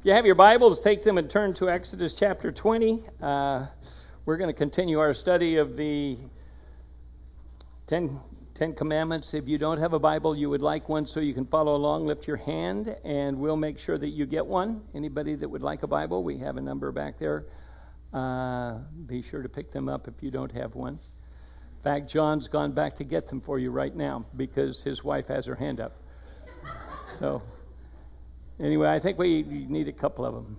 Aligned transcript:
If 0.00 0.06
you 0.06 0.12
have 0.12 0.24
your 0.24 0.34
Bibles, 0.34 0.80
take 0.80 1.04
them 1.04 1.18
and 1.18 1.28
turn 1.28 1.52
to 1.52 1.68
Exodus 1.68 2.14
chapter 2.14 2.50
20. 2.50 3.04
Uh, 3.20 3.66
we're 4.24 4.38
going 4.38 4.48
to 4.48 4.54
continue 4.54 4.98
our 4.98 5.12
study 5.12 5.56
of 5.56 5.76
the 5.76 6.16
Ten, 7.86 8.18
Ten 8.54 8.72
Commandments. 8.72 9.34
If 9.34 9.46
you 9.46 9.58
don't 9.58 9.76
have 9.76 9.92
a 9.92 9.98
Bible, 9.98 10.34
you 10.34 10.48
would 10.48 10.62
like 10.62 10.88
one 10.88 11.06
so 11.06 11.20
you 11.20 11.34
can 11.34 11.44
follow 11.44 11.76
along, 11.76 12.06
lift 12.06 12.26
your 12.26 12.38
hand, 12.38 12.96
and 13.04 13.38
we'll 13.38 13.58
make 13.58 13.78
sure 13.78 13.98
that 13.98 14.08
you 14.08 14.24
get 14.24 14.46
one. 14.46 14.80
Anybody 14.94 15.34
that 15.34 15.46
would 15.46 15.62
like 15.62 15.82
a 15.82 15.86
Bible, 15.86 16.24
we 16.24 16.38
have 16.38 16.56
a 16.56 16.62
number 16.62 16.90
back 16.92 17.18
there. 17.18 17.44
Uh, 18.14 18.78
be 19.04 19.20
sure 19.20 19.42
to 19.42 19.50
pick 19.50 19.70
them 19.70 19.90
up 19.90 20.08
if 20.08 20.22
you 20.22 20.30
don't 20.30 20.52
have 20.52 20.74
one. 20.76 20.94
In 20.94 21.82
fact, 21.82 22.10
John's 22.10 22.48
gone 22.48 22.72
back 22.72 22.94
to 22.94 23.04
get 23.04 23.28
them 23.28 23.42
for 23.42 23.58
you 23.58 23.70
right 23.70 23.94
now 23.94 24.24
because 24.34 24.82
his 24.82 25.04
wife 25.04 25.28
has 25.28 25.44
her 25.44 25.56
hand 25.56 25.78
up. 25.78 25.98
So. 27.18 27.42
Anyway, 28.60 28.90
I 28.90 28.98
think 28.98 29.16
we 29.16 29.42
need 29.42 29.88
a 29.88 29.92
couple 29.92 30.26
of 30.26 30.34
them. 30.34 30.58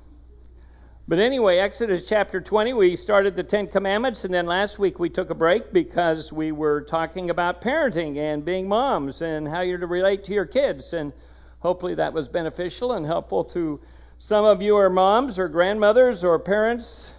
But 1.07 1.19
anyway, 1.19 1.57
Exodus 1.57 2.07
chapter 2.07 2.41
20, 2.41 2.73
we 2.73 2.95
started 2.95 3.35
the 3.35 3.43
Ten 3.43 3.67
Commandments, 3.67 4.23
and 4.23 4.33
then 4.33 4.47
last 4.47 4.79
week 4.79 4.97
we 4.97 5.09
took 5.09 5.29
a 5.29 5.35
break 5.35 5.71
because 5.71 6.33
we 6.33 6.51
were 6.51 6.81
talking 6.81 7.29
about 7.29 7.61
parenting 7.61 8.17
and 8.17 8.43
being 8.43 8.67
moms 8.67 9.21
and 9.21 9.47
how 9.47 9.61
you're 9.61 9.77
to 9.77 9.87
relate 9.87 10.23
to 10.23 10.33
your 10.33 10.45
kids. 10.45 10.93
And 10.93 11.13
hopefully 11.59 11.93
that 11.95 12.11
was 12.11 12.27
beneficial 12.27 12.93
and 12.93 13.05
helpful 13.05 13.43
to 13.45 13.79
some 14.17 14.45
of 14.45 14.61
you 14.61 14.77
are 14.77 14.89
moms 14.89 15.37
or 15.37 15.47
grandmothers 15.47 16.23
or 16.23 16.39
parents, 16.39 17.13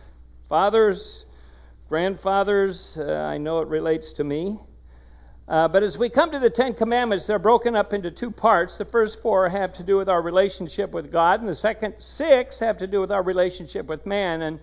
fathers, 0.49 1.27
grandfathers. 1.89 2.99
Uh, 2.99 3.29
I 3.31 3.39
know 3.39 3.61
it 3.61 3.69
relates 3.69 4.13
to 4.15 4.25
me. 4.25 4.59
Uh, 5.53 5.69
but 5.69 5.83
as 5.83 5.99
we 5.99 6.09
come 6.09 6.31
to 6.31 6.39
the 6.39 6.49
Ten 6.49 6.73
Commandments, 6.73 7.27
they're 7.27 7.39
broken 7.39 7.77
up 7.77 7.93
into 7.93 8.11
two 8.11 8.31
parts. 8.31 8.79
The 8.79 8.87
first 8.87 9.21
four 9.21 9.51
have 9.51 9.75
to 9.75 9.83
do 9.83 9.99
with 9.99 10.09
our 10.09 10.23
relationship 10.23 10.93
with 10.93 11.13
God, 11.13 11.41
and 11.41 11.49
the 11.49 11.55
second 11.55 11.97
six 11.99 12.59
have 12.61 12.79
to 12.79 12.87
do 12.87 13.03
with 13.03 13.13
our 13.13 13.23
relationship 13.23 13.87
with 13.87 14.07
man. 14.07 14.41
And 14.41 14.59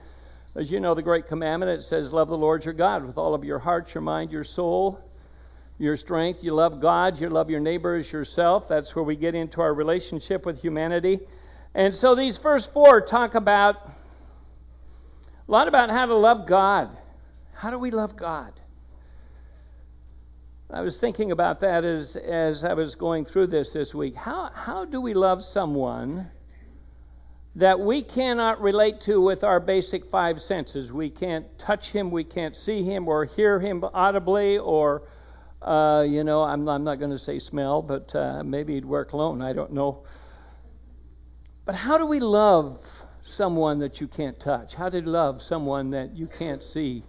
as 0.56 0.72
you 0.72 0.80
know, 0.80 0.96
the 0.96 1.04
Great 1.04 1.28
Commandment, 1.28 1.70
it 1.70 1.84
says, 1.84 2.12
Love 2.12 2.30
the 2.30 2.38
Lord 2.40 2.66
your 2.66 2.74
God 2.74 3.06
with 3.06 3.20
all 3.20 3.36
of 3.36 3.44
your 3.44 3.60
heart, 3.60 3.94
your 3.94 4.02
mind, 4.02 4.32
your 4.32 4.44
soul, 4.44 5.00
your 5.78 5.96
strength. 5.96 6.44
You 6.44 6.56
love 6.56 6.82
God, 6.82 7.22
you 7.22 7.30
love 7.30 7.52
your 7.52 7.60
neighbor 7.60 7.94
as 7.94 8.12
yourself. 8.12 8.68
That's 8.68 8.96
where 8.96 9.06
we 9.06 9.16
get 9.16 9.36
into 9.36 9.62
our 9.62 9.76
relationship 9.76 10.44
with 10.44 10.60
humanity. 10.60 11.20
And 11.76 11.94
so 11.94 12.16
these 12.16 12.40
first 12.40 12.74
four 12.74 13.00
talk 13.00 13.36
about 13.36 13.76
a 13.86 13.92
lot 15.52 15.68
about 15.68 15.92
how 15.92 16.08
to 16.08 16.16
love 16.16 16.48
God. 16.48 16.98
How 17.54 17.70
do 17.70 17.78
we 17.78 17.92
love 17.92 18.16
God? 18.16 18.54
I 20.72 20.82
was 20.82 21.00
thinking 21.00 21.32
about 21.32 21.62
that 21.62 21.84
as, 21.84 22.16
as 22.16 22.64
I 22.64 22.74
was 22.74 22.94
going 22.94 23.26
through 23.26 23.48
this 23.48 23.74
this 23.74 23.96
week. 23.96 24.14
How, 24.14 24.52
how 24.54 24.86
do 24.86 25.02
we 25.02 25.16
love 25.16 25.44
someone 25.44 26.30
that 27.56 27.80
we 27.80 28.04
cannot 28.04 28.62
relate 28.62 29.02
to 29.02 29.20
with 29.20 29.44
our 29.44 29.60
basic 29.60 30.06
five 30.06 30.40
senses? 30.40 30.94
We 30.94 31.10
can't 31.10 31.46
touch 31.58 31.92
him, 31.92 32.12
we 32.12 32.24
can't 32.24 32.56
see 32.56 32.84
him 32.84 33.08
or 33.08 33.26
hear 33.26 33.60
him 33.60 33.84
audibly, 33.96 34.60
or, 34.60 35.08
uh, 35.64 36.06
you 36.08 36.24
know, 36.24 36.44
I'm, 36.44 36.70
I'm 36.70 36.84
not 36.84 37.00
going 37.00 37.12
to 37.12 37.20
say 37.20 37.40
smell, 37.40 37.82
but 37.82 38.16
uh, 38.16 38.44
maybe 38.44 38.76
he'd 38.76 38.86
wear 38.86 39.06
cologne, 39.06 39.42
I 39.42 39.54
don't 39.54 39.74
know. 39.74 40.04
But 41.66 41.74
how 41.74 41.98
do 41.98 42.06
we 42.06 42.20
love 42.20 42.80
someone 43.24 43.80
that 43.80 44.00
you 44.00 44.08
can't 44.08 44.40
touch? 44.40 44.76
How 44.76 44.90
do 44.90 45.00
you 45.00 45.04
love 45.04 45.42
someone 45.42 45.90
that 45.92 46.16
you 46.16 46.28
can't 46.28 46.64
see? 46.64 47.04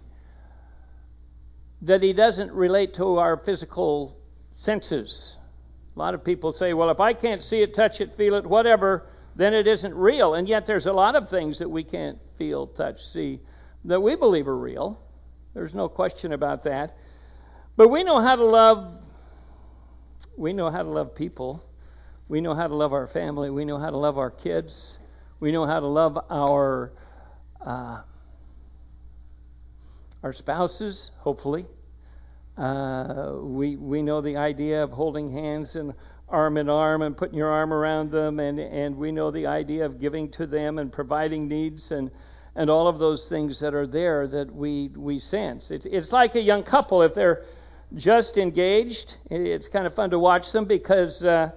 That 1.81 2.03
he 2.03 2.13
doesn't 2.13 2.51
relate 2.51 2.93
to 2.95 3.17
our 3.17 3.37
physical 3.37 4.17
senses. 4.55 5.37
A 5.95 5.99
lot 5.99 6.13
of 6.13 6.23
people 6.23 6.51
say, 6.51 6.73
well, 6.73 6.89
if 6.89 6.99
I 6.99 7.13
can't 7.13 7.43
see 7.43 7.61
it, 7.61 7.73
touch 7.73 8.01
it, 8.01 8.11
feel 8.13 8.35
it, 8.35 8.45
whatever, 8.45 9.07
then 9.35 9.53
it 9.53 9.67
isn't 9.67 9.93
real. 9.93 10.35
And 10.35 10.47
yet 10.47 10.65
there's 10.65 10.85
a 10.85 10.93
lot 10.93 11.15
of 11.15 11.29
things 11.29 11.59
that 11.59 11.69
we 11.69 11.83
can't 11.83 12.19
feel, 12.37 12.67
touch, 12.67 13.05
see 13.05 13.39
that 13.85 13.99
we 13.99 14.15
believe 14.15 14.47
are 14.47 14.57
real. 14.57 15.01
There's 15.53 15.73
no 15.73 15.89
question 15.89 16.33
about 16.33 16.63
that. 16.63 16.95
But 17.75 17.89
we 17.89 18.03
know 18.03 18.19
how 18.19 18.35
to 18.35 18.43
love 18.43 18.97
we 20.37 20.53
know 20.53 20.69
how 20.69 20.81
to 20.81 20.89
love 20.89 21.13
people. 21.13 21.63
We 22.27 22.41
know 22.41 22.53
how 22.53 22.67
to 22.67 22.75
love 22.75 22.93
our 22.93 23.07
family. 23.07 23.49
We 23.49 23.65
know 23.65 23.77
how 23.77 23.89
to 23.89 23.97
love 23.97 24.17
our 24.17 24.31
kids. 24.31 24.97
We 25.39 25.51
know 25.51 25.65
how 25.65 25.79
to 25.79 25.87
love 25.87 26.17
our 26.29 26.93
uh, 27.59 28.01
our 30.23 30.33
spouses, 30.33 31.11
hopefully. 31.19 31.65
Uh, 32.57 33.37
we 33.41 33.75
we 33.75 34.01
know 34.01 34.21
the 34.21 34.37
idea 34.37 34.83
of 34.83 34.91
holding 34.91 35.31
hands 35.31 35.75
and 35.75 35.93
arm 36.29 36.57
in 36.57 36.69
arm 36.69 37.01
and 37.01 37.15
putting 37.15 37.37
your 37.37 37.49
arm 37.49 37.73
around 37.73 38.11
them, 38.11 38.39
and 38.39 38.59
and 38.59 38.95
we 38.95 39.11
know 39.11 39.31
the 39.31 39.47
idea 39.47 39.85
of 39.85 39.99
giving 39.99 40.29
to 40.29 40.45
them 40.45 40.77
and 40.77 40.91
providing 40.91 41.47
needs 41.47 41.91
and 41.91 42.11
and 42.55 42.69
all 42.69 42.87
of 42.87 42.99
those 42.99 43.29
things 43.29 43.59
that 43.59 43.73
are 43.73 43.87
there 43.87 44.27
that 44.27 44.53
we 44.53 44.89
we 44.95 45.19
sense. 45.19 45.71
It's 45.71 45.85
it's 45.85 46.11
like 46.11 46.35
a 46.35 46.41
young 46.41 46.63
couple 46.63 47.01
if 47.01 47.13
they're 47.13 47.43
just 47.95 48.37
engaged. 48.37 49.17
It's 49.29 49.67
kind 49.67 49.87
of 49.87 49.93
fun 49.93 50.09
to 50.11 50.19
watch 50.19 50.51
them 50.51 50.65
because. 50.65 51.23
Uh, 51.23 51.51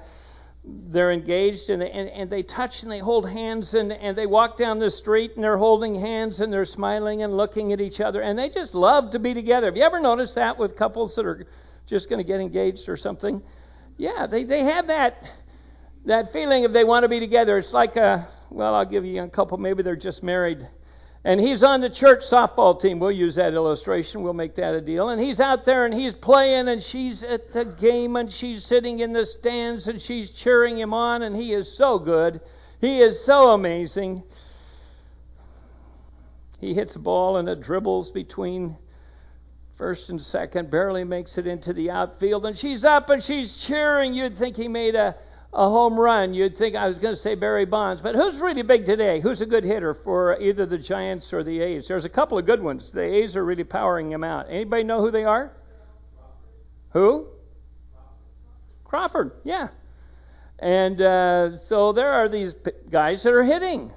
they're 0.65 1.13
engaged 1.13 1.69
and, 1.69 1.83
and, 1.83 2.09
and 2.09 2.31
they 2.31 2.43
touch 2.43 2.83
and 2.83 2.91
they 2.91 2.99
hold 2.99 3.29
hands 3.29 3.75
and, 3.75 3.93
and 3.93 4.17
they 4.17 4.27
walk 4.27 4.57
down 4.57 4.79
the 4.79 4.91
street 4.91 5.33
and 5.35 5.45
they're 5.45 5.59
holding 5.59 5.95
hands 5.95 6.41
and 6.41 6.53
they're 6.53 6.65
smiling 6.65 7.23
and 7.23 7.37
looking 7.37 7.73
at 7.73 7.81
each 7.81 8.01
other 8.01 8.23
and 8.23 8.39
they 8.39 8.49
just 8.49 8.75
love 8.75 9.11
to 9.11 9.19
be 9.19 9.35
together. 9.35 9.67
Have 9.67 9.77
you 9.77 9.83
ever 9.83 10.01
noticed 10.01 10.35
that 10.37 10.59
with 10.59 10.75
couples 10.75 11.15
that 11.17 11.27
are 11.27 11.47
just 11.87 12.09
going 12.09 12.19
to 12.19 12.27
get 12.27 12.41
engaged 12.41 12.89
or 12.89 12.97
something? 12.97 13.43
Yeah, 13.99 14.27
they, 14.27 14.45
they 14.45 14.61
have 14.61 14.87
that 14.87 15.23
that 16.07 16.33
feeling 16.33 16.65
if 16.65 16.73
they 16.73 16.85
want 16.85 17.05
to 17.05 17.09
be 17.09 17.21
together. 17.21 17.59
It's 17.59 17.73
like 17.73 17.97
a 17.97 18.27
well, 18.51 18.75
I'll 18.75 18.85
give 18.85 19.05
you 19.05 19.23
a 19.23 19.29
couple. 19.29 19.59
Maybe 19.59 19.83
they're 19.83 19.97
just 19.97 20.23
married 20.23 20.67
and 21.25 21.41
he's 21.41 21.62
on 21.62 21.81
the 21.81 21.89
church 21.89 22.21
softball 22.21 22.79
team. 22.79 22.99
We'll 22.99 23.11
use 23.11 23.35
that 23.37 23.55
illustration. 23.55 24.23
We'll 24.23 24.35
make 24.35 24.55
that 24.57 24.75
a 24.75 24.81
deal. 24.81 25.09
And 25.09 25.21
he's 25.21 25.41
out 25.41 25.65
there 25.65 25.87
and 25.87 25.95
he's 25.95 26.15
playing, 26.15 26.69
and 26.69 26.83
she's 26.83 27.23
at 27.23 27.53
the 27.53 27.65
game, 27.65 28.17
and 28.17 28.31
she's 28.31 28.65
sitting 28.65 29.01
in 29.01 29.12
the 29.12 29.25
stands, 29.25 29.89
and 29.89 30.01
she's 30.01 30.31
cheering 30.31 30.79
him 30.79 30.93
on, 30.93 31.23
and 31.23 31.35
he 31.35 31.55
is 31.55 31.73
so 31.73 31.99
good. 31.99 32.41
He 32.81 33.01
is 33.01 33.23
so 33.23 33.51
amazing. 33.53 34.23
He 36.61 36.75
hits 36.75 36.97
a 36.97 36.99
ball, 36.99 37.39
and 37.39 37.49
it 37.49 37.61
dribbles 37.61 38.11
between 38.11 38.77
first 39.75 40.11
and 40.11 40.21
second, 40.21 40.71
barely 40.71 41.05
makes 41.05 41.37
it 41.37 41.47
into 41.47 41.73
the 41.73 41.91
outfield, 41.91 42.47
and 42.47 42.56
she's 42.56 42.85
up 42.85 43.11
and 43.11 43.23
she's 43.23 43.56
cheering. 43.56 44.15
You'd 44.15 44.37
think 44.37 44.56
he 44.56 44.69
made 44.69 44.95
a 44.95 45.17
a 45.55 45.69
home 45.69 45.99
run. 45.99 46.35
You'd 46.35 46.57
think 46.57 46.75
I 46.75 46.89
was 46.89 46.99
going 46.99 47.15
to 47.15 47.21
say 47.21 47.37
Barry 47.37 47.65
Bonds, 47.65 48.03
but 48.03 48.15
who's 48.17 48.39
really 48.41 48.63
big 48.63 48.85
today? 48.85 49.21
Who's 49.21 49.41
a 49.41 49.47
good 49.47 49.65
hitter 49.65 49.95
for 49.95 50.39
either 50.41 50.67
the 50.67 50.79
Giants 50.79 51.33
or 51.33 51.45
the 51.45 51.61
A's? 51.61 51.87
There's 51.87 52.05
a 52.05 52.09
couple 52.09 52.39
of 52.39 52.45
good 52.45 52.63
ones. 52.63 52.91
The 52.91 53.03
A's 53.03 53.37
are 53.37 53.45
really 53.45 53.65
powering 53.65 54.11
them 54.11 54.25
out. 54.25 54.47
Anybody 54.49 54.83
know 54.83 55.01
who 55.01 55.13
they 55.13 55.25
are? 55.25 55.53
Who? 56.91 57.29
Crawford. 58.85 59.33
Yeah. 59.45 59.69
And 60.59 61.01
uh, 61.01 61.57
so 61.57 61.93
there 61.93 62.13
are 62.13 62.29
these 62.29 62.55
guys 62.91 63.23
that 63.23 63.33
are 63.33 63.43
hitting. 63.43 63.93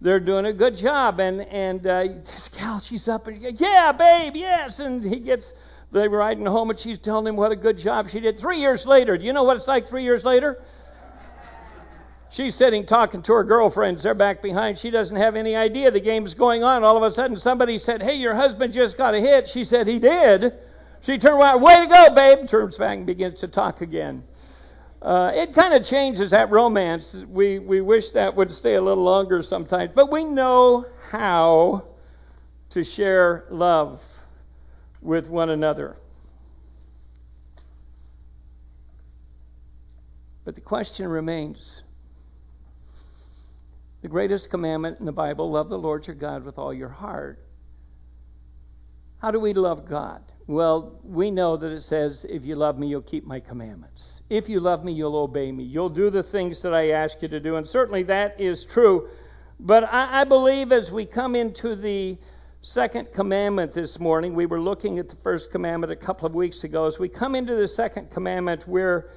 They're 0.00 0.20
doing 0.20 0.46
a 0.46 0.52
good 0.52 0.76
job, 0.76 1.18
and 1.18 1.40
and 1.40 1.84
uh, 1.84 2.02
this 2.24 2.48
gal, 2.48 2.78
she's 2.78 3.08
up 3.08 3.26
and 3.26 3.60
yeah, 3.60 3.90
babe, 3.90 4.36
yes, 4.36 4.78
and 4.78 5.04
he 5.04 5.18
gets 5.18 5.54
they 5.90 6.08
were 6.08 6.18
riding 6.18 6.44
home 6.44 6.70
and 6.70 6.78
she's 6.78 6.98
telling 6.98 7.26
him 7.26 7.36
what 7.36 7.52
a 7.52 7.56
good 7.56 7.78
job 7.78 8.10
she 8.10 8.20
did. 8.20 8.38
Three 8.38 8.58
years 8.58 8.86
later, 8.86 9.16
do 9.16 9.24
you 9.24 9.32
know 9.32 9.44
what 9.44 9.56
it's 9.56 9.68
like 9.68 9.88
three 9.88 10.04
years 10.04 10.24
later? 10.24 10.60
She's 12.30 12.54
sitting 12.54 12.84
talking 12.84 13.22
to 13.22 13.32
her 13.32 13.44
girlfriends. 13.44 14.02
They're 14.02 14.12
back 14.12 14.42
behind. 14.42 14.78
She 14.78 14.90
doesn't 14.90 15.16
have 15.16 15.34
any 15.34 15.56
idea 15.56 15.90
the 15.90 16.00
game's 16.00 16.34
going 16.34 16.62
on. 16.62 16.84
All 16.84 16.96
of 16.96 17.02
a 17.02 17.10
sudden, 17.10 17.38
somebody 17.38 17.78
said, 17.78 18.02
Hey, 18.02 18.16
your 18.16 18.34
husband 18.34 18.74
just 18.74 18.98
got 18.98 19.14
a 19.14 19.20
hit. 19.20 19.48
She 19.48 19.64
said, 19.64 19.86
He 19.86 19.98
did. 19.98 20.52
She 21.00 21.16
turned 21.16 21.40
around, 21.40 21.62
Way 21.62 21.80
to 21.82 21.86
go, 21.86 22.14
babe. 22.14 22.46
Turns 22.46 22.76
back 22.76 22.98
and 22.98 23.06
begins 23.06 23.40
to 23.40 23.48
talk 23.48 23.80
again. 23.80 24.24
Uh, 25.00 25.32
it 25.34 25.54
kind 25.54 25.72
of 25.72 25.86
changes 25.86 26.30
that 26.30 26.50
romance. 26.50 27.14
We, 27.14 27.60
we 27.60 27.80
wish 27.80 28.10
that 28.10 28.34
would 28.36 28.52
stay 28.52 28.74
a 28.74 28.82
little 28.82 29.04
longer 29.04 29.42
sometimes. 29.42 29.92
But 29.94 30.10
we 30.10 30.24
know 30.24 30.84
how 31.10 31.84
to 32.70 32.84
share 32.84 33.46
love 33.48 34.02
with 35.00 35.28
one 35.28 35.50
another. 35.50 35.96
But 40.44 40.54
the 40.54 40.60
question 40.60 41.06
remains 41.08 41.82
the 44.00 44.08
greatest 44.08 44.48
commandment 44.48 45.00
in 45.00 45.06
the 45.06 45.12
Bible 45.12 45.50
love 45.50 45.68
the 45.68 45.78
Lord 45.78 46.06
your 46.06 46.16
God 46.16 46.44
with 46.44 46.58
all 46.58 46.72
your 46.72 46.88
heart. 46.88 47.38
How 49.18 49.30
do 49.30 49.40
we 49.40 49.52
love 49.52 49.86
God? 49.86 50.22
Well, 50.46 50.98
we 51.02 51.30
know 51.30 51.56
that 51.56 51.72
it 51.72 51.82
says, 51.82 52.24
if 52.30 52.46
you 52.46 52.56
love 52.56 52.78
me, 52.78 52.86
you'll 52.86 53.02
keep 53.02 53.26
my 53.26 53.40
commandments. 53.40 54.22
If 54.30 54.48
you 54.48 54.60
love 54.60 54.84
me, 54.84 54.92
you'll 54.92 55.16
obey 55.16 55.52
me. 55.52 55.64
You'll 55.64 55.90
do 55.90 56.08
the 56.08 56.22
things 56.22 56.62
that 56.62 56.72
I 56.72 56.90
ask 56.90 57.20
you 57.20 57.28
to 57.28 57.40
do. 57.40 57.56
And 57.56 57.68
certainly 57.68 58.04
that 58.04 58.40
is 58.40 58.64
true. 58.64 59.08
But 59.60 59.92
I, 59.92 60.22
I 60.22 60.24
believe 60.24 60.72
as 60.72 60.90
we 60.90 61.04
come 61.04 61.34
into 61.34 61.74
the 61.74 62.16
second 62.68 63.10
commandment 63.12 63.72
this 63.72 63.98
morning. 63.98 64.34
We 64.34 64.44
were 64.44 64.60
looking 64.60 64.98
at 64.98 65.08
the 65.08 65.16
first 65.16 65.50
commandment 65.50 65.90
a 65.90 65.96
couple 65.96 66.26
of 66.26 66.34
weeks 66.34 66.64
ago. 66.64 66.84
As 66.84 66.98
we 66.98 67.08
come 67.08 67.34
into 67.34 67.54
the 67.54 67.66
second 67.66 68.10
commandment, 68.10 68.68
we're 68.68 69.08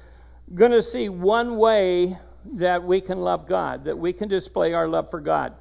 going 0.54 0.72
to 0.72 0.80
see 0.80 1.10
one 1.10 1.58
way 1.58 2.16
that 2.54 2.82
we 2.82 3.02
can 3.02 3.20
love 3.20 3.46
God, 3.46 3.84
that 3.84 3.98
we 3.98 4.14
can 4.14 4.26
display 4.30 4.72
our 4.72 4.88
love 4.88 5.10
for 5.10 5.20
God. 5.20 5.52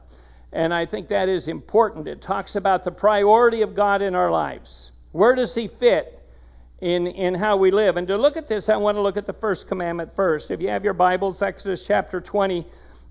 And 0.54 0.74
I 0.74 0.86
think 0.86 1.10
that 1.10 1.28
is 1.28 1.50
important. 1.50 2.08
It 2.08 2.22
talks 2.22 2.56
about 2.56 2.86
the 2.86 2.94
priority 2.94 3.62
of 3.62 3.76
God 3.76 4.02
in 4.02 4.16
our 4.16 4.32
lives. 4.32 4.94
Where 5.12 5.36
does 5.36 5.54
He 5.54 5.68
fit 5.68 6.18
in, 6.80 7.08
in 7.08 7.34
how 7.34 7.58
we 7.58 7.72
live? 7.72 7.98
And 7.98 8.08
to 8.08 8.18
look 8.18 8.38
at 8.38 8.48
this, 8.48 8.70
I 8.70 8.78
want 8.78 8.96
to 8.96 9.02
look 9.02 9.18
at 9.18 9.26
the 9.26 9.34
first 9.34 9.68
commandment 9.68 10.16
first. 10.16 10.50
If 10.50 10.62
you 10.62 10.70
have 10.70 10.86
your 10.86 10.94
Bibles, 10.94 11.42
Exodus 11.42 11.86
chapter 11.86 12.22
20, 12.22 12.66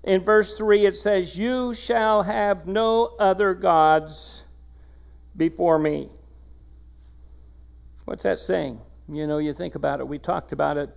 in 0.05 0.23
verse 0.23 0.57
3, 0.57 0.87
it 0.87 0.97
says, 0.97 1.37
You 1.37 1.75
shall 1.75 2.23
have 2.23 2.65
no 2.65 3.13
other 3.19 3.53
gods 3.53 4.40
before 5.35 5.79
me. 5.79 6.09
What's 8.05 8.23
that 8.23 8.39
saying? 8.39 8.79
You 9.07 9.27
know, 9.27 9.37
you 9.37 9.53
think 9.53 9.75
about 9.75 9.99
it. 9.99 10.07
We 10.07 10.19
talked 10.19 10.51
about 10.51 10.77
it. 10.77 10.89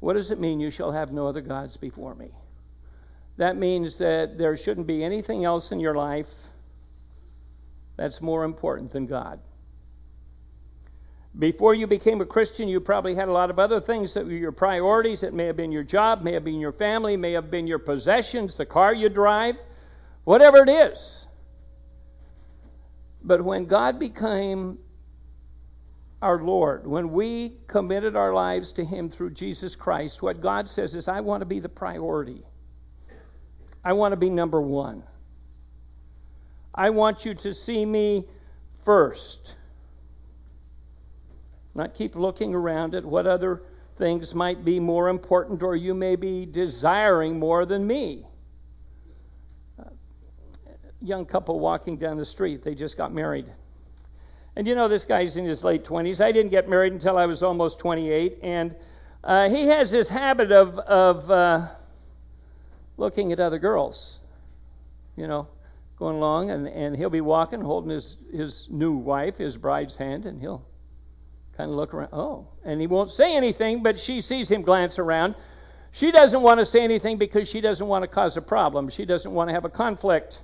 What 0.00 0.14
does 0.14 0.30
it 0.30 0.40
mean, 0.40 0.60
you 0.60 0.70
shall 0.70 0.92
have 0.92 1.12
no 1.12 1.26
other 1.26 1.40
gods 1.40 1.76
before 1.76 2.14
me? 2.14 2.30
That 3.36 3.56
means 3.56 3.98
that 3.98 4.38
there 4.38 4.56
shouldn't 4.56 4.86
be 4.86 5.04
anything 5.04 5.44
else 5.44 5.70
in 5.70 5.80
your 5.80 5.94
life 5.94 6.32
that's 7.96 8.20
more 8.20 8.44
important 8.44 8.90
than 8.90 9.06
God. 9.06 9.40
Before 11.38 11.74
you 11.74 11.86
became 11.86 12.20
a 12.20 12.26
Christian, 12.26 12.68
you 12.68 12.80
probably 12.80 13.14
had 13.14 13.28
a 13.28 13.32
lot 13.32 13.50
of 13.50 13.60
other 13.60 13.80
things 13.80 14.14
that 14.14 14.24
were 14.24 14.32
your 14.32 14.50
priorities. 14.50 15.22
It 15.22 15.34
may 15.34 15.44
have 15.44 15.56
been 15.56 15.70
your 15.70 15.84
job, 15.84 16.22
may 16.22 16.32
have 16.32 16.42
been 16.42 16.58
your 16.58 16.72
family, 16.72 17.16
may 17.16 17.32
have 17.32 17.50
been 17.50 17.66
your 17.66 17.78
possessions, 17.78 18.56
the 18.56 18.66
car 18.66 18.92
you 18.92 19.08
drive, 19.08 19.56
whatever 20.24 20.58
it 20.64 20.68
is. 20.68 21.27
But 23.28 23.44
when 23.44 23.66
God 23.66 23.98
became 23.98 24.78
our 26.22 26.42
Lord, 26.42 26.86
when 26.86 27.12
we 27.12 27.58
committed 27.66 28.16
our 28.16 28.32
lives 28.32 28.72
to 28.72 28.84
Him 28.84 29.10
through 29.10 29.32
Jesus 29.32 29.76
Christ, 29.76 30.22
what 30.22 30.40
God 30.40 30.66
says 30.66 30.94
is, 30.94 31.08
I 31.08 31.20
want 31.20 31.42
to 31.42 31.44
be 31.44 31.60
the 31.60 31.68
priority. 31.68 32.42
I 33.84 33.92
want 33.92 34.12
to 34.12 34.16
be 34.16 34.30
number 34.30 34.62
one. 34.62 35.02
I 36.74 36.88
want 36.88 37.26
you 37.26 37.34
to 37.34 37.52
see 37.52 37.84
me 37.84 38.24
first. 38.82 39.56
Not 41.74 41.92
keep 41.92 42.16
looking 42.16 42.54
around 42.54 42.94
at 42.94 43.04
what 43.04 43.26
other 43.26 43.62
things 43.96 44.34
might 44.34 44.64
be 44.64 44.80
more 44.80 45.10
important 45.10 45.62
or 45.62 45.76
you 45.76 45.92
may 45.92 46.16
be 46.16 46.46
desiring 46.46 47.38
more 47.38 47.66
than 47.66 47.86
me. 47.86 48.27
Young 51.00 51.24
couple 51.24 51.60
walking 51.60 51.96
down 51.96 52.16
the 52.16 52.24
street, 52.24 52.62
they 52.62 52.74
just 52.74 52.96
got 52.96 53.12
married. 53.12 53.46
And 54.56 54.66
you 54.66 54.74
know, 54.74 54.88
this 54.88 55.04
guy's 55.04 55.36
in 55.36 55.44
his 55.44 55.62
late 55.62 55.84
20s. 55.84 56.20
I 56.20 56.32
didn't 56.32 56.50
get 56.50 56.68
married 56.68 56.92
until 56.92 57.16
I 57.16 57.26
was 57.26 57.44
almost 57.44 57.78
28. 57.78 58.38
And 58.42 58.74
uh, 59.22 59.48
he 59.48 59.66
has 59.66 59.90
this 59.90 60.08
habit 60.08 60.50
of, 60.50 60.78
of 60.80 61.30
uh, 61.30 61.68
looking 62.96 63.30
at 63.32 63.38
other 63.38 63.58
girls, 63.58 64.18
you 65.16 65.28
know, 65.28 65.46
going 65.96 66.16
along, 66.16 66.50
and, 66.50 66.68
and 66.68 66.96
he'll 66.96 67.10
be 67.10 67.20
walking, 67.20 67.60
holding 67.60 67.90
his, 67.90 68.16
his 68.32 68.66
new 68.70 68.92
wife, 68.92 69.38
his 69.38 69.56
bride's 69.56 69.96
hand, 69.96 70.26
and 70.26 70.40
he'll 70.40 70.64
kind 71.56 71.70
of 71.70 71.76
look 71.76 71.94
around. 71.94 72.10
Oh, 72.12 72.46
and 72.64 72.80
he 72.80 72.86
won't 72.86 73.10
say 73.10 73.36
anything, 73.36 73.82
but 73.82 73.98
she 73.98 74.20
sees 74.20 74.50
him 74.50 74.62
glance 74.62 74.98
around. 74.98 75.34
She 75.92 76.10
doesn't 76.10 76.42
want 76.42 76.60
to 76.60 76.66
say 76.66 76.82
anything 76.82 77.16
because 77.16 77.48
she 77.48 77.60
doesn't 77.60 77.86
want 77.86 78.02
to 78.02 78.08
cause 78.08 78.36
a 78.36 78.42
problem. 78.42 78.88
She 78.88 79.04
doesn't 79.04 79.32
want 79.32 79.48
to 79.50 79.54
have 79.54 79.64
a 79.64 79.70
conflict. 79.70 80.42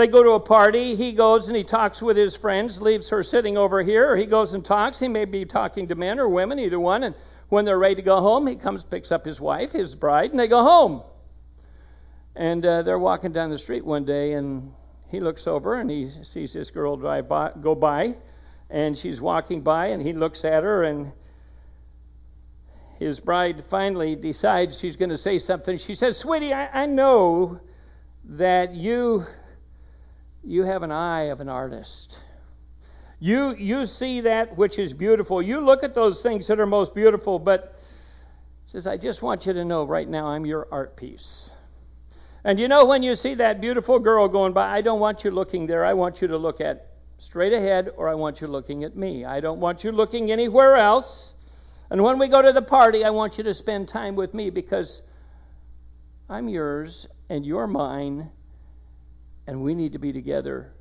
They 0.00 0.06
go 0.06 0.22
to 0.22 0.30
a 0.30 0.40
party. 0.40 0.94
He 0.96 1.12
goes 1.12 1.48
and 1.48 1.56
he 1.56 1.62
talks 1.62 2.00
with 2.00 2.16
his 2.16 2.34
friends, 2.34 2.80
leaves 2.80 3.10
her 3.10 3.22
sitting 3.22 3.58
over 3.58 3.82
here, 3.82 4.10
or 4.10 4.16
he 4.16 4.24
goes 4.24 4.54
and 4.54 4.64
talks. 4.64 4.98
He 4.98 5.08
may 5.08 5.26
be 5.26 5.44
talking 5.44 5.88
to 5.88 5.94
men 5.94 6.18
or 6.18 6.26
women, 6.26 6.58
either 6.58 6.80
one. 6.80 7.04
And 7.04 7.14
when 7.50 7.66
they're 7.66 7.78
ready 7.78 7.96
to 7.96 8.02
go 8.02 8.18
home, 8.22 8.46
he 8.46 8.56
comes, 8.56 8.82
picks 8.82 9.12
up 9.12 9.26
his 9.26 9.38
wife, 9.38 9.72
his 9.72 9.94
bride, 9.94 10.30
and 10.30 10.40
they 10.40 10.48
go 10.48 10.62
home. 10.62 11.02
And 12.34 12.64
uh, 12.64 12.80
they're 12.80 12.98
walking 12.98 13.32
down 13.32 13.50
the 13.50 13.58
street 13.58 13.84
one 13.84 14.06
day, 14.06 14.32
and 14.32 14.72
he 15.08 15.20
looks 15.20 15.46
over 15.46 15.74
and 15.74 15.90
he 15.90 16.08
sees 16.22 16.54
this 16.54 16.70
girl 16.70 16.96
drive 16.96 17.28
by, 17.28 17.52
go 17.60 17.74
by, 17.74 18.16
and 18.70 18.96
she's 18.96 19.20
walking 19.20 19.60
by, 19.60 19.88
and 19.88 20.00
he 20.00 20.14
looks 20.14 20.46
at 20.46 20.62
her, 20.62 20.82
and 20.82 21.12
his 22.98 23.20
bride 23.20 23.64
finally 23.68 24.16
decides 24.16 24.78
she's 24.78 24.96
going 24.96 25.10
to 25.10 25.18
say 25.18 25.38
something. 25.38 25.76
She 25.76 25.94
says, 25.94 26.16
"Sweetie, 26.16 26.54
I, 26.54 26.84
I 26.84 26.86
know 26.86 27.60
that 28.24 28.72
you 28.72 29.26
you 30.44 30.62
have 30.62 30.82
an 30.82 30.92
eye 30.92 31.24
of 31.24 31.40
an 31.40 31.48
artist. 31.48 32.22
You, 33.18 33.54
you 33.54 33.84
see 33.84 34.22
that 34.22 34.56
which 34.56 34.78
is 34.78 34.94
beautiful. 34.94 35.42
You 35.42 35.60
look 35.60 35.84
at 35.84 35.94
those 35.94 36.22
things 36.22 36.46
that 36.46 36.58
are 36.58 36.66
most 36.66 36.94
beautiful, 36.94 37.38
but 37.38 37.76
says, 38.66 38.86
I 38.86 38.96
just 38.96 39.20
want 39.20 39.46
you 39.46 39.52
to 39.52 39.64
know 39.64 39.84
right 39.84 40.08
now 40.08 40.28
I'm 40.28 40.46
your 40.46 40.68
art 40.70 40.96
piece. 40.96 41.52
And 42.44 42.58
you 42.58 42.68
know, 42.68 42.84
when 42.86 43.02
you 43.02 43.14
see 43.14 43.34
that 43.34 43.60
beautiful 43.60 43.98
girl 43.98 44.28
going 44.28 44.52
by, 44.52 44.70
I 44.70 44.80
don't 44.80 45.00
want 45.00 45.24
you 45.24 45.30
looking 45.30 45.66
there. 45.66 45.84
I 45.84 45.92
want 45.92 46.22
you 46.22 46.28
to 46.28 46.38
look 46.38 46.60
at 46.60 46.86
straight 47.18 47.52
ahead, 47.52 47.90
or 47.96 48.08
I 48.08 48.14
want 48.14 48.40
you 48.40 48.46
looking 48.46 48.84
at 48.84 48.96
me. 48.96 49.26
I 49.26 49.40
don't 49.40 49.60
want 49.60 49.84
you 49.84 49.92
looking 49.92 50.30
anywhere 50.30 50.76
else. 50.76 51.34
And 51.90 52.02
when 52.02 52.18
we 52.18 52.28
go 52.28 52.40
to 52.40 52.52
the 52.52 52.62
party, 52.62 53.04
I 53.04 53.10
want 53.10 53.36
you 53.36 53.44
to 53.44 53.52
spend 53.52 53.88
time 53.88 54.16
with 54.16 54.32
me 54.32 54.48
because 54.48 55.02
I'm 56.30 56.48
yours 56.48 57.08
and 57.28 57.44
you're 57.44 57.66
mine, 57.66 58.30
and 59.50 59.60
we 59.60 59.74
need 59.74 59.94
to 59.94 59.98
be 59.98 60.12
together. 60.12 60.72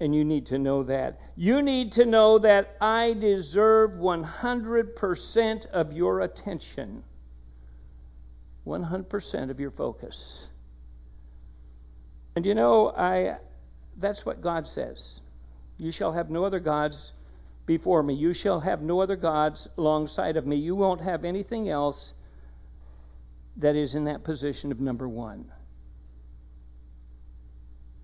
And 0.00 0.14
you 0.14 0.22
need 0.22 0.44
to 0.46 0.58
know 0.58 0.82
that. 0.82 1.22
You 1.34 1.62
need 1.62 1.92
to 1.92 2.04
know 2.04 2.38
that 2.40 2.76
I 2.78 3.14
deserve 3.14 3.92
100% 3.92 5.66
of 5.70 5.94
your 5.94 6.20
attention, 6.20 7.02
100% 8.66 9.50
of 9.50 9.58
your 9.58 9.70
focus. 9.70 10.46
And 12.36 12.44
you 12.44 12.54
know, 12.54 12.90
I 12.90 13.38
that's 13.96 14.26
what 14.26 14.42
God 14.42 14.66
says. 14.66 15.20
You 15.78 15.90
shall 15.90 16.12
have 16.12 16.28
no 16.28 16.44
other 16.44 16.60
gods 16.60 17.14
before 17.64 18.02
me. 18.02 18.12
You 18.12 18.34
shall 18.34 18.60
have 18.60 18.82
no 18.82 19.00
other 19.00 19.16
gods 19.16 19.68
alongside 19.78 20.36
of 20.36 20.46
me. 20.46 20.56
You 20.56 20.76
won't 20.76 21.00
have 21.00 21.24
anything 21.24 21.70
else 21.70 22.12
that 23.56 23.74
is 23.74 23.94
in 23.94 24.04
that 24.04 24.22
position 24.22 24.70
of 24.70 24.80
number 24.80 25.08
one. 25.08 25.50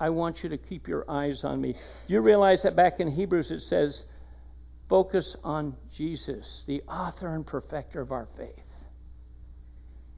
I 0.04 0.10
want 0.10 0.42
you 0.42 0.50
to 0.50 0.58
keep 0.58 0.86
your 0.86 1.10
eyes 1.10 1.44
on 1.44 1.62
me. 1.62 1.76
You 2.08 2.20
realize 2.20 2.64
that 2.64 2.76
back 2.76 3.00
in 3.00 3.08
Hebrews 3.08 3.50
it 3.50 3.60
says, 3.60 4.04
focus 4.86 5.34
on 5.42 5.76
Jesus, 5.90 6.62
the 6.66 6.82
author 6.82 7.34
and 7.34 7.46
perfecter 7.46 8.02
of 8.02 8.12
our 8.12 8.26
faith. 8.26 8.84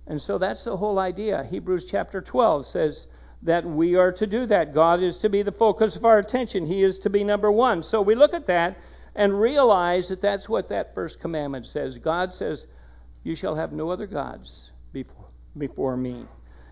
And 0.09 0.21
so 0.21 0.39
that's 0.39 0.65
the 0.65 0.77
whole 0.77 0.99
idea. 0.99 1.45
Hebrews 1.45 1.85
chapter 1.85 2.21
12 2.21 2.67
says 2.67 3.07
that 3.43 3.65
we 3.65 3.95
are 3.95 4.11
to 4.11 4.27
do 4.27 4.47
that. 4.47 4.75
God 4.75 5.05
is 5.05 5.19
to 5.19 5.29
be 5.29 5.43
the 5.43 5.53
focus 5.53 5.95
of 5.95 6.05
our 6.05 6.19
attention, 6.19 6.67
He 6.67 6.83
is 6.83 6.99
to 7.01 7.11
be 7.11 7.23
number 7.23 7.53
one. 7.53 7.85
So 7.85 8.03
we 8.03 8.17
look 8.17 8.35
at 8.35 8.47
that 8.47 8.81
and 9.15 9.41
realize 9.41 10.09
that 10.09 10.21
that's 10.21 10.49
what 10.49 10.71
that 10.71 10.97
first 10.97 11.21
commandment 11.21 11.65
says. 11.65 11.97
God 11.99 12.35
says, 12.35 12.67
You 13.23 13.37
shall 13.37 13.55
have 13.55 13.71
no 13.71 13.91
other 13.91 14.09
gods 14.09 14.73
before, 14.93 15.27
before 15.57 15.97
me. 15.97 16.27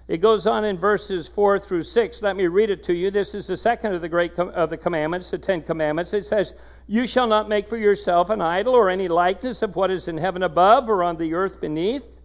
It 0.06 0.18
goes 0.18 0.46
on 0.46 0.64
in 0.66 0.76
verses 0.76 1.28
4 1.28 1.58
through 1.58 1.84
6. 1.84 2.23
Let 2.23 2.37
me 2.37 2.46
read 2.46 2.68
it 2.68 2.82
to 2.84 2.94
you. 2.94 3.11
This 3.11 3.34
is 3.34 3.46
the 3.46 3.56
second 3.56 3.94
of 3.94 4.02
the 4.02 4.08
great 4.08 4.37
com- 4.37 4.50
of 4.50 4.68
the 4.68 4.76
commandments, 4.76 5.30
the 5.30 5.38
10 5.38 5.62
commandments. 5.62 6.12
It 6.12 6.26
says, 6.26 6.54
"You 6.87 7.06
shall 7.06 7.26
not 7.26 7.49
make 7.49 7.68
for 7.68 7.78
yourself 7.78 8.28
an 8.28 8.42
idol 8.42 8.75
or 8.75 8.90
any 8.90 9.08
likeness 9.08 9.62
of 9.62 9.76
what 9.76 9.90
is 9.90 10.06
in 10.06 10.18
heaven 10.18 10.42
above 10.42 10.90
or 10.90 11.02
on 11.02 11.16
the 11.16 11.32
earth 11.32 11.58
beneath 11.58 12.20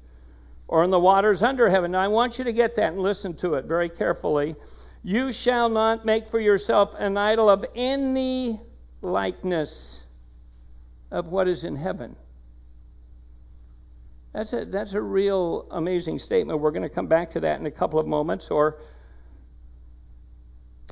or 0.68 0.84
in 0.84 0.90
the 0.90 1.00
waters 1.00 1.42
under 1.42 1.70
heaven." 1.70 1.92
Now 1.92 2.02
I 2.02 2.10
want 2.10 2.38
you 2.38 2.44
to 2.44 2.54
get 2.54 2.76
that 2.76 2.92
and 2.92 3.02
listen 3.02 3.34
to 3.36 3.54
it 3.54 3.64
very 3.64 3.88
carefully. 3.88 4.58
You 5.02 5.32
shall 5.32 5.70
not 5.70 6.04
make 6.04 6.28
for 6.28 6.40
yourself 6.40 6.96
an 7.00 7.16
idol 7.16 7.50
of 7.50 7.66
any 7.76 8.60
likeness 9.02 10.06
of 11.12 11.32
what 11.32 11.48
is 11.48 11.64
in 11.64 11.78
heaven 11.78 12.18
that's 14.34 14.54
a, 14.54 14.66
that's 14.66 14.94
a 14.94 15.02
real 15.02 15.68
amazing 15.72 16.20
statement. 16.20 16.60
We're 16.60 16.72
going 16.72 16.84
to 16.84 16.90
come 16.90 17.08
back 17.08 17.32
to 17.32 17.40
that 17.42 17.60
in 17.60 17.66
a 17.66 17.72
couple 17.72 18.00
of 18.00 18.06
moments. 18.08 18.52
Or 18.52 18.78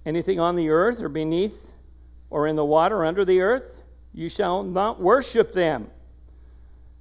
anything 0.06 0.40
on 0.40 0.56
the 0.56 0.70
earth 0.70 1.02
or 1.02 1.10
beneath 1.10 1.72
or 2.30 2.48
in 2.48 2.56
the 2.56 2.66
water 2.66 3.06
under 3.06 3.26
the 3.26 3.42
earth, 3.42 3.84
you 4.14 4.30
shall 4.30 4.64
not 4.64 5.00
worship 5.00 5.54
them. 5.54 5.90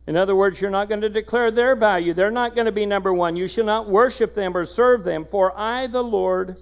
In 0.07 0.16
other 0.16 0.37
words, 0.37 0.61
you're 0.61 0.71
not 0.71 0.88
going 0.88 1.00
to 1.00 1.09
declare 1.09 1.50
their 1.50 1.75
value. 1.75 2.14
They're 2.14 2.31
not 2.31 2.55
going 2.55 2.66
to 2.66 2.73
be 2.73 2.87
number 2.87 3.12
one. 3.12 3.35
You 3.35 3.49
shall 3.49 3.64
not 3.64 3.88
worship 3.88 4.35
them 4.35 4.57
or 4.57 4.64
serve 4.64 5.02
them, 5.02 5.25
for 5.25 5.59
I, 5.59 5.88
the 5.88 6.02
Lord, 6.02 6.59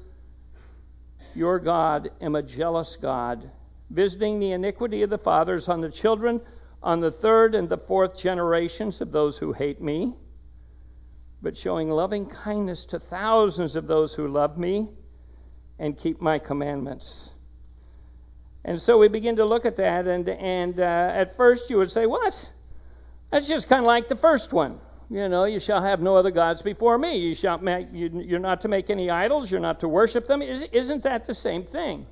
your 1.34 1.58
God, 1.58 2.10
am 2.22 2.36
a 2.36 2.42
jealous 2.42 2.96
God, 2.96 3.50
visiting 3.90 4.38
the 4.38 4.52
iniquity 4.52 5.02
of 5.02 5.10
the 5.10 5.18
fathers 5.18 5.68
on 5.68 5.82
the 5.82 5.90
children 5.90 6.40
on 6.84 7.00
the 7.00 7.10
third 7.10 7.54
and 7.54 7.68
the 7.68 7.78
fourth 7.78 8.16
generations 8.16 9.00
of 9.00 9.10
those 9.10 9.38
who 9.38 9.54
hate 9.54 9.80
me, 9.80 10.14
but 11.40 11.56
showing 11.56 11.90
loving 11.90 12.26
kindness 12.26 12.84
to 12.84 13.00
thousands 13.00 13.74
of 13.74 13.86
those 13.86 14.14
who 14.14 14.28
love 14.28 14.58
me 14.58 14.90
and 15.78 15.96
keep 15.96 16.20
my 16.20 16.38
commandments. 16.38 17.32
And 18.66 18.78
so 18.78 18.98
we 18.98 19.08
begin 19.08 19.36
to 19.36 19.46
look 19.46 19.64
at 19.64 19.76
that, 19.76 20.06
and, 20.06 20.28
and 20.28 20.78
uh, 20.78 20.82
at 20.82 21.36
first 21.36 21.70
you 21.70 21.78
would 21.78 21.90
say, 21.90 22.06
that's, 22.06 22.50
that's 23.30 23.48
just 23.48 23.66
kind 23.68 23.80
of 23.80 23.86
like 23.86 24.08
the 24.08 24.16
first 24.16 24.52
one. 24.52 24.78
You 25.08 25.28
know, 25.28 25.44
you 25.44 25.60
shall 25.60 25.82
have 25.82 26.00
no 26.00 26.16
other 26.16 26.30
gods 26.30 26.60
before 26.60 26.98
me. 26.98 27.16
You 27.16 27.34
shall 27.34 27.58
make, 27.58 27.88
you, 27.92 28.36
are 28.36 28.38
not 28.38 28.60
to 28.62 28.68
make 28.68 28.90
any 28.90 29.10
idols. 29.10 29.50
You're 29.50 29.60
not 29.60 29.80
to 29.80 29.88
worship 29.88 30.26
them. 30.26 30.42
Isn't 30.42 31.02
that 31.02 31.24
the 31.24 31.34
same 31.34 31.64
thing? 31.64 32.06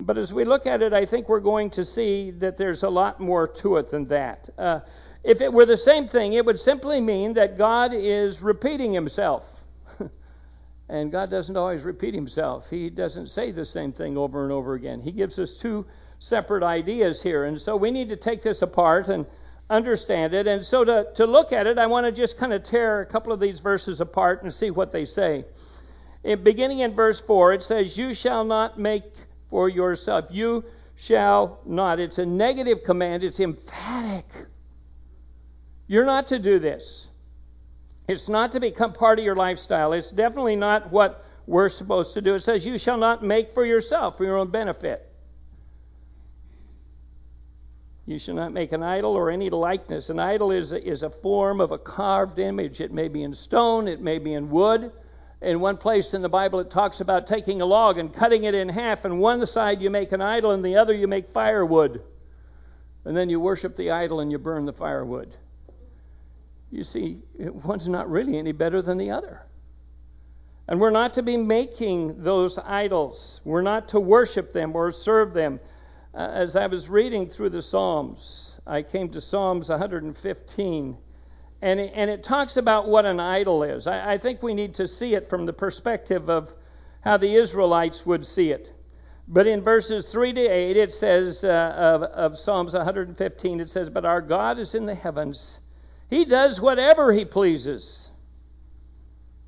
But 0.00 0.16
as 0.16 0.32
we 0.32 0.44
look 0.44 0.66
at 0.66 0.80
it, 0.80 0.92
I 0.92 1.04
think 1.04 1.28
we're 1.28 1.40
going 1.40 1.70
to 1.70 1.84
see 1.84 2.30
that 2.32 2.56
there's 2.56 2.84
a 2.84 2.88
lot 2.88 3.18
more 3.18 3.48
to 3.48 3.78
it 3.78 3.90
than 3.90 4.06
that. 4.06 4.48
Uh, 4.56 4.80
if 5.24 5.40
it 5.40 5.52
were 5.52 5.66
the 5.66 5.76
same 5.76 6.06
thing, 6.06 6.34
it 6.34 6.44
would 6.44 6.58
simply 6.58 7.00
mean 7.00 7.34
that 7.34 7.58
God 7.58 7.92
is 7.92 8.40
repeating 8.40 8.92
himself. 8.92 9.50
and 10.88 11.10
God 11.10 11.30
doesn't 11.30 11.56
always 11.56 11.82
repeat 11.82 12.14
himself, 12.14 12.70
He 12.70 12.90
doesn't 12.90 13.28
say 13.28 13.50
the 13.50 13.64
same 13.64 13.92
thing 13.92 14.16
over 14.16 14.44
and 14.44 14.52
over 14.52 14.74
again. 14.74 15.00
He 15.00 15.10
gives 15.10 15.38
us 15.38 15.56
two 15.56 15.84
separate 16.20 16.62
ideas 16.62 17.22
here. 17.22 17.44
And 17.44 17.60
so 17.60 17.76
we 17.76 17.90
need 17.90 18.08
to 18.10 18.16
take 18.16 18.42
this 18.42 18.62
apart 18.62 19.08
and 19.08 19.26
understand 19.68 20.32
it. 20.32 20.46
And 20.46 20.64
so 20.64 20.84
to, 20.84 21.08
to 21.14 21.26
look 21.26 21.52
at 21.52 21.66
it, 21.66 21.76
I 21.76 21.86
want 21.86 22.06
to 22.06 22.12
just 22.12 22.38
kind 22.38 22.52
of 22.52 22.62
tear 22.62 23.00
a 23.00 23.06
couple 23.06 23.32
of 23.32 23.40
these 23.40 23.60
verses 23.60 24.00
apart 24.00 24.42
and 24.42 24.54
see 24.54 24.70
what 24.70 24.92
they 24.92 25.04
say. 25.04 25.44
In, 26.24 26.42
beginning 26.42 26.80
in 26.80 26.94
verse 26.94 27.20
4, 27.20 27.52
it 27.54 27.62
says, 27.62 27.96
You 27.96 28.14
shall 28.14 28.44
not 28.44 28.78
make 28.78 29.04
for 29.50 29.68
yourself. 29.68 30.26
You 30.30 30.64
shall 30.96 31.60
not. 31.64 32.00
It's 32.00 32.18
a 32.18 32.26
negative 32.26 32.84
command, 32.84 33.24
it's 33.24 33.40
emphatic. 33.40 34.26
You're 35.86 36.04
not 36.04 36.28
to 36.28 36.38
do 36.38 36.58
this. 36.58 37.08
It's 38.08 38.28
not 38.28 38.52
to 38.52 38.60
become 38.60 38.92
part 38.92 39.18
of 39.18 39.24
your 39.24 39.36
lifestyle. 39.36 39.92
It's 39.92 40.10
definitely 40.10 40.56
not 40.56 40.90
what 40.90 41.24
we're 41.46 41.68
supposed 41.68 42.14
to 42.14 42.22
do. 42.22 42.34
It 42.34 42.40
says, 42.40 42.64
You 42.64 42.78
shall 42.78 42.98
not 42.98 43.22
make 43.22 43.52
for 43.52 43.64
yourself 43.64 44.16
for 44.16 44.24
your 44.24 44.36
own 44.36 44.48
benefit. 44.48 45.04
You 48.06 48.18
shall 48.18 48.34
not 48.34 48.52
make 48.54 48.72
an 48.72 48.82
idol 48.82 49.12
or 49.12 49.30
any 49.30 49.50
likeness. 49.50 50.08
An 50.08 50.18
idol 50.18 50.50
is 50.50 50.72
a, 50.72 50.82
is 50.82 51.02
a 51.02 51.10
form 51.10 51.60
of 51.60 51.72
a 51.72 51.78
carved 51.78 52.38
image. 52.38 52.80
It 52.80 52.90
may 52.90 53.08
be 53.08 53.22
in 53.22 53.34
stone, 53.34 53.86
it 53.86 54.00
may 54.00 54.18
be 54.18 54.32
in 54.32 54.48
wood. 54.48 54.90
In 55.40 55.60
one 55.60 55.76
place 55.76 56.14
in 56.14 56.22
the 56.22 56.28
Bible, 56.28 56.58
it 56.60 56.70
talks 56.70 57.00
about 57.00 57.26
taking 57.26 57.60
a 57.60 57.66
log 57.66 57.98
and 57.98 58.12
cutting 58.12 58.44
it 58.44 58.54
in 58.54 58.68
half, 58.68 59.04
and 59.04 59.20
one 59.20 59.46
side 59.46 59.80
you 59.80 59.88
make 59.88 60.12
an 60.12 60.20
idol, 60.20 60.50
and 60.50 60.64
the 60.64 60.76
other 60.76 60.92
you 60.92 61.06
make 61.06 61.30
firewood. 61.30 62.02
And 63.04 63.16
then 63.16 63.30
you 63.30 63.40
worship 63.40 63.76
the 63.76 63.90
idol 63.92 64.20
and 64.20 64.30
you 64.30 64.38
burn 64.38 64.66
the 64.66 64.72
firewood. 64.72 65.34
You 66.70 66.84
see, 66.84 67.22
one's 67.38 67.88
not 67.88 68.10
really 68.10 68.36
any 68.36 68.52
better 68.52 68.82
than 68.82 68.98
the 68.98 69.12
other. 69.12 69.42
And 70.66 70.80
we're 70.80 70.90
not 70.90 71.14
to 71.14 71.22
be 71.22 71.36
making 71.36 72.22
those 72.22 72.58
idols. 72.58 73.40
We're 73.44 73.62
not 73.62 73.88
to 73.88 74.00
worship 74.00 74.52
them 74.52 74.76
or 74.76 74.90
serve 74.90 75.32
them. 75.32 75.60
Uh, 76.12 76.28
as 76.32 76.56
I 76.56 76.66
was 76.66 76.90
reading 76.90 77.26
through 77.26 77.50
the 77.50 77.62
Psalms, 77.62 78.60
I 78.66 78.82
came 78.82 79.08
to 79.10 79.20
Psalms 79.20 79.70
115, 79.70 80.98
and 81.60 81.80
it, 81.80 81.92
and 81.94 82.10
it 82.10 82.22
talks 82.22 82.56
about 82.56 82.88
what 82.88 83.04
an 83.04 83.20
idol 83.20 83.62
is. 83.62 83.86
I, 83.86 84.12
I 84.12 84.18
think 84.18 84.42
we 84.42 84.54
need 84.54 84.74
to 84.74 84.86
see 84.86 85.14
it 85.14 85.28
from 85.28 85.46
the 85.46 85.52
perspective 85.52 86.30
of 86.30 86.54
how 87.00 87.16
the 87.16 87.34
Israelites 87.34 88.06
would 88.06 88.24
see 88.24 88.50
it. 88.50 88.72
But 89.26 89.46
in 89.46 89.60
verses 89.60 90.08
3 90.10 90.32
to 90.34 90.40
8, 90.40 90.76
it 90.76 90.92
says 90.92 91.44
uh, 91.44 91.74
of, 91.76 92.02
of 92.02 92.38
Psalms 92.38 92.72
115, 92.72 93.60
it 93.60 93.68
says, 93.68 93.90
But 93.90 94.06
our 94.06 94.22
God 94.22 94.58
is 94.58 94.74
in 94.74 94.86
the 94.86 94.94
heavens. 94.94 95.60
He 96.08 96.24
does 96.24 96.60
whatever 96.60 97.12
he 97.12 97.24
pleases. 97.24 98.10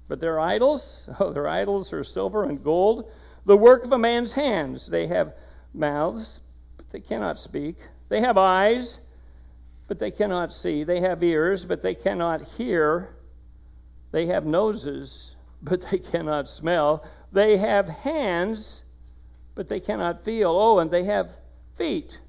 But 0.09 0.21
their 0.21 0.39
idols, 0.39 1.09
oh, 1.21 1.33
their 1.33 1.49
idols 1.49 1.93
are 1.93 2.05
silver 2.05 2.45
and 2.45 2.63
gold, 2.63 3.11
the 3.47 3.57
work 3.57 3.85
of 3.85 3.93
a 3.93 3.99
man's 3.99 4.33
hands. 4.33 4.87
They 4.87 5.07
have 5.07 5.35
mouths, 5.73 6.41
but 6.77 6.91
they 6.91 7.01
cannot 7.01 7.39
speak. 7.39 7.77
They 8.11 8.21
have 8.21 8.37
eyes, 8.37 8.99
but 9.91 9.99
they 9.99 10.13
cannot 10.13 10.53
see. 10.53 10.85
They 10.85 11.01
have 11.01 11.21
ears, 11.21 11.65
but 11.65 11.83
they 11.83 11.97
cannot 11.97 12.43
hear. 12.43 13.09
They 14.13 14.27
have 14.27 14.47
noses, 14.47 15.35
but 15.63 15.83
they 15.91 15.99
cannot 15.99 16.49
smell. 16.49 17.05
They 17.33 17.57
have 17.57 17.89
hands, 17.89 18.85
but 19.57 19.69
they 19.69 19.81
cannot 19.81 20.25
feel. 20.25 20.53
Oh, 20.53 20.79
and 20.79 20.93
they 20.93 21.03
have 21.03 21.37
feet, 21.75 22.21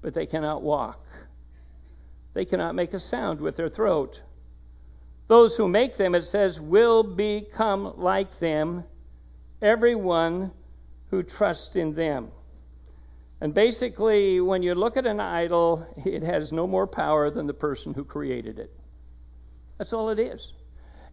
but 0.00 0.12
they 0.12 0.26
cannot 0.26 0.62
walk. 0.62 1.06
They 2.34 2.44
cannot 2.44 2.74
make 2.74 2.94
a 2.94 2.98
sound 2.98 3.40
with 3.40 3.54
their 3.54 3.68
throat. 3.68 4.20
Those 5.28 5.56
who 5.56 5.68
make 5.68 5.96
them, 5.96 6.16
it 6.16 6.22
says, 6.22 6.60
will 6.60 7.04
become 7.04 7.96
like 7.96 8.40
them, 8.40 8.82
everyone 9.60 10.50
who 11.10 11.22
trusts 11.22 11.76
in 11.76 11.94
them. 11.94 12.32
And 13.42 13.52
basically, 13.52 14.40
when 14.40 14.62
you 14.62 14.76
look 14.76 14.96
at 14.96 15.04
an 15.04 15.18
idol, 15.18 15.84
it 15.96 16.22
has 16.22 16.52
no 16.52 16.64
more 16.64 16.86
power 16.86 17.28
than 17.28 17.48
the 17.48 17.52
person 17.52 17.92
who 17.92 18.04
created 18.04 18.60
it. 18.60 18.70
That's 19.78 19.92
all 19.92 20.10
it 20.10 20.20
is. 20.20 20.52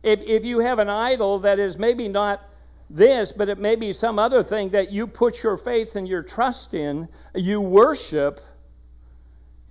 If, 0.03 0.21
if 0.21 0.45
you 0.45 0.59
have 0.59 0.77
an 0.77 0.89
idol 0.89 1.39
that 1.39 1.57
is 1.57 1.79
maybe 1.79 2.07
not 2.07 2.47
this, 2.87 3.31
but 3.31 3.49
it 3.49 3.57
may 3.57 3.75
be 3.75 3.93
some 3.93 4.19
other 4.19 4.43
thing 4.43 4.69
that 4.69 4.91
you 4.91 5.07
put 5.07 5.41
your 5.41 5.57
faith 5.57 5.95
and 5.95 6.07
your 6.07 6.21
trust 6.21 6.75
in, 6.75 7.09
you 7.33 7.61
worship, 7.61 8.39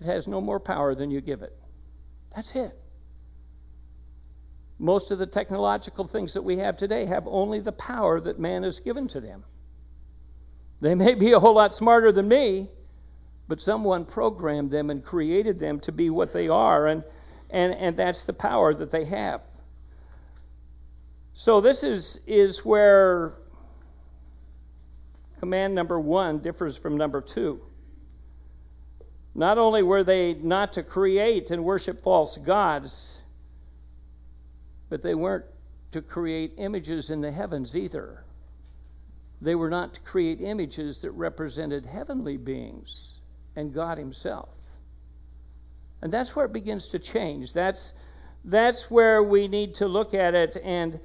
it 0.01 0.07
has 0.07 0.27
no 0.27 0.41
more 0.41 0.59
power 0.59 0.97
than 0.97 1.13
you 1.13 1.21
give 1.21 1.43
it. 1.43 1.57
That's 2.35 2.57
it. 2.57 2.77
Most 4.81 5.13
of 5.13 5.21
the 5.21 5.27
technological 5.27 6.09
things 6.09 6.33
that 6.33 6.43
we 6.43 6.57
have 6.59 6.77
today 6.77 7.07
have 7.07 7.29
only 7.29 7.61
the 7.61 7.71
power 7.71 8.19
that 8.19 8.41
man 8.41 8.65
has 8.65 8.81
given 8.81 9.07
to 9.07 9.21
them. 9.21 9.45
They 10.81 10.95
may 10.95 11.15
be 11.15 11.33
a 11.33 11.41
whole 11.41 11.55
lot 11.55 11.75
smarter 11.75 12.13
than 12.13 12.29
me, 12.29 12.69
but 13.49 13.61
someone 13.61 14.05
programmed 14.05 14.71
them 14.71 14.91
and 14.91 15.05
created 15.05 15.59
them 15.59 15.81
to 15.81 15.93
be 15.93 16.11
what 16.11 16.33
they 16.33 16.49
are, 16.49 16.87
and, 16.87 17.03
and, 17.51 17.75
and 17.75 17.97
that's 17.97 18.25
the 18.25 18.33
power 18.33 18.75
that 18.75 18.91
they 18.91 19.05
have. 19.07 19.41
So 21.33 21.61
this 21.61 21.83
is, 21.83 22.21
is 22.27 22.65
where 22.65 23.35
command 25.41 25.75
number 25.75 25.99
one 25.99 26.39
differs 26.39 26.77
from 26.77 26.97
number 26.97 27.21
two. 27.21 27.61
Not 29.35 29.57
only 29.57 29.83
were 29.83 30.03
they 30.03 30.35
not 30.35 30.73
to 30.75 30.83
create 30.83 31.51
and 31.51 31.65
worship 31.65 32.03
false 32.03 32.37
gods, 32.39 33.23
but 34.89 35.03
they 35.03 35.15
weren't 35.15 35.45
to 35.93 36.03
create 36.03 36.55
images 36.59 37.11
in 37.11 37.21
the 37.21 37.31
heavens 37.31 37.77
either. 37.77 38.25
They 39.41 39.55
were 39.55 39.71
not 39.71 39.95
to 39.95 40.01
create 40.01 40.41
images 40.41 41.03
that 41.03 41.13
represented 41.13 41.87
heavenly 41.87 42.37
beings 42.37 43.21
and 43.57 43.73
God 43.73 43.99
Himself. 43.99 44.49
And 46.03 46.13
that's 46.13 46.35
where 46.35 46.47
it 46.47 46.53
begins 46.53 46.89
to 46.89 46.99
change. 46.99 47.53
That's, 47.53 47.93
that's 48.45 48.91
where 48.91 49.23
we 49.23 49.49
need 49.49 49.77
to 49.77 49.89
look 49.89 50.15
at 50.15 50.35
it 50.35 50.57
and 50.63 50.99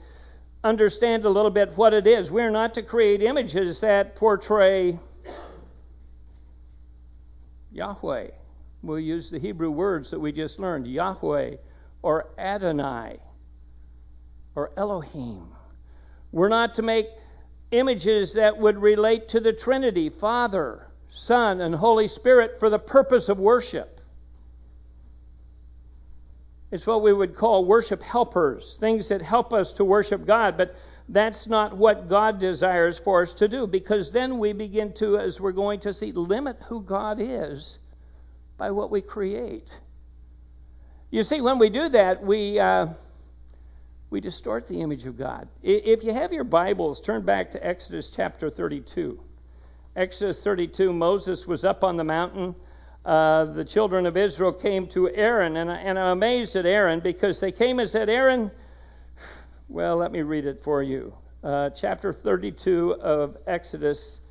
understand 0.63 1.25
a 1.25 1.29
little 1.29 1.51
bit 1.51 1.75
what 1.75 1.93
it 1.93 2.07
is. 2.07 2.31
We're 2.31 2.51
not 2.51 2.73
to 2.75 2.83
create 2.83 3.21
images 3.21 3.81
that 3.81 4.15
portray 4.15 4.97
Yahweh. 7.71 8.27
We'll 8.81 8.99
use 8.99 9.29
the 9.29 9.39
Hebrew 9.39 9.71
words 9.71 10.11
that 10.11 10.19
we 10.19 10.31
just 10.31 10.59
learned 10.59 10.87
Yahweh 10.87 11.55
or 12.01 12.29
Adonai 12.37 13.17
or 14.55 14.71
Elohim. 14.77 15.47
We're 16.31 16.49
not 16.49 16.75
to 16.75 16.81
make 16.81 17.07
images 17.73 18.33
that 18.33 18.57
would 18.57 18.77
relate 18.77 19.29
to 19.29 19.39
the 19.39 19.51
Trinity 19.51 20.09
Father, 20.09 20.87
Son, 21.09 21.61
and 21.61 21.75
Holy 21.75 22.07
Spirit 22.07 22.59
for 22.59 22.69
the 22.69 22.79
purpose 22.79 23.29
of 23.29 23.39
worship. 23.39 23.99
It's 26.71 26.87
what 26.87 27.03
we 27.03 27.13
would 27.13 27.35
call 27.35 27.65
worship 27.65 28.01
helpers, 28.01 28.77
things 28.79 29.09
that 29.09 29.21
help 29.21 29.53
us 29.53 29.73
to 29.73 29.85
worship 29.85 30.25
God, 30.25 30.57
but 30.57 30.75
that's 31.09 31.47
not 31.47 31.77
what 31.77 32.09
God 32.09 32.39
desires 32.39 32.97
for 32.97 33.21
us 33.21 33.33
to 33.33 33.47
do 33.47 33.67
because 33.67 34.11
then 34.11 34.39
we 34.39 34.53
begin 34.53 34.93
to, 34.93 35.19
as 35.19 35.39
we're 35.39 35.51
going 35.51 35.81
to 35.81 35.93
see, 35.93 36.11
limit 36.11 36.57
who 36.67 36.81
God 36.81 37.19
is 37.19 37.77
by 38.57 38.71
what 38.71 38.89
we 38.89 39.01
create. 39.01 39.79
You 41.11 41.21
see, 41.21 41.41
when 41.41 41.59
we 41.59 41.69
do 41.69 41.89
that, 41.89 42.23
we. 42.23 42.59
Uh, 42.59 42.87
we 44.13 44.21
distort 44.21 44.67
the 44.67 44.79
image 44.79 45.07
of 45.07 45.17
God. 45.17 45.47
If 45.63 46.03
you 46.03 46.13
have 46.13 46.31
your 46.31 46.43
Bibles, 46.43 47.01
turn 47.01 47.23
back 47.23 47.49
to 47.49 47.65
Exodus 47.65 48.11
chapter 48.11 48.47
32. 48.47 49.19
Exodus 49.95 50.43
32, 50.43 50.93
Moses 50.93 51.47
was 51.47 51.65
up 51.65 51.83
on 51.83 51.97
the 51.97 52.03
mountain. 52.03 52.53
Uh, 53.03 53.45
the 53.45 53.65
children 53.65 54.05
of 54.05 54.15
Israel 54.15 54.53
came 54.53 54.85
to 54.89 55.09
Aaron, 55.09 55.57
and, 55.57 55.71
and 55.71 55.97
I'm 55.97 56.11
amazed 56.11 56.55
at 56.55 56.67
Aaron 56.67 56.99
because 56.99 57.39
they 57.39 57.51
came 57.51 57.79
and 57.79 57.89
said, 57.89 58.07
Aaron, 58.07 58.51
well, 59.67 59.97
let 59.97 60.11
me 60.11 60.21
read 60.21 60.45
it 60.45 60.61
for 60.61 60.83
you. 60.83 61.11
Uh, 61.43 61.71
chapter 61.71 62.13
32 62.13 62.93
of 63.01 63.35
Exodus, 63.47 64.21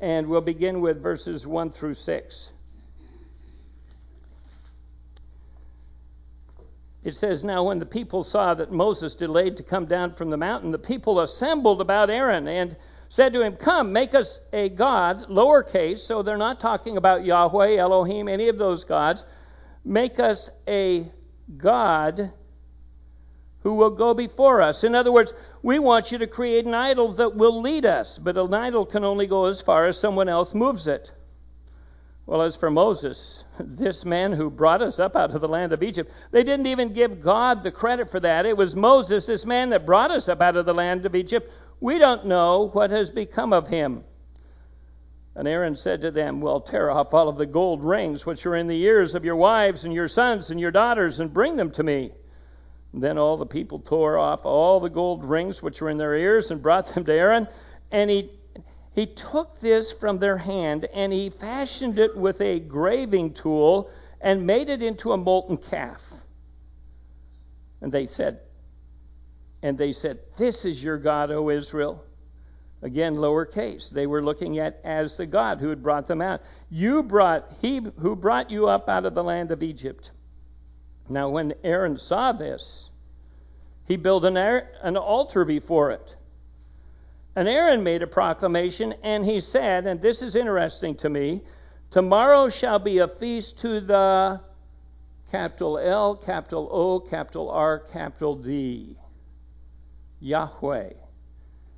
and 0.00 0.26
we'll 0.26 0.40
begin 0.40 0.80
with 0.80 1.00
verses 1.00 1.46
1 1.46 1.70
through 1.70 1.94
6. 1.94 2.52
It 7.08 7.14
says, 7.14 7.42
Now 7.42 7.62
when 7.62 7.78
the 7.78 7.86
people 7.86 8.22
saw 8.22 8.52
that 8.52 8.70
Moses 8.70 9.14
delayed 9.14 9.56
to 9.56 9.62
come 9.62 9.86
down 9.86 10.12
from 10.12 10.28
the 10.28 10.36
mountain, 10.36 10.72
the 10.72 10.78
people 10.78 11.20
assembled 11.20 11.80
about 11.80 12.10
Aaron 12.10 12.46
and 12.46 12.76
said 13.08 13.32
to 13.32 13.40
him, 13.40 13.56
Come, 13.56 13.94
make 13.94 14.14
us 14.14 14.40
a 14.52 14.68
God, 14.68 15.26
lowercase, 15.30 16.00
so 16.00 16.22
they're 16.22 16.36
not 16.36 16.60
talking 16.60 16.98
about 16.98 17.24
Yahweh, 17.24 17.76
Elohim, 17.76 18.28
any 18.28 18.48
of 18.48 18.58
those 18.58 18.84
gods. 18.84 19.24
Make 19.86 20.20
us 20.20 20.50
a 20.68 21.10
God 21.56 22.30
who 23.60 23.72
will 23.72 23.88
go 23.88 24.12
before 24.12 24.60
us. 24.60 24.84
In 24.84 24.94
other 24.94 25.10
words, 25.10 25.32
we 25.62 25.78
want 25.78 26.12
you 26.12 26.18
to 26.18 26.26
create 26.26 26.66
an 26.66 26.74
idol 26.74 27.12
that 27.14 27.34
will 27.34 27.62
lead 27.62 27.86
us, 27.86 28.18
but 28.18 28.36
an 28.36 28.52
idol 28.52 28.84
can 28.84 29.02
only 29.02 29.26
go 29.26 29.46
as 29.46 29.62
far 29.62 29.86
as 29.86 29.98
someone 29.98 30.28
else 30.28 30.52
moves 30.52 30.86
it. 30.86 31.10
Well, 32.28 32.42
as 32.42 32.56
for 32.56 32.70
Moses, 32.70 33.46
this 33.58 34.04
man 34.04 34.32
who 34.32 34.50
brought 34.50 34.82
us 34.82 34.98
up 34.98 35.16
out 35.16 35.34
of 35.34 35.40
the 35.40 35.48
land 35.48 35.72
of 35.72 35.82
Egypt, 35.82 36.12
they 36.30 36.44
didn't 36.44 36.66
even 36.66 36.92
give 36.92 37.22
God 37.22 37.62
the 37.62 37.70
credit 37.70 38.10
for 38.10 38.20
that. 38.20 38.44
It 38.44 38.54
was 38.54 38.76
Moses, 38.76 39.24
this 39.24 39.46
man 39.46 39.70
that 39.70 39.86
brought 39.86 40.10
us 40.10 40.28
up 40.28 40.42
out 40.42 40.54
of 40.54 40.66
the 40.66 40.74
land 40.74 41.06
of 41.06 41.14
Egypt. 41.14 41.50
We 41.80 41.98
don't 41.98 42.26
know 42.26 42.68
what 42.74 42.90
has 42.90 43.08
become 43.08 43.54
of 43.54 43.66
him. 43.66 44.04
And 45.36 45.48
Aaron 45.48 45.74
said 45.74 46.02
to 46.02 46.10
them, 46.10 46.42
Well, 46.42 46.60
tear 46.60 46.90
off 46.90 47.14
all 47.14 47.30
of 47.30 47.38
the 47.38 47.46
gold 47.46 47.82
rings 47.82 48.26
which 48.26 48.44
are 48.44 48.56
in 48.56 48.66
the 48.66 48.82
ears 48.82 49.14
of 49.14 49.24
your 49.24 49.36
wives 49.36 49.86
and 49.86 49.94
your 49.94 50.08
sons 50.08 50.50
and 50.50 50.60
your 50.60 50.70
daughters, 50.70 51.20
and 51.20 51.32
bring 51.32 51.56
them 51.56 51.70
to 51.70 51.82
me. 51.82 52.12
And 52.92 53.02
then 53.02 53.16
all 53.16 53.38
the 53.38 53.46
people 53.46 53.78
tore 53.78 54.18
off 54.18 54.44
all 54.44 54.80
the 54.80 54.90
gold 54.90 55.24
rings 55.24 55.62
which 55.62 55.80
were 55.80 55.88
in 55.88 55.96
their 55.96 56.14
ears 56.14 56.50
and 56.50 56.60
brought 56.60 56.88
them 56.88 57.06
to 57.06 57.12
Aaron. 57.14 57.48
And 57.90 58.10
he, 58.10 58.37
he 58.98 59.06
took 59.06 59.60
this 59.60 59.92
from 59.92 60.18
their 60.18 60.36
hand 60.36 60.86
and 60.86 61.12
he 61.12 61.30
fashioned 61.30 62.00
it 62.00 62.16
with 62.16 62.40
a 62.40 62.58
graving 62.58 63.32
tool 63.32 63.88
and 64.20 64.44
made 64.44 64.68
it 64.68 64.82
into 64.82 65.12
a 65.12 65.16
molten 65.16 65.56
calf. 65.56 66.02
And 67.80 67.92
they 67.92 68.06
said, 68.06 68.40
and 69.62 69.78
they 69.78 69.92
said, 69.92 70.18
This 70.36 70.64
is 70.64 70.82
your 70.82 70.98
God, 70.98 71.30
O 71.30 71.48
Israel. 71.48 72.04
Again, 72.82 73.14
lowercase. 73.14 73.88
They 73.88 74.08
were 74.08 74.20
looking 74.20 74.58
at 74.58 74.80
as 74.82 75.16
the 75.16 75.26
God 75.26 75.60
who 75.60 75.68
had 75.68 75.80
brought 75.80 76.08
them 76.08 76.20
out. 76.20 76.42
You 76.68 77.04
brought, 77.04 77.52
he 77.62 77.80
who 78.00 78.16
brought 78.16 78.50
you 78.50 78.66
up 78.66 78.88
out 78.88 79.06
of 79.06 79.14
the 79.14 79.22
land 79.22 79.52
of 79.52 79.62
Egypt. 79.62 80.10
Now, 81.08 81.28
when 81.28 81.54
Aaron 81.62 81.98
saw 81.98 82.32
this, 82.32 82.90
he 83.86 83.96
built 83.96 84.24
an, 84.24 84.36
an 84.36 84.96
altar 84.96 85.44
before 85.44 85.92
it. 85.92 86.16
And 87.38 87.48
Aaron 87.48 87.84
made 87.84 88.02
a 88.02 88.06
proclamation, 88.08 88.96
and 89.04 89.24
he 89.24 89.38
said, 89.38 89.86
and 89.86 90.02
this 90.02 90.22
is 90.22 90.34
interesting 90.34 90.96
to 90.96 91.08
me 91.08 91.42
tomorrow 91.88 92.48
shall 92.48 92.80
be 92.80 92.98
a 92.98 93.06
feast 93.06 93.60
to 93.60 93.78
the 93.78 94.40
capital 95.30 95.78
L, 95.78 96.16
capital 96.16 96.68
O, 96.72 96.98
capital 96.98 97.48
R, 97.48 97.78
capital 97.78 98.34
D, 98.34 98.96
Yahweh. 100.18 100.94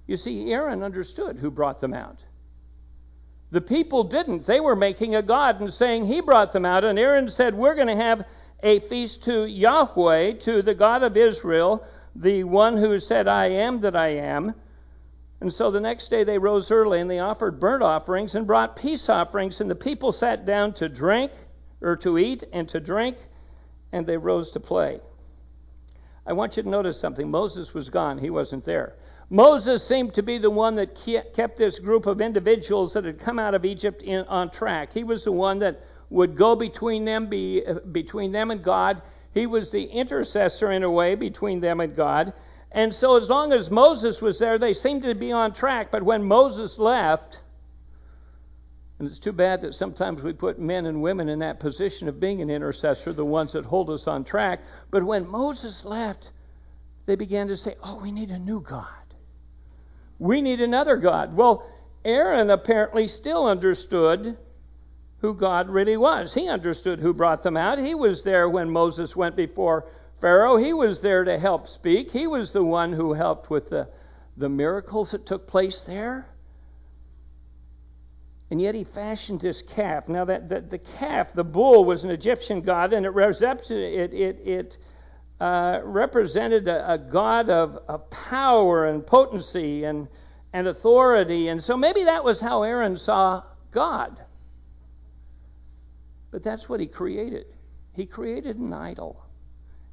You 0.07 0.17
see, 0.17 0.51
Aaron 0.51 0.83
understood 0.83 1.37
who 1.37 1.51
brought 1.51 1.83
them 1.83 1.93
out. 1.93 2.21
The 3.51 3.61
people 3.61 4.03
didn't. 4.03 4.47
They 4.47 4.61
were 4.61 4.75
making 4.75 5.15
a 5.15 5.21
god 5.21 5.61
and 5.61 5.71
saying 5.71 6.07
he 6.07 6.23
brought 6.23 6.53
them 6.53 6.65
out. 6.65 6.87
And 6.87 6.99
Aaron 6.99 7.29
said, 7.29 7.55
We're 7.55 7.75
going 7.75 7.87
to 7.89 7.97
have 7.97 8.27
a 8.63 8.79
feast 8.79 9.25
to 9.25 9.45
Yahweh, 9.45 10.39
to 10.39 10.63
the 10.63 10.75
God 10.75 11.03
of 11.03 11.19
Israel, 11.19 11.85
the 12.17 12.45
one 12.45 12.79
who 12.79 12.99
said, 12.99 13.29
I 13.29 13.49
am 13.49 13.81
that 13.81 13.95
I 13.95 14.09
am. 14.09 14.55
And 15.41 15.53
so 15.53 15.71
the 15.71 15.81
next 15.81 16.09
day 16.09 16.25
they 16.25 16.39
rose 16.39 16.71
early 16.71 17.01
and 17.01 17.11
they 17.11 17.19
offered 17.19 17.61
burnt 17.61 17.83
offerings 17.83 18.35
and 18.35 18.47
brought 18.47 18.77
peace 18.77 19.09
offerings. 19.09 19.61
And 19.61 19.71
the 19.71 19.75
people 19.75 20.13
sat 20.13 20.45
down 20.45 20.75
to 20.75 20.89
drink, 20.89 21.33
or 21.83 21.97
to 21.97 22.19
eat 22.19 22.45
and 22.53 22.69
to 22.69 22.81
drink, 22.81 23.17
and 23.93 24.07
they 24.07 24.17
rose 24.17 24.51
to 24.51 24.61
play. 24.61 25.01
I 26.27 26.35
want 26.35 26.57
you 26.57 26.63
to 26.63 26.69
notice 26.69 27.01
something. 27.01 27.31
Moses 27.31 27.73
was 27.75 27.89
gone, 27.89 28.19
he 28.19 28.31
wasn't 28.31 28.65
there. 28.65 28.97
Moses 29.31 29.87
seemed 29.87 30.15
to 30.15 30.23
be 30.23 30.39
the 30.39 30.51
one 30.51 30.75
that 30.75 30.95
kept 31.35 31.57
this 31.57 31.79
group 31.79 32.07
of 32.07 32.21
individuals 32.21 32.93
that 32.93 33.05
had 33.05 33.19
come 33.19 33.39
out 33.39 33.55
of 33.55 33.65
Egypt 33.65 34.03
in, 34.03 34.25
on 34.27 34.51
track. 34.51 34.93
He 34.93 35.05
was 35.05 35.25
the 35.25 35.33
one 35.33 35.61
that 35.61 35.81
would 36.11 36.37
go 36.37 36.57
between 36.57 37.05
them, 37.05 37.29
be, 37.29 37.65
between 37.93 38.33
them 38.33 38.51
and 38.51 38.63
God. 38.63 39.01
He 39.33 39.47
was 39.47 39.71
the 39.71 39.85
intercessor 39.85 40.73
in 40.73 40.83
a 40.83 40.91
way 40.91 41.15
between 41.15 41.61
them 41.61 41.81
and 41.81 41.95
God. 41.95 42.33
And 42.73 42.95
so, 42.95 43.17
as 43.17 43.29
long 43.29 43.53
as 43.53 43.71
Moses 43.71 44.23
was 44.23 44.39
there, 44.39 44.59
they 44.59 44.73
seemed 44.73 45.03
to 45.03 45.15
be 45.15 45.33
on 45.33 45.53
track. 45.53 45.91
But 45.91 46.03
when 46.03 46.23
Moses 46.23 46.79
left, 46.79 47.41
and 48.99 49.09
it's 49.09 49.19
too 49.19 49.33
bad 49.33 49.63
that 49.63 49.75
sometimes 49.75 50.23
we 50.23 50.33
put 50.33 50.59
men 50.59 50.87
and 50.87 51.03
women 51.03 51.29
in 51.29 51.41
that 51.41 51.59
position 51.59 52.07
of 52.07 52.21
being 52.21 52.43
an 52.43 52.51
intercessor, 52.51 53.13
the 53.13 53.25
ones 53.25 53.53
that 53.55 53.65
hold 53.65 53.91
us 53.91 54.07
on 54.07 54.25
track. 54.25 54.61
But 54.91 55.03
when 55.03 55.27
Moses 55.27 55.85
left, 55.85 56.31
they 57.07 57.17
began 57.17 57.49
to 57.49 57.57
say, 57.57 57.77
Oh, 57.83 57.99
we 57.99 58.13
need 58.13 58.31
a 58.31 58.39
new 58.39 58.61
God. 58.61 58.87
We 60.19 60.43
need 60.43 60.61
another 60.61 60.97
God. 60.97 61.35
Well, 61.35 61.67
Aaron 62.05 62.51
apparently 62.51 63.07
still 63.09 63.47
understood 63.47 64.37
who 65.21 65.35
God 65.35 65.69
really 65.71 65.97
was. 65.97 66.33
He 66.33 66.49
understood 66.49 67.01
who 67.01 67.13
brought 67.13 67.43
them 67.43 67.57
out. 67.57 67.79
He 67.79 67.95
was 67.95 68.23
there 68.23 68.49
when 68.49 68.71
Moses 68.71 69.17
went 69.17 69.35
before 69.35 69.87
Pharaoh. 70.21 70.57
He 70.57 70.73
was 70.73 71.01
there 71.01 71.25
to 71.25 71.39
help 71.39 71.69
speak. 71.69 72.11
He 72.11 72.27
was 72.27 72.53
the 72.53 72.65
one 72.65 72.93
who 72.93 73.13
helped 73.13 73.51
with 73.51 73.71
the, 73.71 73.89
the 74.37 74.49
miracles 74.49 75.13
that 75.13 75.27
took 75.27 75.47
place 75.47 75.83
there. 75.83 76.27
And 78.51 78.61
yet 78.61 78.75
he 78.75 78.85
fashioned 78.85 79.41
this 79.41 79.63
calf. 79.63 80.09
Now 80.09 80.25
that 80.25 80.49
the, 80.49 80.61
the 80.61 80.79
calf, 80.79 81.33
the 81.33 81.45
bull, 81.45 81.85
was 81.85 82.03
an 82.03 82.11
Egyptian 82.11 82.63
god, 82.63 82.93
and 82.93 83.07
it 83.07 83.71
it 83.71 84.13
it, 84.13 84.41
it 84.45 84.79
uh, 85.41 85.81
represented 85.85 86.69
a, 86.69 86.93
a 86.93 86.99
God 86.99 87.49
of, 87.49 87.79
of, 87.89 88.11
power 88.11 88.87
and 88.87 89.07
potency 89.07 89.85
and, 89.85 90.07
and 90.53 90.67
authority. 90.67 91.49
And 91.49 91.63
so 91.65 91.79
maybe 91.79 92.05
that 92.05 92.23
was 92.23 92.41
how 92.41 92.63
Aaron 92.63 92.97
saw 92.97 93.43
God. 93.71 94.21
But 96.31 96.43
that's 96.43 96.69
what 96.69 96.79
he 96.79 96.87
created. 96.87 97.47
He 97.95 98.05
created 98.05 98.59
an 98.59 98.73
idol, 98.75 99.25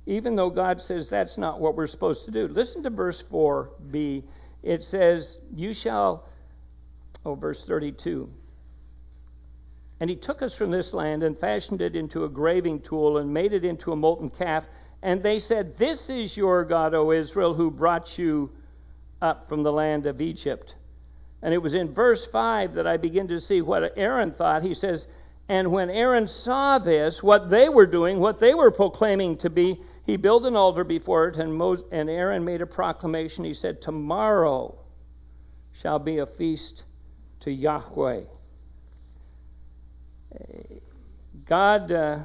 even 0.07 0.35
though 0.35 0.49
God 0.49 0.81
says 0.81 1.09
that's 1.09 1.37
not 1.37 1.59
what 1.59 1.75
we're 1.75 1.85
supposed 1.85 2.25
to 2.25 2.31
do. 2.31 2.47
Listen 2.47 2.81
to 2.83 2.89
verse 2.89 3.21
4b. 3.21 4.23
It 4.63 4.83
says, 4.83 5.39
You 5.53 5.73
shall, 5.73 6.25
oh, 7.23 7.35
verse 7.35 7.63
32. 7.63 8.27
And 9.99 10.09
he 10.09 10.15
took 10.15 10.41
us 10.41 10.55
from 10.55 10.71
this 10.71 10.93
land 10.93 11.21
and 11.21 11.37
fashioned 11.37 11.81
it 11.81 11.95
into 11.95 12.23
a 12.23 12.29
graving 12.29 12.81
tool 12.81 13.19
and 13.19 13.31
made 13.31 13.53
it 13.53 13.63
into 13.63 13.91
a 13.91 13.95
molten 13.95 14.31
calf 14.31 14.67
and 15.01 15.21
they 15.21 15.39
said, 15.39 15.77
This 15.77 16.09
is 16.09 16.35
your 16.35 16.63
God, 16.63 16.93
O 16.93 17.11
Israel, 17.11 17.53
who 17.53 17.69
brought 17.69 18.17
you 18.17 18.51
up 19.21 19.47
from 19.47 19.63
the 19.63 19.71
land 19.71 20.05
of 20.05 20.21
Egypt. 20.21 20.75
And 21.41 21.53
it 21.53 21.59
was 21.59 21.75
in 21.75 21.93
verse 21.93 22.25
5 22.25 22.73
that 22.73 22.87
I 22.87 22.97
begin 22.97 23.27
to 23.27 23.39
see 23.39 23.61
what 23.61 23.93
Aaron 23.95 24.31
thought. 24.31 24.63
He 24.63 24.73
says, 24.73 25.07
And 25.49 25.71
when 25.71 25.89
Aaron 25.89 26.25
saw 26.27 26.79
this, 26.79 27.21
what 27.21 27.49
they 27.49 27.69
were 27.69 27.85
doing, 27.85 28.19
what 28.19 28.39
they 28.39 28.55
were 28.55 28.71
proclaiming 28.71 29.37
to 29.37 29.49
be, 29.49 29.79
he 30.07 30.17
built 30.17 30.45
an 30.45 30.55
altar 30.55 30.83
before 30.83 31.27
it, 31.27 31.37
and, 31.37 31.61
and 31.91 32.09
Aaron 32.09 32.43
made 32.43 32.61
a 32.61 32.65
proclamation. 32.65 33.43
He 33.45 33.53
said, 33.53 33.81
Tomorrow 33.81 34.79
shall 35.73 35.99
be 35.99 36.17
a 36.17 36.25
feast 36.25 36.83
to 37.41 37.51
Yahweh. 37.51 38.23
God. 41.45 41.91
Uh, 41.91 42.19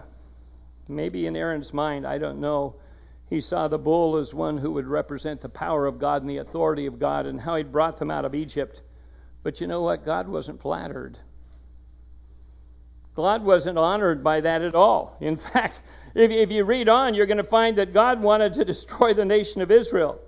Maybe 0.88 1.26
in 1.26 1.36
Aaron's 1.36 1.72
mind, 1.72 2.06
I 2.06 2.18
don't 2.18 2.40
know, 2.40 2.74
he 3.30 3.40
saw 3.40 3.68
the 3.68 3.78
bull 3.78 4.16
as 4.16 4.34
one 4.34 4.58
who 4.58 4.72
would 4.72 4.86
represent 4.86 5.40
the 5.40 5.48
power 5.48 5.86
of 5.86 5.98
God 5.98 6.22
and 6.22 6.30
the 6.30 6.38
authority 6.38 6.86
of 6.86 6.98
God 6.98 7.26
and 7.26 7.40
how 7.40 7.56
he'd 7.56 7.72
brought 7.72 7.98
them 7.98 8.10
out 8.10 8.24
of 8.24 8.34
Egypt. 8.34 8.82
But 9.42 9.60
you 9.60 9.66
know 9.66 9.82
what? 9.82 10.04
God 10.04 10.28
wasn't 10.28 10.60
flattered. 10.60 11.18
God 13.14 13.44
wasn't 13.44 13.78
honored 13.78 14.24
by 14.24 14.40
that 14.40 14.62
at 14.62 14.74
all. 14.74 15.16
In 15.20 15.36
fact, 15.52 15.80
if, 16.14 16.30
if 16.30 16.50
you 16.50 16.64
read 16.64 16.88
on, 16.88 17.14
you're 17.14 17.26
going 17.26 17.38
to 17.38 17.44
find 17.44 17.76
that 17.78 17.92
God 17.92 18.22
wanted 18.22 18.54
to 18.54 18.64
destroy 18.64 19.14
the 19.14 19.24
nation 19.24 19.62
of 19.62 19.70
Israel. 19.70 20.20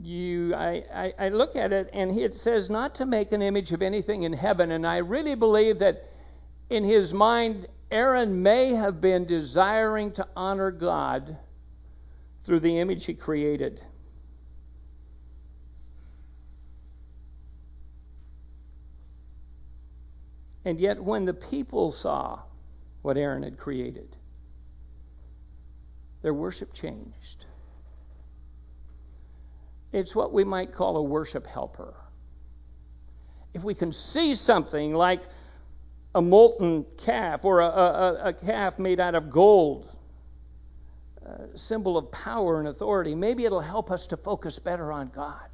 You, 0.00 0.54
I, 0.54 0.84
I, 0.94 1.14
I 1.18 1.28
look 1.30 1.56
at 1.56 1.72
it, 1.72 1.90
and 1.92 2.16
it 2.16 2.36
says 2.36 2.70
not 2.70 2.94
to 2.96 3.06
make 3.06 3.32
an 3.32 3.42
image 3.42 3.72
of 3.72 3.82
anything 3.82 4.22
in 4.22 4.32
heaven. 4.32 4.70
And 4.70 4.86
I 4.86 4.98
really 4.98 5.34
believe 5.34 5.80
that 5.80 6.08
in 6.70 6.84
his 6.84 7.12
mind, 7.12 7.66
Aaron 7.90 8.42
may 8.42 8.74
have 8.74 9.00
been 9.00 9.24
desiring 9.24 10.12
to 10.12 10.28
honor 10.36 10.70
God 10.70 11.36
through 12.44 12.60
the 12.60 12.78
image 12.78 13.06
he 13.06 13.14
created. 13.14 13.82
And 20.68 20.78
yet, 20.78 21.02
when 21.02 21.24
the 21.24 21.32
people 21.32 21.90
saw 21.90 22.40
what 23.00 23.16
Aaron 23.16 23.42
had 23.42 23.56
created, 23.56 24.14
their 26.20 26.34
worship 26.34 26.74
changed. 26.74 27.46
It's 29.94 30.14
what 30.14 30.30
we 30.30 30.44
might 30.44 30.74
call 30.74 30.98
a 30.98 31.02
worship 31.02 31.46
helper. 31.46 31.94
If 33.54 33.64
we 33.64 33.74
can 33.74 33.92
see 33.92 34.34
something 34.34 34.92
like 34.92 35.22
a 36.14 36.20
molten 36.20 36.84
calf 36.98 37.46
or 37.46 37.60
a, 37.60 37.68
a, 37.68 38.20
a 38.24 38.32
calf 38.34 38.78
made 38.78 39.00
out 39.00 39.14
of 39.14 39.30
gold, 39.30 39.90
a 41.24 41.56
symbol 41.56 41.96
of 41.96 42.12
power 42.12 42.58
and 42.58 42.68
authority. 42.68 43.14
Maybe 43.14 43.46
it'll 43.46 43.62
help 43.62 43.90
us 43.90 44.06
to 44.08 44.18
focus 44.18 44.58
better 44.58 44.92
on 44.92 45.08
God. 45.14 45.48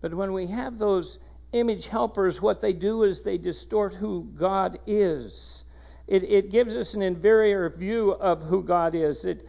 But 0.00 0.12
when 0.12 0.32
we 0.32 0.48
have 0.48 0.76
those 0.76 1.20
image 1.52 1.88
helpers, 1.88 2.40
what 2.40 2.60
they 2.60 2.72
do 2.72 3.02
is 3.02 3.22
they 3.22 3.38
distort 3.38 3.94
who 3.94 4.28
God 4.36 4.78
is. 4.86 5.64
It, 6.06 6.24
it 6.24 6.50
gives 6.50 6.74
us 6.74 6.94
an 6.94 7.02
inferior 7.02 7.68
view 7.70 8.12
of 8.12 8.42
who 8.42 8.62
God 8.62 8.94
is. 8.94 9.24
It, 9.24 9.46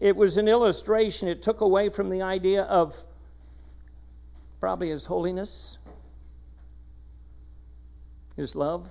it 0.00 0.16
was 0.16 0.36
an 0.36 0.48
illustration. 0.48 1.28
It 1.28 1.42
took 1.42 1.60
away 1.60 1.88
from 1.88 2.10
the 2.10 2.22
idea 2.22 2.62
of 2.62 2.96
probably 4.58 4.90
His 4.90 5.04
holiness, 5.04 5.78
His 8.36 8.56
love, 8.56 8.88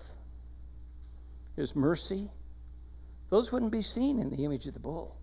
His 1.55 1.75
mercy. 1.75 2.29
Those 3.29 3.51
wouldn't 3.51 3.71
be 3.71 3.81
seen 3.81 4.19
in 4.19 4.29
the 4.29 4.45
image 4.45 4.67
of 4.67 4.73
the 4.73 4.79
bull. 4.79 5.15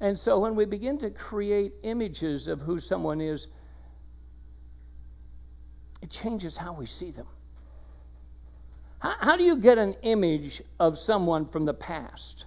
And 0.00 0.18
so 0.18 0.38
when 0.38 0.54
we 0.54 0.64
begin 0.64 0.98
to 0.98 1.10
create 1.10 1.72
images 1.82 2.46
of 2.46 2.60
who 2.60 2.78
someone 2.78 3.20
is, 3.20 3.48
it 6.02 6.10
changes 6.10 6.56
how 6.56 6.72
we 6.72 6.86
see 6.86 7.10
them. 7.10 7.26
How, 8.98 9.14
how, 9.20 9.36
do 9.36 9.44
you 9.44 9.56
get 9.56 9.78
an 9.78 9.94
image 10.02 10.62
of 10.78 10.98
someone 10.98 11.46
from 11.46 11.64
the 11.64 11.74
past? 11.74 12.46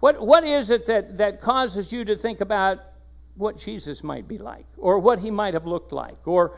What, 0.00 0.20
what 0.20 0.44
is 0.44 0.70
it 0.70 0.86
that, 0.86 1.18
that 1.18 1.40
causes 1.40 1.92
you 1.92 2.04
to 2.04 2.16
think 2.16 2.40
about 2.40 2.80
what 3.36 3.58
Jesus 3.58 4.04
might 4.04 4.28
be 4.28 4.38
like, 4.38 4.66
or 4.76 4.98
what 4.98 5.18
he 5.18 5.30
might 5.30 5.54
have 5.54 5.66
looked 5.66 5.92
like, 5.92 6.26
or 6.26 6.56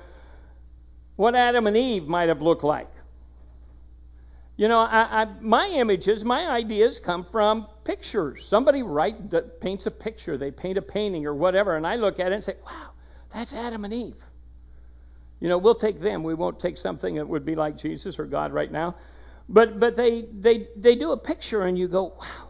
what 1.16 1.34
Adam 1.34 1.66
and 1.66 1.76
Eve 1.76 2.06
might 2.06 2.28
have 2.28 2.42
looked 2.42 2.64
like? 2.64 2.90
You 4.56 4.68
know, 4.68 4.80
I, 4.80 5.22
I, 5.22 5.26
my 5.40 5.68
images, 5.68 6.24
my 6.24 6.48
ideas 6.48 6.98
come 6.98 7.24
from 7.24 7.66
pictures. 7.84 8.44
Somebody 8.46 8.82
write, 8.82 9.60
paints 9.60 9.86
a 9.86 9.90
picture, 9.90 10.38
they 10.38 10.50
paint 10.50 10.78
a 10.78 10.82
painting 10.82 11.26
or 11.26 11.34
whatever, 11.34 11.76
and 11.76 11.86
I 11.86 11.96
look 11.96 12.20
at 12.20 12.32
it 12.32 12.34
and 12.34 12.44
say, 12.44 12.56
wow, 12.64 12.90
that's 13.30 13.54
Adam 13.54 13.84
and 13.84 13.92
Eve. 13.92 14.16
You 15.40 15.48
know, 15.48 15.58
we'll 15.58 15.74
take 15.74 16.00
them. 16.00 16.22
We 16.22 16.34
won't 16.34 16.58
take 16.58 16.78
something 16.78 17.16
that 17.16 17.28
would 17.28 17.44
be 17.44 17.54
like 17.54 17.76
Jesus 17.76 18.18
or 18.18 18.24
God 18.24 18.52
right 18.52 18.70
now. 18.70 18.96
But 19.48 19.78
but 19.78 19.94
they 19.96 20.22
they 20.32 20.68
they 20.76 20.96
do 20.96 21.12
a 21.12 21.16
picture 21.16 21.62
and 21.62 21.78
you 21.78 21.88
go, 21.88 22.14
wow, 22.18 22.48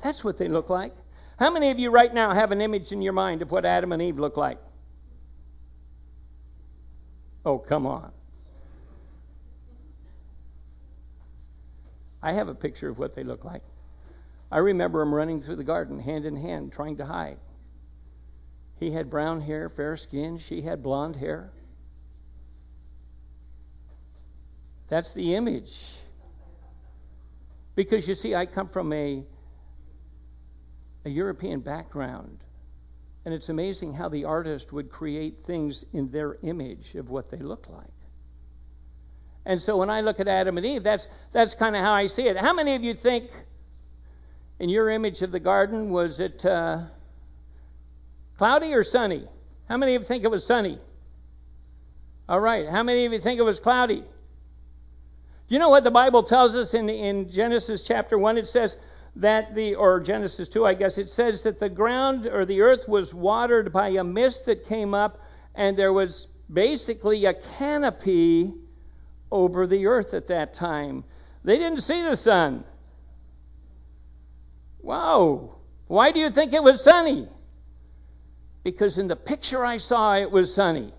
that's 0.00 0.24
what 0.24 0.36
they 0.36 0.48
look 0.48 0.70
like. 0.70 0.94
How 1.38 1.50
many 1.50 1.70
of 1.70 1.78
you 1.78 1.90
right 1.90 2.12
now 2.12 2.32
have 2.32 2.52
an 2.52 2.60
image 2.60 2.92
in 2.92 3.02
your 3.02 3.12
mind 3.12 3.42
of 3.42 3.50
what 3.50 3.64
Adam 3.64 3.92
and 3.92 4.00
Eve 4.00 4.18
look 4.18 4.36
like? 4.36 4.58
Oh, 7.44 7.58
come 7.58 7.86
on. 7.86 8.10
I 12.22 12.32
have 12.32 12.48
a 12.48 12.54
picture 12.54 12.88
of 12.88 12.98
what 12.98 13.14
they 13.14 13.22
look 13.22 13.44
like. 13.44 13.62
I 14.50 14.58
remember 14.58 15.02
him 15.02 15.14
running 15.14 15.40
through 15.40 15.56
the 15.56 15.64
garden 15.64 16.00
hand 16.00 16.24
in 16.24 16.34
hand, 16.34 16.72
trying 16.72 16.96
to 16.96 17.04
hide. 17.04 17.38
He 18.80 18.90
had 18.90 19.10
brown 19.10 19.40
hair, 19.40 19.68
fair 19.68 19.96
skin. 19.96 20.38
She 20.38 20.62
had 20.62 20.82
blonde 20.82 21.16
hair. 21.16 21.52
That's 24.88 25.14
the 25.14 25.34
image. 25.34 25.96
Because 27.74 28.08
you 28.08 28.14
see, 28.14 28.34
I 28.34 28.46
come 28.46 28.68
from 28.68 28.92
a, 28.92 29.24
a 31.04 31.10
European 31.10 31.60
background, 31.60 32.38
and 33.24 33.34
it's 33.34 33.48
amazing 33.48 33.92
how 33.92 34.08
the 34.08 34.24
artist 34.24 34.72
would 34.72 34.90
create 34.90 35.40
things 35.40 35.84
in 35.92 36.10
their 36.10 36.38
image 36.42 36.94
of 36.94 37.10
what 37.10 37.30
they 37.30 37.38
look 37.38 37.68
like. 37.68 37.90
And 39.44 39.60
so 39.60 39.76
when 39.76 39.90
I 39.90 40.00
look 40.00 40.20
at 40.20 40.26
Adam 40.26 40.56
and 40.56 40.66
Eve, 40.66 40.82
that's, 40.82 41.06
that's 41.32 41.54
kind 41.54 41.76
of 41.76 41.82
how 41.82 41.92
I 41.92 42.06
see 42.06 42.28
it. 42.28 42.36
How 42.36 42.52
many 42.52 42.74
of 42.74 42.82
you 42.82 42.94
think 42.94 43.30
in 44.58 44.68
your 44.68 44.90
image 44.90 45.22
of 45.22 45.30
the 45.30 45.38
garden, 45.38 45.90
was 45.90 46.18
it 46.18 46.44
uh, 46.44 46.80
cloudy 48.38 48.72
or 48.74 48.82
sunny? 48.82 49.28
How 49.68 49.76
many 49.76 49.94
of 49.94 50.02
you 50.02 50.08
think 50.08 50.24
it 50.24 50.30
was 50.30 50.46
sunny? 50.46 50.78
All 52.28 52.40
right. 52.40 52.68
How 52.68 52.82
many 52.82 53.04
of 53.04 53.12
you 53.12 53.20
think 53.20 53.38
it 53.38 53.44
was 53.44 53.60
cloudy? 53.60 54.02
Do 55.48 55.54
you 55.54 55.58
know 55.60 55.68
what 55.68 55.84
the 55.84 55.90
Bible 55.90 56.24
tells 56.24 56.56
us 56.56 56.74
in, 56.74 56.88
in 56.88 57.30
Genesis 57.30 57.82
chapter 57.82 58.18
1? 58.18 58.38
It 58.38 58.48
says 58.48 58.76
that 59.16 59.54
the, 59.54 59.76
or 59.76 60.00
Genesis 60.00 60.48
2, 60.48 60.66
I 60.66 60.74
guess, 60.74 60.98
it 60.98 61.08
says 61.08 61.44
that 61.44 61.58
the 61.58 61.68
ground 61.68 62.26
or 62.26 62.44
the 62.44 62.62
earth 62.62 62.88
was 62.88 63.14
watered 63.14 63.72
by 63.72 63.90
a 63.90 64.02
mist 64.02 64.46
that 64.46 64.66
came 64.66 64.92
up, 64.92 65.20
and 65.54 65.76
there 65.76 65.92
was 65.92 66.26
basically 66.52 67.24
a 67.26 67.34
canopy 67.34 68.54
over 69.30 69.66
the 69.66 69.86
earth 69.86 70.14
at 70.14 70.28
that 70.28 70.52
time. 70.52 71.04
They 71.44 71.58
didn't 71.58 71.82
see 71.82 72.02
the 72.02 72.16
sun. 72.16 72.64
Wow. 74.82 75.56
Why 75.86 76.10
do 76.10 76.18
you 76.18 76.30
think 76.30 76.52
it 76.52 76.62
was 76.62 76.82
sunny? 76.82 77.28
Because 78.64 78.98
in 78.98 79.06
the 79.06 79.16
picture 79.16 79.64
I 79.64 79.76
saw, 79.76 80.16
it 80.16 80.30
was 80.30 80.52
sunny. 80.52 80.92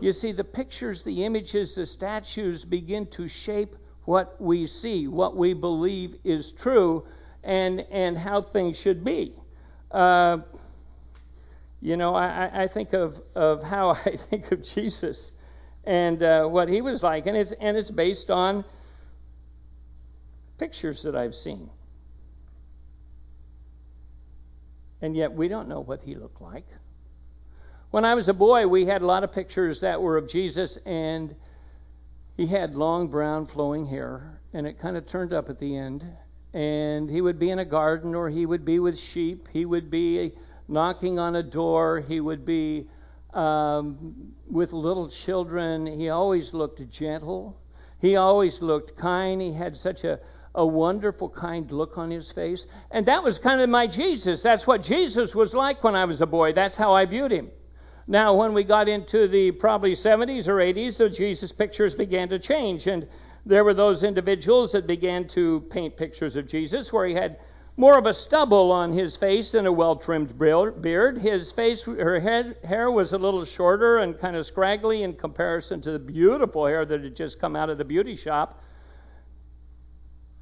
You 0.00 0.12
see, 0.12 0.32
the 0.32 0.44
pictures, 0.44 1.02
the 1.02 1.24
images, 1.24 1.74
the 1.74 1.86
statues 1.86 2.64
begin 2.64 3.06
to 3.08 3.26
shape 3.26 3.74
what 4.04 4.40
we 4.40 4.66
see, 4.66 5.08
what 5.08 5.36
we 5.36 5.54
believe 5.54 6.16
is 6.24 6.52
true, 6.52 7.06
and, 7.42 7.80
and 7.90 8.16
how 8.16 8.42
things 8.42 8.78
should 8.78 9.04
be. 9.04 9.32
Uh, 9.90 10.38
you 11.80 11.96
know, 11.96 12.14
I, 12.14 12.62
I 12.64 12.68
think 12.68 12.92
of, 12.92 13.20
of 13.34 13.62
how 13.62 13.90
I 14.06 14.16
think 14.16 14.52
of 14.52 14.62
Jesus 14.62 15.32
and 15.84 16.22
uh, 16.22 16.46
what 16.46 16.68
he 16.68 16.80
was 16.80 17.02
like, 17.02 17.26
and 17.26 17.36
it's, 17.36 17.52
and 17.52 17.76
it's 17.76 17.90
based 17.90 18.30
on 18.30 18.64
pictures 20.58 21.02
that 21.02 21.16
I've 21.16 21.34
seen. 21.34 21.70
And 25.00 25.16
yet 25.16 25.32
we 25.32 25.48
don't 25.48 25.68
know 25.68 25.80
what 25.80 26.02
he 26.02 26.14
looked 26.14 26.40
like. 26.40 26.66
When 27.90 28.04
I 28.04 28.14
was 28.14 28.28
a 28.28 28.34
boy, 28.34 28.66
we 28.66 28.84
had 28.84 29.00
a 29.00 29.06
lot 29.06 29.24
of 29.24 29.32
pictures 29.32 29.80
that 29.80 30.02
were 30.02 30.18
of 30.18 30.28
Jesus, 30.28 30.76
and 30.84 31.34
he 32.36 32.46
had 32.46 32.74
long 32.74 33.08
brown 33.08 33.46
flowing 33.46 33.86
hair, 33.86 34.42
and 34.52 34.66
it 34.66 34.78
kind 34.78 34.98
of 34.98 35.06
turned 35.06 35.32
up 35.32 35.48
at 35.48 35.58
the 35.58 35.74
end. 35.74 36.04
And 36.52 37.08
he 37.08 37.22
would 37.22 37.38
be 37.38 37.48
in 37.48 37.60
a 37.60 37.64
garden, 37.64 38.14
or 38.14 38.28
he 38.28 38.44
would 38.44 38.66
be 38.66 38.78
with 38.78 38.98
sheep. 38.98 39.48
He 39.50 39.64
would 39.64 39.90
be 39.90 40.32
knocking 40.68 41.18
on 41.18 41.36
a 41.36 41.42
door. 41.42 42.00
He 42.00 42.20
would 42.20 42.44
be 42.44 42.88
um, 43.32 44.34
with 44.50 44.74
little 44.74 45.08
children. 45.08 45.86
He 45.86 46.10
always 46.10 46.52
looked 46.52 46.86
gentle. 46.90 47.58
He 48.00 48.16
always 48.16 48.60
looked 48.60 48.98
kind. 48.98 49.40
He 49.40 49.54
had 49.54 49.78
such 49.78 50.04
a, 50.04 50.20
a 50.54 50.66
wonderful, 50.66 51.30
kind 51.30 51.72
look 51.72 51.96
on 51.96 52.10
his 52.10 52.30
face. 52.30 52.66
And 52.90 53.06
that 53.06 53.22
was 53.22 53.38
kind 53.38 53.62
of 53.62 53.70
my 53.70 53.86
Jesus. 53.86 54.42
That's 54.42 54.66
what 54.66 54.82
Jesus 54.82 55.34
was 55.34 55.54
like 55.54 55.82
when 55.82 55.96
I 55.96 56.04
was 56.04 56.20
a 56.20 56.26
boy. 56.26 56.52
That's 56.52 56.76
how 56.76 56.92
I 56.92 57.06
viewed 57.06 57.32
him. 57.32 57.50
Now, 58.10 58.32
when 58.32 58.54
we 58.54 58.64
got 58.64 58.88
into 58.88 59.28
the 59.28 59.50
probably 59.50 59.92
70s 59.92 60.48
or 60.48 60.56
80s, 60.56 60.96
the 60.96 61.10
Jesus 61.10 61.52
pictures 61.52 61.94
began 61.94 62.30
to 62.30 62.38
change. 62.38 62.86
And 62.86 63.06
there 63.44 63.64
were 63.64 63.74
those 63.74 64.02
individuals 64.02 64.72
that 64.72 64.86
began 64.86 65.28
to 65.28 65.60
paint 65.68 65.94
pictures 65.94 66.34
of 66.34 66.46
Jesus 66.46 66.90
where 66.90 67.06
he 67.06 67.12
had 67.12 67.38
more 67.76 67.98
of 67.98 68.06
a 68.06 68.14
stubble 68.14 68.72
on 68.72 68.94
his 68.94 69.14
face 69.14 69.52
than 69.52 69.66
a 69.66 69.72
well 69.72 69.94
trimmed 69.94 70.38
beard. 70.38 71.18
His 71.18 71.52
face, 71.52 71.82
her 71.82 72.18
head, 72.18 72.56
hair 72.64 72.90
was 72.90 73.12
a 73.12 73.18
little 73.18 73.44
shorter 73.44 73.98
and 73.98 74.18
kind 74.18 74.36
of 74.36 74.46
scraggly 74.46 75.02
in 75.02 75.12
comparison 75.12 75.82
to 75.82 75.92
the 75.92 75.98
beautiful 75.98 76.64
hair 76.64 76.86
that 76.86 77.04
had 77.04 77.14
just 77.14 77.38
come 77.38 77.54
out 77.54 77.68
of 77.68 77.76
the 77.76 77.84
beauty 77.84 78.16
shop. 78.16 78.62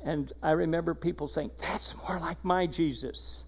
And 0.04 0.32
I 0.40 0.52
remember 0.52 0.94
people 0.94 1.26
saying, 1.26 1.50
That's 1.58 1.96
more 1.96 2.20
like 2.20 2.42
my 2.44 2.66
Jesus. 2.66 3.44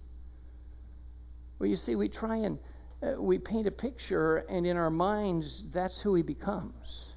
Well, 1.61 1.69
you 1.69 1.77
see, 1.77 1.95
we 1.95 2.09
try 2.09 2.39
and 2.39 2.59
Uh, 3.01 3.21
we 3.21 3.39
paint 3.39 3.67
a 3.67 3.71
picture, 3.71 4.39
and 4.49 4.67
in 4.67 4.77
our 4.77 4.91
minds, 4.91 5.65
that's 5.71 6.01
who 6.01 6.15
he 6.15 6.23
becomes. 6.23 7.13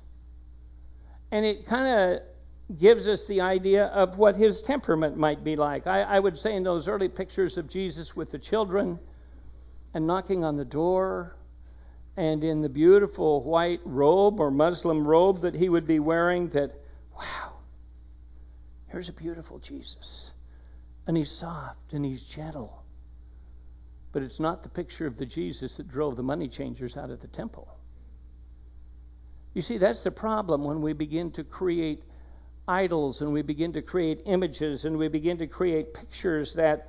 And 1.32 1.46
it 1.46 1.66
kind 1.66 1.88
of 1.88 2.78
gives 2.78 3.08
us 3.08 3.26
the 3.26 3.42
idea 3.42 3.88
of 3.88 4.18
what 4.18 4.36
his 4.36 4.62
temperament 4.62 5.18
might 5.18 5.44
be 5.44 5.56
like. 5.56 5.88
I, 5.88 6.02
I 6.04 6.20
would 6.20 6.38
say 6.38 6.56
in 6.56 6.64
those 6.64 6.88
early 6.88 7.10
pictures 7.10 7.58
of 7.58 7.68
Jesus 7.68 8.16
with 8.16 8.32
the 8.32 8.38
children 8.38 9.00
and 9.94 10.06
knocking 10.06 10.44
on 10.44 10.56
the 10.56 10.66
door, 10.66 11.36
and 12.16 12.44
in 12.44 12.62
the 12.62 12.70
beautiful 12.70 13.42
white 13.44 13.80
robe 13.84 14.40
or 14.40 14.52
muslin 14.52 15.04
robe 15.04 15.42
that 15.42 15.56
he 15.56 15.70
would 15.70 15.88
be 15.88 16.00
wearing, 16.00 16.48
that, 16.50 16.72
wow, 17.18 17.54
here's 18.88 19.10
a 19.10 19.14
beautiful 19.14 19.58
Jesus. 19.60 20.32
And 21.08 21.18
he's 21.18 21.32
soft 21.32 21.94
and 21.94 22.06
he's 22.06 22.22
gentle 22.24 22.81
but 24.12 24.24
it's 24.24 24.40
not 24.40 24.64
the 24.64 24.70
picture 24.70 25.08
of 25.08 25.18
the 25.18 25.26
Jesus 25.26 25.78
that 25.78 25.88
drove 25.88 26.16
the 26.16 26.24
money 26.24 26.48
changers 26.48 26.98
out 26.98 27.10
of 27.10 27.22
the 27.22 27.28
temple. 27.28 27.68
You 29.54 29.62
see, 29.62 29.78
that's 29.78 30.04
the 30.04 30.12
problem 30.12 30.64
when 30.64 30.82
we 30.82 30.94
begin 30.94 31.32
to 31.32 31.44
create 31.44 32.04
idols 32.68 33.22
and 33.22 33.34
we 33.34 33.42
begin 33.42 33.74
to 33.74 33.82
create 33.82 34.22
images 34.26 34.86
and 34.86 34.98
we 34.98 35.08
begin 35.08 35.38
to 35.38 35.48
create 35.48 35.94
pictures 35.94 36.54
that 36.54 36.88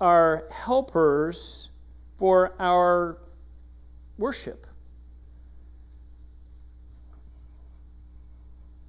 are 0.00 0.44
helpers 0.50 1.70
for 2.18 2.52
our 2.58 3.18
worship. 4.18 4.66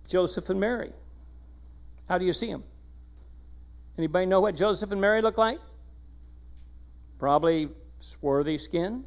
Joseph 0.08 0.50
and 0.50 0.60
Mary. 0.60 0.92
How 2.10 2.18
do 2.18 2.26
you 2.26 2.34
see 2.34 2.48
them? 2.48 2.64
Anybody 3.98 4.26
know 4.26 4.42
what 4.42 4.56
Joseph 4.56 4.92
and 4.92 5.00
Mary 5.00 5.22
look 5.22 5.38
like? 5.38 5.60
Probably 7.22 7.70
swarthy 8.00 8.58
skin, 8.58 9.04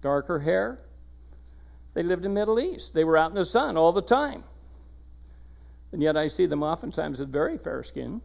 darker 0.00 0.38
hair. 0.38 0.78
They 1.92 2.02
lived 2.02 2.24
in 2.24 2.32
the 2.32 2.40
Middle 2.40 2.58
East. 2.58 2.94
They 2.94 3.04
were 3.04 3.18
out 3.18 3.30
in 3.30 3.34
the 3.34 3.44
sun 3.44 3.76
all 3.76 3.92
the 3.92 4.00
time. 4.00 4.42
And 5.92 6.02
yet 6.02 6.16
I 6.16 6.28
see 6.28 6.46
them 6.46 6.62
oftentimes 6.62 7.20
with 7.20 7.30
very 7.30 7.58
fair 7.58 7.82
skin. 7.82 8.22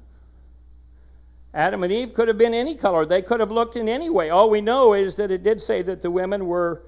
Adam 1.53 1.84
and 1.84 1.91
Eve 1.91 2.13
could 2.13 2.29
have 2.29 2.38
been 2.38 2.53
any 2.53 2.73
color. 2.73 3.05
They 3.05 3.21
could 3.21 3.41
have 3.41 3.51
looked 3.51 3.75
in 3.75 3.89
any 3.89 4.10
way. 4.10 4.29
All 4.29 4.49
we 4.49 4.62
know 4.62 4.93
is 4.93 5.17
that 5.17 5.29
it 5.29 5.43
did 5.43 5.62
say 5.62 5.81
that 5.81 6.01
the 6.01 6.10
women 6.10 6.45
were, 6.45 6.84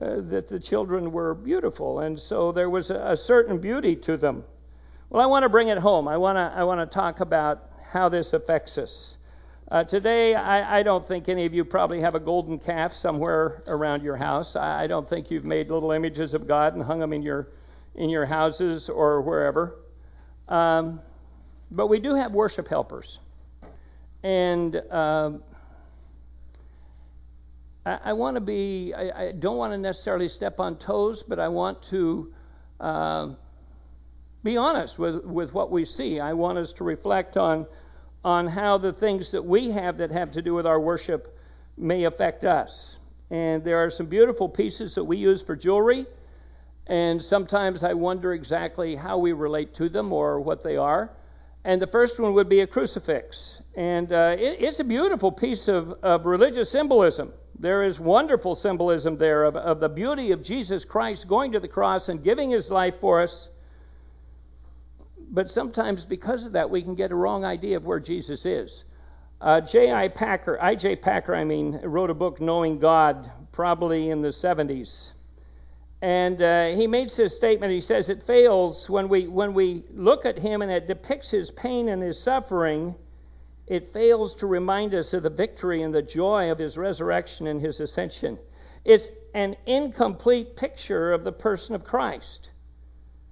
uh, 0.00 0.20
that 0.28 0.46
the 0.46 0.60
children 0.60 1.10
were 1.10 1.34
beautiful. 1.34 1.98
And 1.98 2.20
so 2.20 2.52
there 2.52 2.70
was 2.70 2.92
a, 2.92 3.00
a 3.04 3.16
certain 3.16 3.58
beauty 3.58 3.96
to 3.96 4.16
them. 4.16 4.44
Well, 5.10 5.20
I 5.20 5.26
want 5.26 5.42
to 5.42 5.48
bring 5.48 5.66
it 5.66 5.78
home. 5.78 6.06
I 6.06 6.18
want 6.18 6.36
to, 6.36 6.52
I 6.54 6.62
want 6.62 6.88
to 6.88 6.94
talk 6.94 7.18
about 7.18 7.68
how 7.82 8.08
this 8.08 8.32
affects 8.32 8.78
us. 8.78 9.17
Uh, 9.70 9.84
today, 9.84 10.34
I, 10.34 10.78
I, 10.78 10.82
don't 10.82 11.06
think 11.06 11.28
any 11.28 11.44
of 11.44 11.52
you 11.52 11.62
probably 11.62 12.00
have 12.00 12.14
a 12.14 12.20
golden 12.20 12.58
calf 12.58 12.94
somewhere 12.94 13.60
around 13.66 14.02
your 14.02 14.16
house. 14.16 14.56
I, 14.56 14.84
I, 14.84 14.86
don't 14.86 15.06
think 15.06 15.30
you've 15.30 15.44
made 15.44 15.68
little 15.68 15.90
images 15.90 16.32
of 16.32 16.46
God 16.46 16.74
and 16.74 16.82
hung 16.82 17.00
them 17.00 17.12
in 17.12 17.20
your 17.20 17.48
in 17.94 18.08
your 18.08 18.24
houses 18.24 18.88
or 18.88 19.20
wherever. 19.20 19.76
Um, 20.48 21.02
but 21.70 21.88
we 21.88 22.00
do 22.00 22.14
have 22.14 22.32
worship 22.32 22.66
helpers, 22.66 23.18
and 24.22 24.74
uh, 24.74 25.32
I, 27.84 27.98
I 28.04 28.12
want 28.14 28.36
to 28.36 28.40
be. 28.40 28.94
I, 28.94 29.32
don't 29.32 29.58
want 29.58 29.74
to 29.74 29.78
necessarily 29.78 30.28
step 30.28 30.60
on 30.60 30.76
toes, 30.76 31.22
but 31.22 31.38
I 31.38 31.48
want 31.48 31.82
to. 31.84 32.32
Uh, 32.80 33.28
be 34.44 34.56
honest 34.56 35.00
with, 35.00 35.24
with 35.24 35.52
what 35.52 35.70
we 35.70 35.84
see. 35.84 36.20
I 36.20 36.32
want 36.32 36.58
us 36.58 36.72
to 36.74 36.84
reflect 36.84 37.36
on 37.36 37.66
on 38.24 38.46
how 38.46 38.78
the 38.78 38.92
things 38.92 39.30
that 39.30 39.44
we 39.44 39.70
have 39.70 39.98
that 39.98 40.10
have 40.10 40.32
to 40.32 40.42
do 40.42 40.54
with 40.54 40.66
our 40.66 40.80
worship 40.80 41.38
may 41.76 42.04
affect 42.04 42.44
us. 42.44 42.98
And 43.30 43.62
there 43.62 43.84
are 43.84 43.90
some 43.90 44.06
beautiful 44.06 44.48
pieces 44.48 44.94
that 44.94 45.04
we 45.04 45.18
use 45.18 45.42
for 45.42 45.54
jewelry, 45.54 46.06
and 46.86 47.22
sometimes 47.22 47.84
I 47.84 47.92
wonder 47.92 48.32
exactly 48.32 48.96
how 48.96 49.18
we 49.18 49.32
relate 49.32 49.74
to 49.74 49.88
them 49.88 50.12
or 50.12 50.40
what 50.40 50.62
they 50.62 50.76
are. 50.76 51.10
And 51.64 51.82
the 51.82 51.86
first 51.86 52.18
one 52.18 52.32
would 52.34 52.48
be 52.48 52.60
a 52.60 52.66
crucifix. 52.66 53.60
And 53.76 54.10
uh, 54.10 54.36
it, 54.38 54.62
it's 54.62 54.80
a 54.80 54.84
beautiful 54.84 55.30
piece 55.30 55.68
of, 55.68 55.92
of 56.02 56.24
religious 56.24 56.70
symbolism. 56.70 57.32
There 57.58 57.82
is 57.82 58.00
wonderful 58.00 58.54
symbolism 58.54 59.18
there 59.18 59.44
of, 59.44 59.56
of 59.56 59.80
the 59.80 59.88
beauty 59.88 60.32
of 60.32 60.42
Jesus 60.42 60.84
Christ 60.84 61.28
going 61.28 61.52
to 61.52 61.60
the 61.60 61.68
cross 61.68 62.08
and 62.08 62.24
giving 62.24 62.50
his 62.50 62.70
life 62.70 63.00
for 63.00 63.20
us 63.20 63.50
but 65.30 65.50
sometimes 65.50 66.04
because 66.04 66.46
of 66.46 66.52
that, 66.52 66.70
we 66.70 66.82
can 66.82 66.94
get 66.94 67.10
a 67.10 67.14
wrong 67.14 67.44
idea 67.44 67.76
of 67.76 67.84
where 67.84 68.00
Jesus 68.00 68.46
is. 68.46 68.84
Uh, 69.40 69.60
J.I. 69.60 70.08
Packer, 70.08 70.58
I.J. 70.60 70.96
Packer, 70.96 71.34
I 71.34 71.44
mean, 71.44 71.80
wrote 71.82 72.10
a 72.10 72.14
book, 72.14 72.40
Knowing 72.40 72.78
God, 72.78 73.30
probably 73.52 74.10
in 74.10 74.20
the 74.20 74.28
70s. 74.28 75.12
And 76.00 76.40
uh, 76.40 76.68
he 76.68 76.86
makes 76.86 77.16
this 77.16 77.34
statement. 77.34 77.72
He 77.72 77.80
says 77.80 78.08
it 78.08 78.22
fails 78.22 78.88
when 78.88 79.08
we 79.08 79.26
when 79.26 79.52
we 79.52 79.84
look 79.92 80.26
at 80.26 80.38
him 80.38 80.62
and 80.62 80.70
it 80.70 80.86
depicts 80.86 81.30
his 81.30 81.50
pain 81.50 81.88
and 81.88 82.00
his 82.00 82.20
suffering. 82.20 82.94
It 83.66 83.92
fails 83.92 84.36
to 84.36 84.46
remind 84.46 84.94
us 84.94 85.12
of 85.12 85.24
the 85.24 85.30
victory 85.30 85.82
and 85.82 85.92
the 85.92 86.02
joy 86.02 86.50
of 86.52 86.58
his 86.58 86.78
resurrection 86.78 87.48
and 87.48 87.60
his 87.60 87.80
ascension. 87.80 88.38
It's 88.84 89.10
an 89.34 89.56
incomplete 89.66 90.56
picture 90.56 91.12
of 91.12 91.24
the 91.24 91.32
person 91.32 91.74
of 91.74 91.84
Christ. 91.84 92.50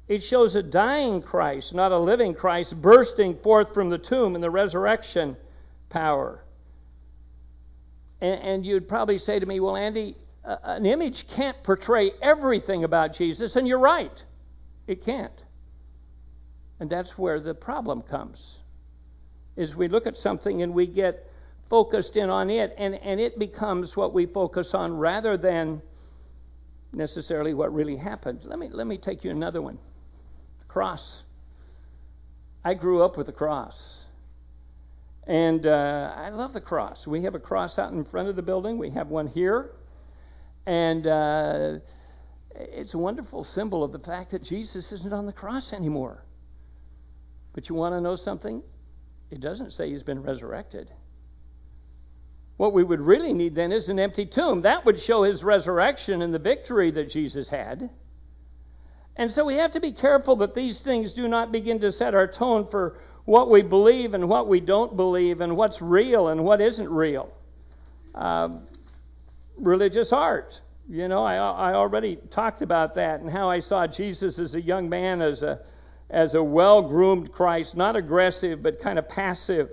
It 0.09 0.23
shows 0.23 0.55
a 0.55 0.63
dying 0.63 1.21
Christ, 1.21 1.75
not 1.75 1.91
a 1.91 1.99
living 1.99 2.35
Christ, 2.35 2.81
bursting 2.81 3.37
forth 3.37 3.75
from 3.75 3.91
the 3.91 3.99
tomb 3.99 4.37
in 4.37 4.41
the 4.41 4.51
resurrection 4.51 5.37
power. 5.89 6.41
And, 8.21 8.41
and 8.41 8.67
you'd 8.67 8.89
probably 8.89 9.19
say 9.19 9.41
to 9.41 9.47
me, 9.47 9.59
well, 9.59 9.77
Andy, 9.77 10.17
uh, 10.45 10.59
an 10.63 10.87
image 10.87 11.27
can't 11.27 11.61
portray 11.65 12.13
everything 12.23 12.85
about 12.85 13.15
Jesus, 13.15 13.57
and 13.57 13.67
you're 13.67 13.81
right. 13.81 14.25
It 14.87 15.05
can't. 15.05 15.33
And 16.79 16.89
that's 16.89 17.19
where 17.19 17.41
the 17.41 17.55
problem 17.55 18.03
comes. 18.03 18.61
Is 19.57 19.75
we 19.75 19.89
look 19.89 20.07
at 20.07 20.17
something 20.17 20.63
and 20.63 20.73
we 20.73 20.87
get 20.87 21.29
focused 21.69 22.17
in 22.17 22.31
on 22.31 22.49
it, 22.49 22.75
and, 22.79 22.95
and 22.95 23.19
it 23.19 23.41
becomes 23.41 23.97
what 23.97 24.15
we 24.15 24.27
focus 24.27 24.73
on 24.73 24.97
rather 24.97 25.37
than 25.37 25.83
necessarily 26.93 27.55
what 27.55 27.75
really 27.75 27.97
happened. 27.97 28.41
Let 28.45 28.59
me 28.61 28.69
let 28.71 28.87
me 28.87 28.99
take 28.99 29.25
you 29.25 29.31
another 29.33 29.61
one 29.61 29.79
cross. 30.77 31.25
I 32.63 32.75
grew 32.75 33.03
up 33.03 33.17
with 33.17 33.29
the 33.29 33.33
cross. 33.33 34.05
And 35.27 35.67
uh, 35.67 36.13
I 36.15 36.29
love 36.29 36.53
the 36.53 36.61
cross. 36.61 37.07
We 37.07 37.23
have 37.23 37.35
a 37.35 37.39
cross 37.39 37.79
out 37.79 37.93
in 37.93 38.05
front 38.05 38.29
of 38.29 38.37
the 38.37 38.43
building, 38.43 38.77
we 38.77 38.91
have 38.91 39.09
one 39.09 39.27
here. 39.27 39.71
And 40.67 41.07
uh, 41.07 41.79
it's 42.55 42.93
a 42.93 42.99
wonderful 42.99 43.43
symbol 43.43 43.85
of 43.85 43.93
the 43.93 43.99
fact 43.99 44.33
that 44.33 44.43
Jesus 44.43 44.93
isn't 44.93 45.15
on 45.15 45.25
the 45.25 45.33
cross 45.33 45.73
anymore. 45.73 46.23
But 47.55 47.71
you 47.71 47.75
want 47.75 47.95
to 47.95 48.03
know 48.03 48.15
something? 48.15 48.63
It 49.31 49.41
doesn't 49.41 49.73
say 49.73 49.89
he's 49.89 50.03
been 50.03 50.23
resurrected. 50.23 50.91
What 52.59 52.75
we 52.75 52.85
would 52.85 53.01
really 53.01 53.33
need 53.33 53.55
then 53.55 53.73
is 53.73 53.89
an 53.89 53.99
empty 53.99 54.27
tomb. 54.27 54.61
That 54.61 54.85
would 54.85 54.99
show 54.99 55.23
his 55.23 55.43
resurrection 55.43 56.21
and 56.21 56.35
the 56.35 56.39
victory 56.39 56.91
that 56.91 57.09
Jesus 57.09 57.49
had. 57.49 57.89
And 59.17 59.33
so 59.33 59.45
we 59.45 59.55
have 59.55 59.73
to 59.73 59.81
be 59.81 59.93
careful 59.93 60.37
that 60.37 60.55
these 60.55 60.83
things 60.83 61.15
do 61.15 61.27
not 61.27 61.51
begin 61.51 61.81
to 61.81 61.91
set 61.91 62.15
our 62.15 62.27
tone 62.27 62.67
for 62.67 62.99
what 63.25 63.51
we 63.51 63.63
believe 63.63 64.15
and 64.15 64.29
what 64.29 64.47
we 64.47 64.61
don't 64.61 64.97
believe 64.97 65.41
and 65.41 65.57
what's 65.57 65.81
real 65.81 66.29
and 66.29 66.45
what 66.45 66.61
isn't 66.61 66.89
real. 66.89 67.33
Uh, 68.15 68.51
religious 69.57 70.13
art. 70.13 70.61
You 70.89 71.09
know, 71.09 71.25
I, 71.25 71.37
I 71.37 71.75
already 71.75 72.17
talked 72.31 72.63
about 72.63 72.95
that 72.95 73.21
and 73.21 73.31
how 73.31 73.51
I 73.51 73.59
saw 73.59 73.87
Jesus 73.87 74.39
as 74.39 74.55
a 74.55 74.61
young 74.61 74.89
man, 74.89 75.21
as 75.23 75.43
a, 75.43 75.61
as 76.11 76.35
a 76.35 76.43
well 76.43 76.83
groomed 76.83 77.33
Christ, 77.33 77.77
not 77.77 77.97
aggressive, 77.97 78.63
but 78.63 78.81
kind 78.81 78.99
of 78.99 79.09
passive. 79.09 79.71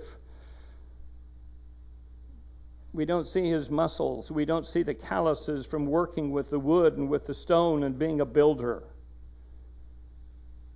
We 2.92 3.04
don't 3.04 3.26
see 3.26 3.48
his 3.48 3.70
muscles. 3.70 4.30
We 4.30 4.44
don't 4.44 4.66
see 4.66 4.82
the 4.82 4.94
calluses 4.94 5.66
from 5.66 5.86
working 5.86 6.30
with 6.30 6.50
the 6.50 6.58
wood 6.58 6.96
and 6.96 7.08
with 7.08 7.26
the 7.26 7.34
stone 7.34 7.82
and 7.82 7.98
being 7.98 8.20
a 8.20 8.24
builder. 8.24 8.82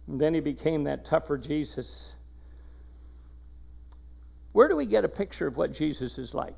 And 0.08 0.18
then 0.18 0.32
he 0.32 0.40
became 0.40 0.84
that 0.84 1.04
tougher 1.04 1.36
Jesus. 1.36 2.14
Where 4.52 4.66
do 4.66 4.74
we 4.74 4.86
get 4.86 5.04
a 5.04 5.08
picture 5.08 5.46
of 5.46 5.56
what 5.56 5.72
Jesus 5.72 6.18
is 6.18 6.34
like? 6.34 6.56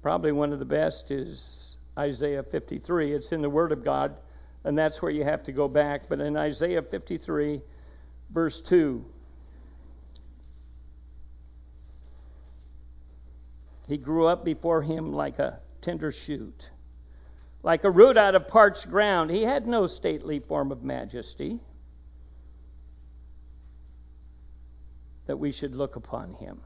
Probably 0.00 0.32
one 0.32 0.52
of 0.54 0.58
the 0.58 0.64
best 0.64 1.10
is 1.10 1.76
Isaiah 1.98 2.42
53. 2.42 3.12
It's 3.12 3.32
in 3.32 3.42
the 3.42 3.50
Word 3.50 3.70
of 3.70 3.84
God, 3.84 4.16
and 4.64 4.78
that's 4.78 5.02
where 5.02 5.12
you 5.12 5.24
have 5.24 5.44
to 5.44 5.52
go 5.52 5.68
back. 5.68 6.08
But 6.08 6.20
in 6.20 6.36
Isaiah 6.36 6.82
53, 6.82 7.60
verse 8.30 8.62
2, 8.62 9.04
he 13.88 13.98
grew 13.98 14.26
up 14.26 14.44
before 14.44 14.80
him 14.80 15.12
like 15.12 15.38
a 15.38 15.60
tender 15.82 16.12
shoot 16.12 16.70
like 17.68 17.84
a 17.84 17.90
root 17.90 18.16
out 18.16 18.34
of 18.34 18.48
parched 18.48 18.88
ground. 18.88 19.30
He 19.30 19.42
had 19.42 19.66
no 19.66 19.86
stately 19.86 20.38
form 20.38 20.72
of 20.72 20.82
majesty 20.82 21.60
that 25.26 25.36
we 25.36 25.52
should 25.52 25.74
look 25.74 25.94
upon 25.94 26.32
him, 26.32 26.62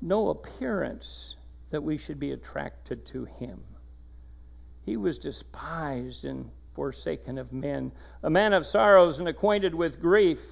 no 0.00 0.28
appearance 0.28 1.34
that 1.70 1.82
we 1.82 1.98
should 1.98 2.20
be 2.20 2.30
attracted 2.30 3.04
to 3.06 3.24
him. 3.24 3.60
He 4.86 4.96
was 4.96 5.18
despised 5.18 6.26
and 6.26 6.48
forsaken 6.74 7.36
of 7.36 7.52
men, 7.52 7.90
a 8.22 8.30
man 8.30 8.52
of 8.52 8.64
sorrows 8.64 9.18
and 9.18 9.26
acquainted 9.26 9.74
with 9.74 10.00
grief. 10.00 10.44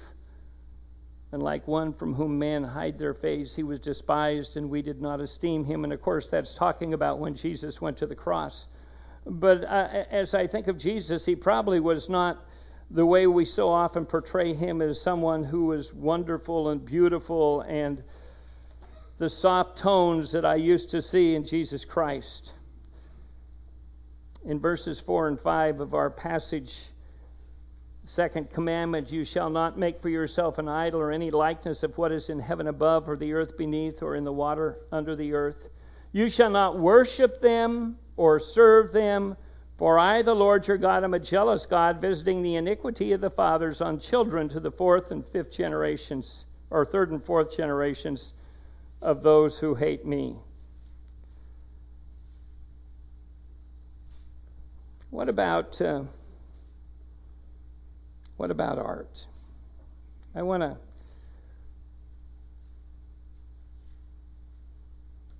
And 1.31 1.41
like 1.41 1.65
one 1.69 1.93
from 1.93 2.15
whom 2.15 2.37
men 2.37 2.65
hide 2.65 2.97
their 2.97 3.13
face, 3.13 3.55
he 3.55 3.63
was 3.63 3.79
despised, 3.79 4.57
and 4.57 4.69
we 4.69 4.81
did 4.81 5.01
not 5.01 5.21
esteem 5.21 5.63
him. 5.63 5.85
And 5.85 5.93
of 5.93 6.01
course, 6.01 6.27
that's 6.27 6.53
talking 6.53 6.93
about 6.93 7.19
when 7.19 7.33
Jesus 7.33 7.79
went 7.79 7.95
to 7.99 8.07
the 8.07 8.13
cross. 8.13 8.67
But 9.25 9.63
as 9.63 10.33
I 10.33 10.47
think 10.47 10.67
of 10.67 10.77
Jesus, 10.77 11.25
he 11.25 11.35
probably 11.35 11.79
was 11.79 12.09
not 12.09 12.43
the 12.89 13.05
way 13.05 13.27
we 13.27 13.45
so 13.45 13.69
often 13.69 14.05
portray 14.05 14.53
him 14.53 14.81
as 14.81 14.99
someone 14.99 15.43
who 15.43 15.65
was 15.65 15.93
wonderful 15.93 16.69
and 16.69 16.83
beautiful 16.83 17.61
and 17.61 18.03
the 19.17 19.29
soft 19.29 19.77
tones 19.77 20.31
that 20.31 20.45
I 20.45 20.55
used 20.55 20.89
to 20.89 21.01
see 21.01 21.35
in 21.35 21.45
Jesus 21.45 21.85
Christ. 21.85 22.53
In 24.43 24.59
verses 24.59 24.99
4 24.99 25.27
and 25.27 25.39
5 25.39 25.79
of 25.79 25.93
our 25.93 26.09
passage, 26.09 26.81
second 28.05 28.49
commandment 28.49 29.11
you 29.11 29.23
shall 29.23 29.51
not 29.51 29.77
make 29.77 30.01
for 30.01 30.09
yourself 30.09 30.57
an 30.57 30.67
idol 30.67 30.99
or 30.99 31.11
any 31.11 31.29
likeness 31.29 31.83
of 31.83 31.95
what 31.99 32.11
is 32.11 32.29
in 32.29 32.39
heaven 32.39 32.67
above 32.67 33.07
or 33.07 33.15
the 33.15 33.33
earth 33.33 33.55
beneath 33.55 34.01
or 34.01 34.15
in 34.15 34.23
the 34.23 34.33
water 34.33 34.79
under 34.91 35.15
the 35.15 35.33
earth. 35.33 35.69
You 36.11 36.29
shall 36.29 36.49
not 36.49 36.77
worship 36.77 37.41
them 37.41 37.97
or 38.17 38.39
serve 38.39 38.91
them. 38.91 39.37
For 39.77 39.97
I, 39.97 40.21
the 40.21 40.35
Lord 40.35 40.67
your 40.67 40.77
God, 40.77 41.03
am 41.03 41.13
a 41.13 41.19
jealous 41.19 41.65
God, 41.65 41.99
visiting 41.99 42.43
the 42.43 42.55
iniquity 42.55 43.13
of 43.13 43.21
the 43.21 43.29
fathers 43.29 43.81
on 43.81 43.99
children 43.99 44.47
to 44.49 44.59
the 44.59 44.71
fourth 44.71 45.09
and 45.09 45.25
fifth 45.25 45.51
generations, 45.51 46.45
or 46.69 46.85
third 46.85 47.09
and 47.09 47.23
fourth 47.23 47.55
generations 47.55 48.33
of 49.01 49.23
those 49.23 49.57
who 49.57 49.73
hate 49.73 50.05
me. 50.05 50.35
What 55.09 55.29
about 55.29 55.81
uh, 55.81 56.03
What 58.41 58.49
about 58.49 58.79
art? 58.79 59.27
I 60.33 60.41
want 60.41 60.63
to 60.63 60.75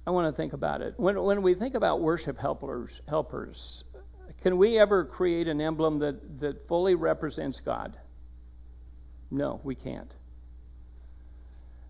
I 0.06 0.12
want 0.12 0.34
to 0.34 0.36
think 0.36 0.54
about 0.54 0.82
it. 0.82 0.94
When 0.98 1.22
when 1.22 1.42
we 1.42 1.54
think 1.54 1.76
about 1.76 2.02
worship 2.02 2.38
helpers 2.38 3.02
helpers, 3.08 3.84
can 4.42 4.58
we 4.58 4.80
ever 4.80 5.06
create 5.06 5.48
an 5.48 5.62
emblem 5.62 6.00
that, 6.00 6.40
that 6.40 6.68
fully 6.68 6.96
represents 6.96 7.60
God? 7.60 7.96
No, 9.30 9.62
we 9.64 9.76
can't. 9.76 10.12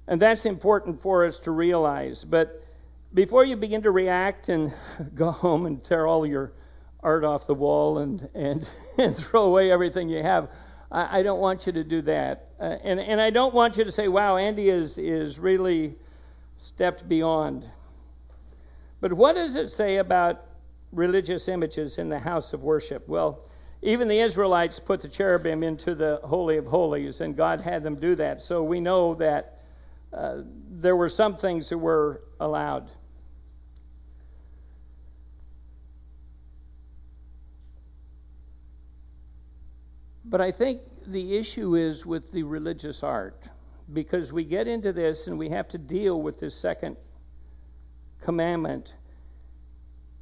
And 0.08 0.21
that's 0.21 0.45
important 0.45 1.02
for 1.02 1.26
us 1.26 1.39
to 1.39 1.52
realize. 1.52 2.26
But 2.26 2.63
before 3.13 3.45
you 3.45 3.56
begin 3.56 3.82
to 3.84 3.91
react 3.91 4.50
and 4.50 4.74
go 5.15 5.32
home 5.32 5.65
and 5.65 5.82
tear 5.84 6.08
all 6.08 6.26
your 6.26 6.52
art 7.02 7.24
off 7.24 7.47
the 7.47 7.56
wall 7.56 8.00
and, 8.00 8.28
and, 8.36 8.69
and 8.97 9.15
throw 9.15 9.45
away 9.45 9.71
everything 9.71 10.10
you 10.10 10.21
have, 10.21 10.50
I, 10.91 11.19
I 11.19 11.24
don't 11.24 11.39
want 11.39 11.65
you 11.65 11.71
to 11.71 11.84
do 11.86 12.02
that. 12.04 12.50
Uh, 12.60 12.78
and, 12.84 13.00
and 13.00 13.21
I 13.21 13.30
don't 13.30 13.54
want 13.54 13.78
you 13.78 13.86
to 13.86 13.91
say, 13.91 14.10
wow, 14.10 14.36
Andy 14.36 14.69
is, 14.69 14.97
is 14.97 15.39
really 15.39 15.95
stepped 16.58 17.08
beyond. 17.08 17.65
But 19.02 19.12
what 19.12 19.34
does 19.34 19.56
it 19.56 19.70
say 19.70 19.98
about 19.98 20.46
religious 20.92 21.48
images 21.48 21.98
in 21.98 22.08
the 22.08 22.20
house 22.20 22.54
of 22.54 22.64
worship? 22.64 23.08
Well, 23.08 23.42
even 23.82 24.08
the 24.08 24.20
Israelites 24.20 24.80
put 24.80 25.02
the 25.02 25.08
cherubim 25.08 25.64
into 25.64 25.96
the 25.96 26.22
Holy 26.24 26.58
of 26.58 26.68
Holies, 26.68 27.20
and 27.22 27.36
God 27.36 27.60
had 27.60 27.82
them 27.82 27.96
do 27.96 28.14
that. 28.16 28.42
So 28.42 28.62
we 28.62 28.80
know 28.80 29.16
that 29.16 29.60
uh, 30.14 30.42
there 30.70 30.96
were 30.96 31.10
some 31.10 31.36
things 31.36 31.70
that 31.70 31.80
were 31.80 32.22
allowed. 32.40 32.90
But 40.26 40.42
I 40.42 40.52
think 40.52 40.82
the 41.08 41.36
issue 41.38 41.76
is 41.76 42.06
with 42.06 42.32
the 42.32 42.44
religious 42.44 43.02
art, 43.02 43.42
because 43.92 44.32
we 44.32 44.44
get 44.44 44.68
into 44.68 44.94
this 44.94 45.26
and 45.26 45.40
we 45.40 45.50
have 45.50 45.68
to 45.70 45.80
deal 45.80 46.22
with 46.22 46.40
this 46.40 46.54
second 46.54 46.98
commandment, 48.22 48.94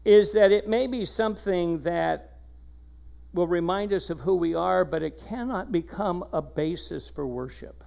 is 0.06 0.34
that 0.34 0.52
it 0.52 0.68
may 0.68 0.88
be 0.88 1.06
something 1.06 1.82
that 1.82 2.38
will 3.34 3.48
remind 3.48 3.94
us 3.94 4.10
of 4.10 4.20
who 4.20 4.36
we 4.36 4.56
are, 4.56 4.84
but 4.84 5.04
it 5.04 5.22
cannot 5.28 5.72
become 5.72 6.26
a 6.34 6.42
basis 6.42 7.10
for 7.10 7.28
worship. 7.28 7.84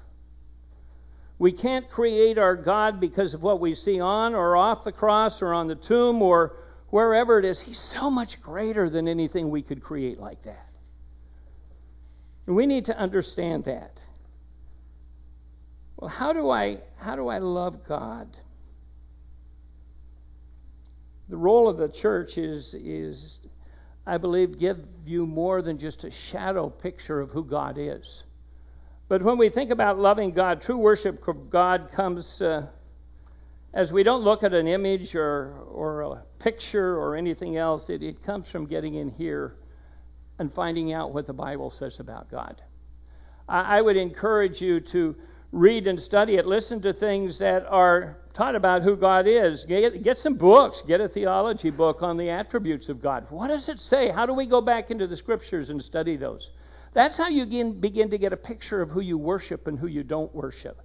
We 1.38 1.50
can't 1.50 1.90
create 1.90 2.38
our 2.38 2.54
God 2.54 3.00
because 3.00 3.34
of 3.34 3.42
what 3.42 3.58
we 3.58 3.74
see 3.74 4.00
on 4.00 4.34
or 4.34 4.56
off 4.56 4.84
the 4.84 4.92
cross 4.92 5.42
or 5.42 5.52
on 5.52 5.66
the 5.66 5.74
tomb 5.74 6.22
or 6.22 6.54
wherever 6.90 7.38
it 7.38 7.44
is. 7.44 7.60
He's 7.60 7.80
so 7.80 8.10
much 8.10 8.40
greater 8.40 8.88
than 8.88 9.08
anything 9.08 9.50
we 9.50 9.62
could 9.62 9.82
create 9.82 10.20
like 10.20 10.42
that. 10.42 10.68
And 12.46 12.54
we 12.54 12.66
need 12.66 12.84
to 12.84 12.96
understand 12.96 13.64
that. 13.64 14.04
Well, 15.96 16.10
how 16.10 16.32
do 16.32 16.50
I 16.50 16.78
how 16.96 17.16
do 17.16 17.28
I 17.28 17.38
love 17.38 17.84
God? 17.86 18.28
The 21.32 21.38
role 21.38 21.66
of 21.66 21.78
the 21.78 21.88
church 21.88 22.36
is 22.36 22.74
is 22.74 23.40
I 24.06 24.18
believe 24.18 24.58
give 24.58 24.84
you 25.06 25.26
more 25.26 25.62
than 25.62 25.78
just 25.78 26.04
a 26.04 26.10
shadow 26.10 26.68
picture 26.68 27.22
of 27.22 27.30
who 27.30 27.42
God 27.42 27.78
is. 27.78 28.24
But 29.08 29.22
when 29.22 29.38
we 29.38 29.48
think 29.48 29.70
about 29.70 29.98
loving 29.98 30.32
God, 30.32 30.60
true 30.60 30.76
worship 30.76 31.26
of 31.26 31.48
God 31.48 31.88
comes 31.90 32.42
uh, 32.42 32.66
as 33.72 33.94
we 33.94 34.02
don't 34.02 34.22
look 34.22 34.42
at 34.42 34.52
an 34.52 34.68
image 34.68 35.14
or, 35.14 35.54
or 35.70 36.02
a 36.02 36.22
picture 36.38 36.98
or 36.98 37.16
anything 37.16 37.56
else, 37.56 37.88
it, 37.88 38.02
it 38.02 38.22
comes 38.22 38.46
from 38.50 38.66
getting 38.66 38.96
in 38.96 39.08
here 39.08 39.56
and 40.38 40.52
finding 40.52 40.92
out 40.92 41.14
what 41.14 41.24
the 41.24 41.32
Bible 41.32 41.70
says 41.70 41.98
about 41.98 42.30
God. 42.30 42.60
I, 43.48 43.78
I 43.78 43.80
would 43.80 43.96
encourage 43.96 44.60
you 44.60 44.80
to 44.80 45.16
read 45.52 45.86
and 45.86 46.00
study 46.00 46.36
it, 46.36 46.46
listen 46.46 46.80
to 46.80 46.92
things 46.92 47.38
that 47.38 47.66
are 47.66 48.16
taught 48.32 48.56
about 48.56 48.82
who 48.82 48.96
God 48.96 49.26
is. 49.26 49.64
Get, 49.64 50.02
get 50.02 50.16
some 50.16 50.34
books. 50.34 50.82
Get 50.82 51.00
a 51.00 51.08
theology 51.08 51.70
book 51.70 52.02
on 52.02 52.16
the 52.16 52.30
attributes 52.30 52.88
of 52.88 53.02
God. 53.02 53.26
What 53.28 53.48
does 53.48 53.68
it 53.68 53.78
say? 53.78 54.08
How 54.08 54.24
do 54.24 54.32
we 54.32 54.46
go 54.46 54.62
back 54.62 54.90
into 54.90 55.06
the 55.06 55.16
scriptures 55.16 55.68
and 55.68 55.82
study 55.82 56.16
those? 56.16 56.50
That's 56.94 57.16
how 57.16 57.28
you 57.28 57.44
begin, 57.44 57.80
begin 57.80 58.10
to 58.10 58.18
get 58.18 58.32
a 58.32 58.36
picture 58.36 58.80
of 58.80 58.90
who 58.90 59.00
you 59.00 59.18
worship 59.18 59.68
and 59.68 59.78
who 59.78 59.86
you 59.86 60.02
don't 60.02 60.34
worship. 60.34 60.80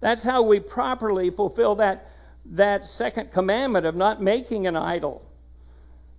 That's 0.00 0.22
how 0.22 0.42
we 0.42 0.60
properly 0.60 1.30
fulfill 1.30 1.76
that, 1.76 2.08
that 2.46 2.86
second 2.86 3.30
commandment 3.30 3.86
of 3.86 3.94
not 3.94 4.20
making 4.20 4.66
an 4.66 4.76
idol. 4.76 5.24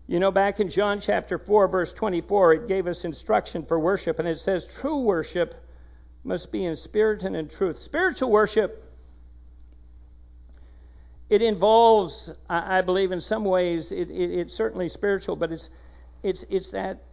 You 0.07 0.19
know, 0.19 0.31
back 0.31 0.59
in 0.59 0.69
John 0.69 0.99
chapter 0.99 1.37
4, 1.37 1.67
verse 1.67 1.93
24, 1.93 2.53
it 2.53 2.67
gave 2.67 2.87
us 2.87 3.05
instruction 3.05 3.65
for 3.65 3.79
worship, 3.79 4.19
and 4.19 4.27
it 4.27 4.39
says, 4.39 4.65
True 4.65 5.01
worship 5.01 5.53
must 6.23 6.51
be 6.51 6.65
in 6.65 6.75
spirit 6.75 7.23
and 7.23 7.35
in 7.35 7.47
truth. 7.47 7.77
Spiritual 7.77 8.31
worship, 8.31 8.83
it 11.29 11.41
involves, 11.41 12.31
I, 12.49 12.81
believe, 12.81 13.11
in 13.11 13.21
some 13.21 13.45
ways, 13.45 13.91
it, 13.91 14.09
it, 14.09 14.31
it's 14.31 14.53
certainly 14.53 14.89
spiritual, 14.89 15.35
but 15.35 15.51
it's, 15.51 15.69
it's, 16.23 16.43
it's 16.49 16.71
that 16.71 17.03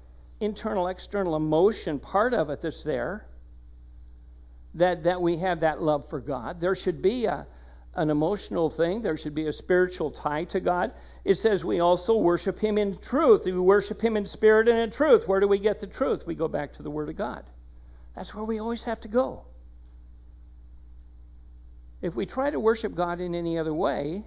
internal, 0.40 0.88
external 0.88 1.36
emotion 1.36 1.98
part 1.98 2.34
of 2.34 2.50
it 2.50 2.60
that's 2.60 2.82
there. 2.82 3.26
That, 4.74 5.04
that 5.04 5.22
we 5.22 5.38
have 5.38 5.60
that 5.60 5.80
love 5.80 6.08
for 6.10 6.20
God. 6.20 6.60
There 6.60 6.74
should 6.74 7.00
be 7.00 7.24
a, 7.24 7.46
an 7.94 8.10
emotional 8.10 8.68
thing. 8.68 9.00
There 9.00 9.16
should 9.16 9.34
be 9.34 9.46
a 9.46 9.52
spiritual 9.52 10.10
tie 10.10 10.44
to 10.44 10.60
God. 10.60 10.92
It 11.24 11.36
says 11.36 11.64
we 11.64 11.80
also 11.80 12.16
worship 12.18 12.58
Him 12.58 12.76
in 12.76 12.98
truth. 12.98 13.46
We 13.46 13.52
worship 13.52 14.02
Him 14.02 14.18
in 14.18 14.26
spirit 14.26 14.68
and 14.68 14.78
in 14.78 14.90
truth. 14.90 15.26
Where 15.26 15.40
do 15.40 15.48
we 15.48 15.58
get 15.58 15.80
the 15.80 15.86
truth? 15.86 16.26
We 16.26 16.34
go 16.34 16.46
back 16.46 16.74
to 16.74 16.82
the 16.82 16.90
Word 16.90 17.08
of 17.08 17.16
God. 17.16 17.44
That's 18.16 18.34
where 18.34 18.44
we 18.44 18.58
always 18.58 18.82
have 18.84 19.00
to 19.00 19.08
go. 19.08 19.44
If 22.02 22.16
we 22.16 22.26
try 22.26 22.50
to 22.50 22.58
worship 22.58 22.94
God 22.94 23.20
in 23.20 23.34
any 23.34 23.58
other 23.58 23.74
way, 23.74 24.24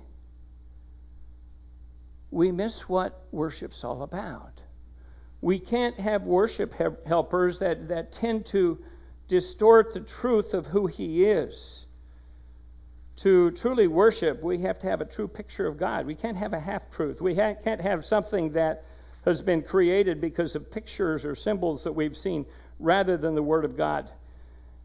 we 2.31 2.51
miss 2.51 2.87
what 2.87 3.21
worship's 3.31 3.83
all 3.83 4.03
about. 4.03 4.61
We 5.41 5.59
can't 5.59 5.99
have 5.99 6.27
worship 6.27 6.73
helpers 7.05 7.59
that, 7.59 7.89
that 7.89 8.11
tend 8.11 8.45
to 8.47 8.79
distort 9.27 9.93
the 9.93 10.01
truth 10.01 10.53
of 10.53 10.67
who 10.67 10.87
He 10.87 11.25
is 11.25 11.85
to 13.19 13.51
truly 13.51 13.87
worship, 13.87 14.41
we 14.41 14.59
have 14.59 14.79
to 14.79 14.87
have 14.87 15.01
a 15.01 15.05
true 15.05 15.27
picture 15.27 15.67
of 15.67 15.77
God. 15.77 16.05
We 16.05 16.15
can't 16.15 16.37
have 16.37 16.53
a 16.53 16.59
half 16.59 16.89
truth. 16.89 17.19
We 17.19 17.35
ha- 17.35 17.55
can't 17.61 17.81
have 17.81 18.05
something 18.05 18.51
that 18.51 18.85
has 19.25 19.41
been 19.41 19.61
created 19.61 20.21
because 20.21 20.55
of 20.55 20.71
pictures 20.71 21.25
or 21.25 21.35
symbols 21.35 21.83
that 21.83 21.91
we've 21.91 22.15
seen 22.15 22.45
rather 22.79 23.17
than 23.17 23.35
the 23.35 23.43
Word 23.43 23.65
of 23.65 23.77
God. 23.77 24.09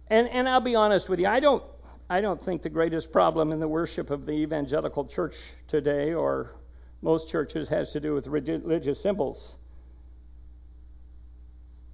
And, 0.09 0.29
and 0.29 0.49
I'll 0.49 0.61
be 0.61 0.75
honest 0.75 1.09
with 1.09 1.21
you, 1.21 1.27
I 1.27 1.41
don't, 1.41 1.63
I 2.11 2.21
don't 2.21 2.41
think 2.41 2.63
the 2.63 2.69
greatest 2.69 3.13
problem 3.13 3.53
in 3.53 3.61
the 3.61 3.69
worship 3.69 4.11
of 4.11 4.27
the 4.27 4.33
evangelical 4.33 5.07
church 5.07 5.37
today 5.69 6.13
or 6.13 6.55
most 7.01 7.29
churches 7.29 7.69
has 7.69 7.93
to 7.93 8.01
do 8.01 8.15
with 8.15 8.27
religious 8.27 9.01
symbols. 9.01 9.57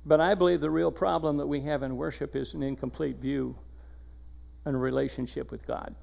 But 0.07 0.21
I 0.21 0.35
believe 0.35 0.61
the 0.61 0.71
real 0.71 0.91
problem 0.91 1.37
that 1.37 1.47
we 1.47 1.61
have 1.63 1.83
in 1.83 1.97
worship 1.97 2.35
is 2.35 2.55
an 2.55 2.63
incomplete 2.63 3.19
view 3.19 3.57
and 4.65 4.81
relationship 4.81 5.51
with 5.51 5.67
God. 5.67 5.95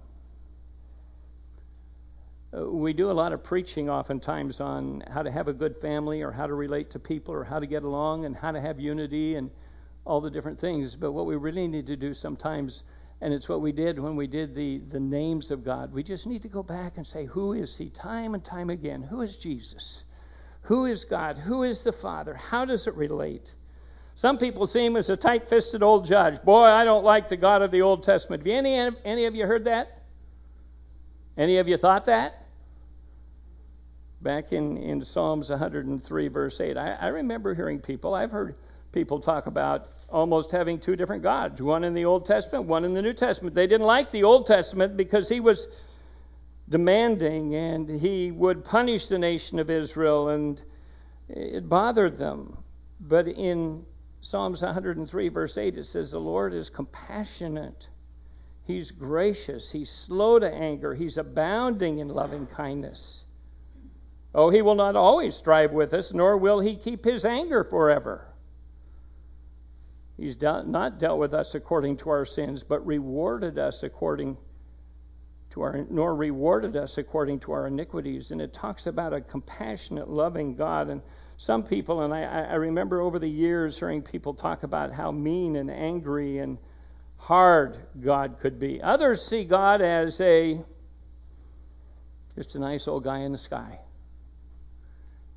Uh, 2.55 2.65
we 2.65 2.93
do 2.93 3.11
a 3.11 3.13
lot 3.13 3.33
of 3.33 3.43
preaching 3.43 3.89
oftentimes 3.89 4.61
on 4.61 5.03
how 5.11 5.21
to 5.21 5.31
have 5.31 5.47
a 5.47 5.53
good 5.53 5.75
family 5.77 6.21
or 6.21 6.31
how 6.31 6.47
to 6.47 6.53
relate 6.53 6.91
to 6.91 6.99
people 6.99 7.33
or 7.33 7.43
how 7.43 7.59
to 7.59 7.65
get 7.65 7.83
along 7.83 8.25
and 8.25 8.35
how 8.35 8.51
to 8.51 8.61
have 8.61 8.79
unity 8.79 9.35
and 9.35 9.49
all 10.07 10.21
the 10.21 10.31
different 10.31 10.59
things. 10.59 10.95
But 10.95 11.11
what 11.11 11.25
we 11.25 11.35
really 11.35 11.67
need 11.67 11.85
to 11.87 11.95
do 11.95 12.13
sometimes, 12.13 12.83
and 13.21 13.33
it's 13.33 13.49
what 13.49 13.61
we 13.61 13.71
did 13.71 13.99
when 13.99 14.15
we 14.15 14.25
did 14.25 14.55
the, 14.55 14.79
the 14.79 14.99
names 14.99 15.51
of 15.51 15.63
God, 15.63 15.93
we 15.93 16.01
just 16.01 16.25
need 16.25 16.41
to 16.43 16.47
go 16.47 16.63
back 16.63 16.97
and 16.97 17.05
say, 17.05 17.25
Who 17.25 17.53
is 17.53 17.77
He? 17.77 17.89
Time 17.89 18.33
and 18.33 18.43
time 18.43 18.69
again. 18.69 19.03
Who 19.03 19.21
is 19.21 19.35
Jesus? 19.35 20.05
Who 20.63 20.85
is 20.85 21.05
God? 21.05 21.37
Who 21.37 21.63
is 21.63 21.83
the 21.83 21.91
Father? 21.91 22.33
How 22.33 22.65
does 22.65 22.87
it 22.87 22.95
relate? 22.95 23.53
Some 24.15 24.39
people 24.39 24.65
see 24.65 24.83
him 24.83 24.95
as 24.95 25.11
a 25.11 25.15
tight 25.15 25.47
fisted 25.47 25.83
old 25.83 26.05
judge. 26.05 26.41
Boy, 26.41 26.63
I 26.63 26.83
don't 26.83 27.03
like 27.03 27.29
the 27.29 27.37
God 27.37 27.61
of 27.61 27.69
the 27.69 27.83
Old 27.83 28.03
Testament. 28.03 28.41
Have 28.41 28.51
any, 28.51 28.75
any 29.05 29.25
of 29.25 29.35
you 29.35 29.45
heard 29.45 29.65
that? 29.65 30.01
Any 31.37 31.57
of 31.57 31.67
you 31.67 31.77
thought 31.77 32.05
that? 32.05 32.43
Back 34.19 34.51
in, 34.53 34.77
in 34.77 35.05
Psalms 35.05 35.51
103, 35.51 36.27
verse 36.29 36.59
8. 36.59 36.77
I, 36.77 36.93
I 36.93 37.07
remember 37.09 37.53
hearing 37.53 37.79
people, 37.79 38.15
I've 38.15 38.31
heard 38.31 38.55
people 38.91 39.19
talk 39.19 39.47
about 39.47 39.89
almost 40.09 40.51
having 40.51 40.79
two 40.79 40.95
different 40.95 41.23
gods, 41.23 41.61
one 41.61 41.83
in 41.83 41.93
the 41.93 42.05
Old 42.05 42.25
Testament, 42.25 42.65
one 42.65 42.85
in 42.85 42.93
the 42.93 43.01
New 43.01 43.13
Testament. 43.13 43.55
They 43.55 43.67
didn't 43.67 43.87
like 43.87 44.11
the 44.11 44.23
Old 44.23 44.47
Testament 44.47 44.95
because 44.97 45.27
he 45.27 45.39
was 45.39 45.67
demanding 46.69 47.55
and 47.55 47.89
he 47.89 48.31
would 48.31 48.63
punish 48.63 49.07
the 49.07 49.17
nation 49.17 49.59
of 49.59 49.69
Israel 49.69 50.29
and 50.29 50.61
it 51.29 51.67
bothered 51.67 52.17
them. 52.17 52.57
But 52.99 53.27
in 53.27 53.85
Psalms 54.21 54.61
103, 54.61 55.29
verse 55.29 55.57
8, 55.57 55.77
it 55.77 55.85
says, 55.85 56.11
The 56.11 56.19
Lord 56.19 56.53
is 56.53 56.69
compassionate 56.69 57.87
He's 58.67 58.91
gracious. 58.91 59.71
He's 59.71 59.89
slow 59.89 60.39
to 60.39 60.53
anger. 60.53 60.93
He's 60.93 61.17
abounding 61.17 61.99
in 61.99 62.09
loving 62.09 62.47
kindness. 62.47 63.23
Oh, 64.35 64.49
he 64.49 64.61
will 64.61 64.75
not 64.75 64.97
always 64.97 65.35
strive 65.35 65.71
with 65.71 65.93
us, 65.93 66.13
nor 66.13 66.35
will 66.35 66.59
he 66.59 66.75
keep 66.75 67.05
his 67.05 67.23
anger 67.23 67.63
forever. 67.63 68.26
He's 70.17 70.41
not 70.41 70.97
dealt 70.97 71.19
with 71.19 71.33
us 71.33 71.53
according 71.53 71.97
to 71.97 72.09
our 72.09 72.25
sins, 72.25 72.63
but 72.63 72.85
rewarded 72.85 73.59
us 73.59 73.83
according 73.83 74.37
to 75.51 75.61
our, 75.61 75.85
nor 75.89 76.15
rewarded 76.15 76.75
us 76.75 76.97
according 76.97 77.39
to 77.41 77.51
our 77.51 77.67
iniquities. 77.67 78.31
And 78.31 78.41
it 78.41 78.51
talks 78.51 78.87
about 78.87 79.13
a 79.13 79.21
compassionate, 79.21 80.09
loving 80.09 80.55
God. 80.55 80.89
And 80.89 81.01
some 81.37 81.63
people, 81.63 82.01
and 82.01 82.13
I, 82.13 82.23
I 82.23 82.55
remember 82.55 82.99
over 82.99 83.19
the 83.19 83.29
years 83.29 83.77
hearing 83.77 84.01
people 84.01 84.33
talk 84.33 84.63
about 84.63 84.91
how 84.91 85.11
mean 85.11 85.55
and 85.55 85.69
angry 85.69 86.39
and 86.39 86.57
hard 87.17 87.77
God 87.99 88.37
could 88.39 88.59
be. 88.59 88.81
Others 88.81 89.23
see 89.23 89.43
God 89.43 89.81
as 89.81 90.19
a 90.21 90.63
just 92.35 92.55
a 92.55 92.59
nice 92.59 92.87
old 92.87 93.03
guy 93.03 93.19
in 93.19 93.31
the 93.31 93.37
sky. 93.37 93.79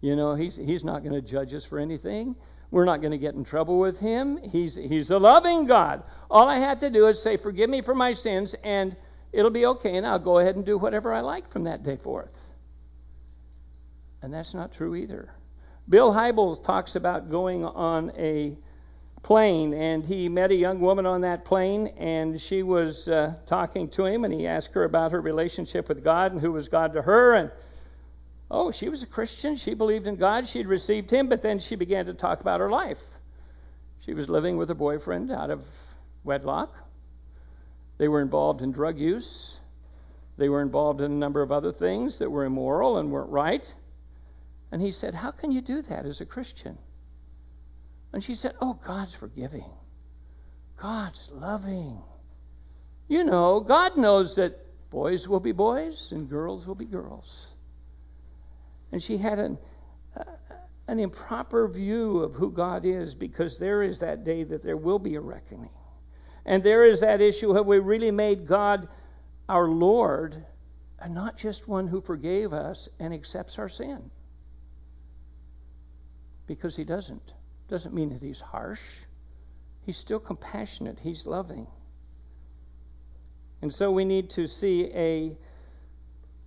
You 0.01 0.17
know, 0.17 0.35
he's 0.35 0.57
he's 0.57 0.85
not 0.85 1.03
going 1.03 1.15
to 1.15 1.23
judge 1.23 1.53
us 1.55 1.65
for 1.65 1.79
anything. 1.79 2.37
We're 2.71 2.85
not 2.85 3.01
going 3.01 3.11
to 3.11 3.19
get 3.19 3.35
in 3.35 3.45
trouble 3.45 3.81
with 3.81 3.99
him. 3.99 4.39
He's 4.39 4.77
he's 4.77 5.11
a 5.11 5.19
loving 5.19 5.67
God. 5.67 6.05
All 6.31 6.49
I 6.49 6.59
have 6.59 6.79
to 6.81 6.91
do 6.91 7.07
is 7.07 7.21
say, 7.21 7.37
"Forgive 7.37 7.69
me 7.69 7.81
for 7.81 7.95
my 7.95 8.13
sins," 8.13 8.55
and 8.63 8.97
it'll 9.33 9.51
be 9.51 9.67
okay, 9.67 9.97
and 9.97 10.07
I'll 10.07 10.21
go 10.21 10.39
ahead 10.39 10.57
and 10.57 10.65
do 10.65 10.79
whatever 10.79 11.13
I 11.13 11.21
like 11.21 11.49
from 11.51 11.65
that 11.65 11.83
day 11.83 11.97
forth. 11.97 12.37
And 14.23 14.33
that's 14.33 14.55
not 14.55 14.73
true 14.73 14.95
either. 14.95 15.29
Bill 15.89 16.13
Hybels 16.13 16.63
talks 16.63 16.95
about 16.95 17.31
going 17.31 17.65
on 17.65 18.13
a 18.17 18.57
plane, 19.23 19.75
and 19.75 20.07
he 20.07 20.29
met 20.29 20.51
a 20.51 20.55
young 20.55 20.81
woman 20.81 21.07
on 21.07 21.23
that 21.23 21.45
plane, 21.45 21.89
and 21.99 22.41
she 22.41 22.63
was 22.63 23.09
uh, 23.09 23.35
talking 23.47 23.89
to 23.89 24.07
him, 24.07 24.25
and 24.25 24.33
he 24.33 24.47
asked 24.47 24.73
her 24.75 24.85
about 24.85 25.13
her 25.13 25.21
relationship 25.21 25.89
with 25.89 26.05
God 26.05 26.33
and 26.33 26.41
who 26.41 26.53
was 26.53 26.69
God 26.69 26.93
to 26.95 27.03
her, 27.03 27.35
and 27.35 27.51
oh, 28.51 28.71
she 28.71 28.89
was 28.89 29.03
a 29.03 29.07
Christian. 29.07 29.57
She 29.57 29.75
believed 29.75 30.07
in 30.07 30.17
God. 30.17 30.47
She'd 30.47 30.67
received 30.67 31.11
Him, 31.11 31.29
but 31.29 31.43
then 31.43 31.59
she 31.59 31.77
began 31.77 32.07
to 32.07 32.15
talk 32.15 32.41
about 32.41 32.61
her 32.61 32.71
life. 32.71 33.03
She 34.01 34.15
was 34.15 34.29
living 34.29 34.57
with 34.57 34.71
a 34.71 34.75
boyfriend 34.75 35.31
out 35.31 35.51
of 35.51 35.65
wedlock. 36.25 36.75
They 37.99 38.09
were 38.09 38.23
involved 38.23 38.63
in 38.63 38.73
drug 38.73 38.99
use. 38.99 39.61
They 40.37 40.49
were 40.49 40.63
involved 40.63 41.03
in 41.03 41.13
a 41.13 41.15
number 41.15 41.43
of 41.43 41.53
other 41.53 41.71
things 41.71 42.19
that 42.19 42.31
were 42.31 42.47
immoral 42.47 42.97
and 42.97 43.13
weren't 43.13 43.31
right. 43.31 43.73
And 44.73 44.81
he 44.81 44.91
said, 44.91 45.15
How 45.15 45.31
can 45.31 45.53
you 45.53 45.61
do 45.61 45.83
that 45.83 46.07
as 46.07 46.21
a 46.21 46.27
Christian? 46.27 46.79
And 48.13 48.25
she 48.25 48.35
said, 48.35 48.55
Oh, 48.61 48.73
God's 48.73 49.15
forgiving. 49.15 49.71
God's 50.77 51.31
loving. 51.31 52.03
You 53.07 53.25
know, 53.25 53.61
God 53.61 53.99
knows 53.99 54.37
that 54.37 54.59
boys 54.91 55.29
will 55.29 55.41
be 55.41 55.53
boys 55.53 56.11
and 56.11 56.29
girls 56.29 56.67
will 56.67 56.75
be 56.75 56.87
girls. 56.87 57.50
And 58.93 59.03
she 59.03 59.17
had 59.17 59.39
an, 59.39 59.59
uh, 60.17 60.25
an 60.89 60.99
improper 60.99 61.69
view 61.69 62.19
of 62.19 62.35
who 62.35 62.51
God 62.51 62.85
is 62.85 63.15
because 63.15 63.59
there 63.59 63.83
is 63.83 64.01
that 64.01 64.25
day 64.25 64.45
that 64.45 64.63
there 64.63 64.77
will 64.77 64.99
be 64.99 65.15
a 65.15 65.21
reckoning. 65.21 65.71
And 66.45 66.63
there 66.63 66.85
is 66.85 67.01
that 67.01 67.21
issue 67.21 67.53
have 67.55 67.67
we 67.67 67.79
really 67.79 68.11
made 68.11 68.47
God 68.47 68.89
our 69.49 69.69
Lord 69.69 70.45
and 70.99 71.15
not 71.15 71.37
just 71.37 71.69
one 71.69 71.87
who 71.87 72.01
forgave 72.01 72.53
us 72.53 72.89
and 72.99 73.15
accepts 73.15 73.59
our 73.59 73.69
sin? 73.69 74.11
Because 76.47 76.77
he 76.77 76.85
doesn't. 76.85 77.33
Doesn't 77.69 77.95
mean 77.95 78.11
that 78.11 78.23
he's 78.23 78.41
harsh. 78.41 78.83
He's 79.83 79.97
still 79.97 80.19
compassionate. 80.19 80.99
He's 80.99 81.25
loving. 81.25 81.67
And 83.63 83.73
so 83.73 83.91
we 83.91 84.05
need 84.05 84.31
to 84.31 84.47
see 84.47 84.91
a 84.93 85.39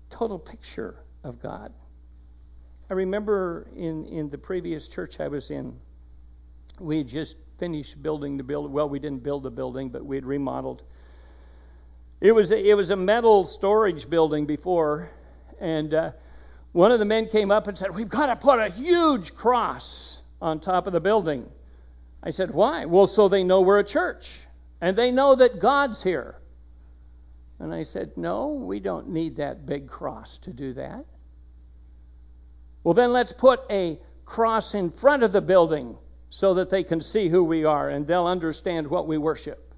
total 0.10 0.40
picture 0.40 0.96
of 1.24 1.42
God. 1.42 1.72
I 2.94 2.96
remember 2.96 3.66
in, 3.76 4.06
in 4.06 4.30
the 4.30 4.38
previous 4.38 4.88
church 4.88 5.20
I 5.20 5.28
was 5.28 5.50
in, 5.50 5.76
we 6.80 7.00
had 7.00 7.08
just 7.08 7.38
finished 7.58 8.04
building 8.04 8.38
the 8.38 8.44
building. 8.44 8.72
Well, 8.72 8.88
we 8.88 9.00
didn't 9.00 9.24
build 9.24 9.42
the 9.42 9.50
building, 9.50 9.90
but 9.90 10.06
we 10.06 10.16
had 10.16 10.28
remodeled. 10.28 10.84
It 12.22 12.34
was 12.34 12.52
a, 12.52 12.70
it 12.70 12.76
was 12.76 12.92
a 12.92 12.96
metal 12.96 13.46
storage 13.46 14.08
building 14.08 14.46
before, 14.46 15.10
and 15.60 15.92
uh, 15.92 16.12
one 16.74 16.92
of 16.92 17.00
the 17.00 17.06
men 17.06 17.26
came 17.30 17.50
up 17.50 17.68
and 17.68 17.76
said, 17.76 17.96
"We've 17.96 18.08
got 18.08 18.28
to 18.28 18.36
put 18.36 18.60
a 18.60 18.70
huge 18.70 19.34
cross 19.34 20.22
on 20.40 20.60
top 20.60 20.86
of 20.86 20.94
the 20.94 21.02
building. 21.02 21.50
I 22.22 22.30
said, 22.30 22.52
Why? 22.52 22.86
Well, 22.86 23.08
so 23.08 23.28
they 23.28 23.44
know 23.44 23.62
we're 23.62 23.80
a 23.80 23.84
church 23.84 24.40
and 24.82 24.96
they 24.96 25.10
know 25.10 25.34
that 25.34 25.60
God's 25.60 26.04
here. 26.04 26.36
And 27.58 27.74
I 27.74 27.82
said, 27.82 28.16
No, 28.18 28.50
we 28.50 28.80
don't 28.80 29.10
need 29.10 29.38
that 29.38 29.66
big 29.66 29.88
cross 29.88 30.38
to 30.44 30.54
do 30.54 30.74
that. 30.74 31.06
Well, 32.84 32.94
then 32.94 33.14
let's 33.14 33.32
put 33.32 33.62
a 33.70 34.00
cross 34.26 34.76
in 34.76 34.92
front 34.92 35.24
of 35.24 35.32
the 35.32 35.42
building 35.42 35.98
so 36.30 36.56
that 36.56 36.70
they 36.70 36.84
can 36.84 37.02
see 37.02 37.30
who 37.30 37.44
we 37.44 37.64
are 37.64 37.90
and 37.90 38.06
they'll 38.06 38.26
understand 38.26 38.88
what 38.88 39.08
we 39.08 39.18
worship. 39.18 39.74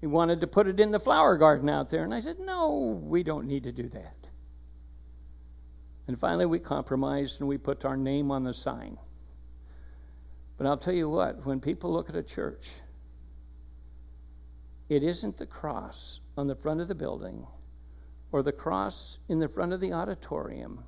He 0.00 0.06
wanted 0.06 0.42
to 0.42 0.46
put 0.46 0.66
it 0.66 0.78
in 0.78 0.90
the 0.90 1.00
flower 1.00 1.38
garden 1.38 1.68
out 1.68 1.88
there, 1.88 2.04
and 2.04 2.12
I 2.12 2.20
said, 2.20 2.38
No, 2.38 3.00
we 3.02 3.22
don't 3.22 3.46
need 3.46 3.64
to 3.64 3.72
do 3.72 3.88
that. 3.88 4.16
And 6.06 6.18
finally, 6.18 6.46
we 6.46 6.58
compromised 6.58 7.40
and 7.40 7.48
we 7.48 7.58
put 7.58 7.84
our 7.84 7.96
name 7.96 8.30
on 8.30 8.44
the 8.44 8.54
sign. 8.54 8.98
But 10.58 10.66
I'll 10.66 10.76
tell 10.76 10.94
you 10.94 11.08
what, 11.08 11.44
when 11.44 11.60
people 11.60 11.92
look 11.92 12.08
at 12.08 12.16
a 12.16 12.22
church, 12.22 12.68
it 14.88 15.02
isn't 15.02 15.36
the 15.36 15.46
cross 15.46 16.20
on 16.36 16.46
the 16.46 16.54
front 16.54 16.80
of 16.80 16.88
the 16.88 16.94
building 16.94 17.46
or 18.32 18.42
the 18.42 18.52
cross 18.52 19.18
in 19.28 19.38
the 19.38 19.48
front 19.48 19.72
of 19.72 19.80
the 19.80 19.92
auditorium 19.92 20.82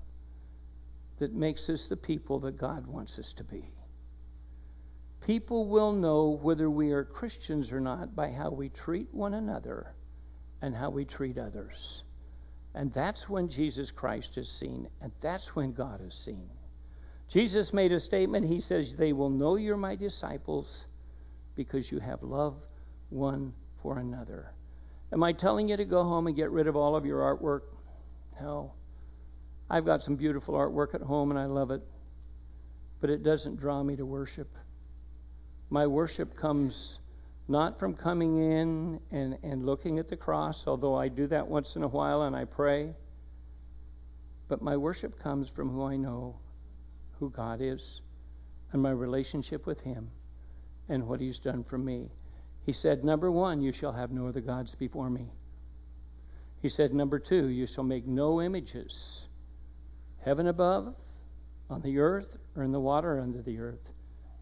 that 1.18 1.32
makes 1.32 1.68
us 1.68 1.88
the 1.88 1.96
people 1.96 2.38
that 2.40 2.56
God 2.56 2.86
wants 2.86 3.18
us 3.18 3.32
to 3.34 3.44
be. 3.44 3.72
People 5.20 5.66
will 5.66 5.92
know 5.92 6.38
whether 6.42 6.70
we 6.70 6.92
are 6.92 7.04
Christians 7.04 7.72
or 7.72 7.80
not 7.80 8.14
by 8.14 8.30
how 8.30 8.50
we 8.50 8.68
treat 8.68 9.12
one 9.12 9.34
another 9.34 9.94
and 10.62 10.74
how 10.74 10.90
we 10.90 11.04
treat 11.04 11.38
others. 11.38 12.04
And 12.74 12.92
that's 12.92 13.28
when 13.28 13.48
Jesus 13.48 13.90
Christ 13.90 14.38
is 14.38 14.48
seen, 14.48 14.88
and 15.00 15.10
that's 15.20 15.56
when 15.56 15.72
God 15.72 16.00
is 16.06 16.14
seen. 16.14 16.48
Jesus 17.28 17.72
made 17.72 17.92
a 17.92 18.00
statement. 18.00 18.46
He 18.46 18.60
says, 18.60 18.94
They 18.94 19.12
will 19.12 19.30
know 19.30 19.56
you're 19.56 19.76
my 19.76 19.96
disciples 19.96 20.86
because 21.56 21.90
you 21.90 21.98
have 21.98 22.22
love 22.22 22.56
one 23.10 23.52
for 23.82 23.98
another. 23.98 24.52
Am 25.12 25.22
I 25.22 25.32
telling 25.32 25.68
you 25.68 25.76
to 25.76 25.84
go 25.84 26.04
home 26.04 26.26
and 26.26 26.36
get 26.36 26.50
rid 26.50 26.66
of 26.66 26.76
all 26.76 26.94
of 26.94 27.06
your 27.06 27.20
artwork? 27.20 27.62
Hell. 28.38 28.74
I've 29.70 29.84
got 29.84 30.02
some 30.02 30.16
beautiful 30.16 30.54
artwork 30.54 30.94
at 30.94 31.02
home 31.02 31.30
and 31.30 31.38
I 31.38 31.46
love 31.46 31.70
it, 31.70 31.82
but 33.00 33.10
it 33.10 33.22
doesn't 33.22 33.56
draw 33.56 33.82
me 33.82 33.96
to 33.96 34.06
worship. 34.06 34.48
My 35.70 35.86
worship 35.86 36.34
comes 36.34 36.98
not 37.48 37.78
from 37.78 37.94
coming 37.94 38.38
in 38.52 39.00
and, 39.10 39.38
and 39.42 39.64
looking 39.64 39.98
at 39.98 40.08
the 40.08 40.16
cross, 40.16 40.66
although 40.66 40.94
I 40.94 41.08
do 41.08 41.26
that 41.28 41.48
once 41.48 41.76
in 41.76 41.82
a 41.82 41.88
while 41.88 42.22
and 42.22 42.36
I 42.36 42.44
pray, 42.44 42.94
but 44.48 44.62
my 44.62 44.76
worship 44.76 45.18
comes 45.18 45.48
from 45.48 45.70
who 45.70 45.84
I 45.84 45.96
know, 45.96 46.36
who 47.18 47.30
God 47.30 47.60
is, 47.60 48.02
and 48.72 48.82
my 48.82 48.90
relationship 48.90 49.66
with 49.66 49.80
Him 49.80 50.10
and 50.88 51.06
what 51.06 51.20
He's 51.20 51.38
done 51.38 51.64
for 51.64 51.78
me. 51.78 52.10
He 52.68 52.74
said, 52.74 53.02
Number 53.02 53.32
one, 53.32 53.62
you 53.62 53.72
shall 53.72 53.92
have 53.92 54.12
no 54.12 54.26
other 54.26 54.42
gods 54.42 54.74
before 54.74 55.08
me. 55.08 55.32
He 56.60 56.68
said, 56.68 56.92
Number 56.92 57.18
two, 57.18 57.48
you 57.48 57.66
shall 57.66 57.82
make 57.82 58.06
no 58.06 58.42
images, 58.42 59.26
heaven 60.20 60.48
above, 60.48 60.94
on 61.70 61.80
the 61.80 61.98
earth, 61.98 62.36
or 62.54 62.64
in 62.64 62.72
the 62.72 62.78
water 62.78 63.20
under 63.20 63.40
the 63.40 63.58
earth, 63.58 63.90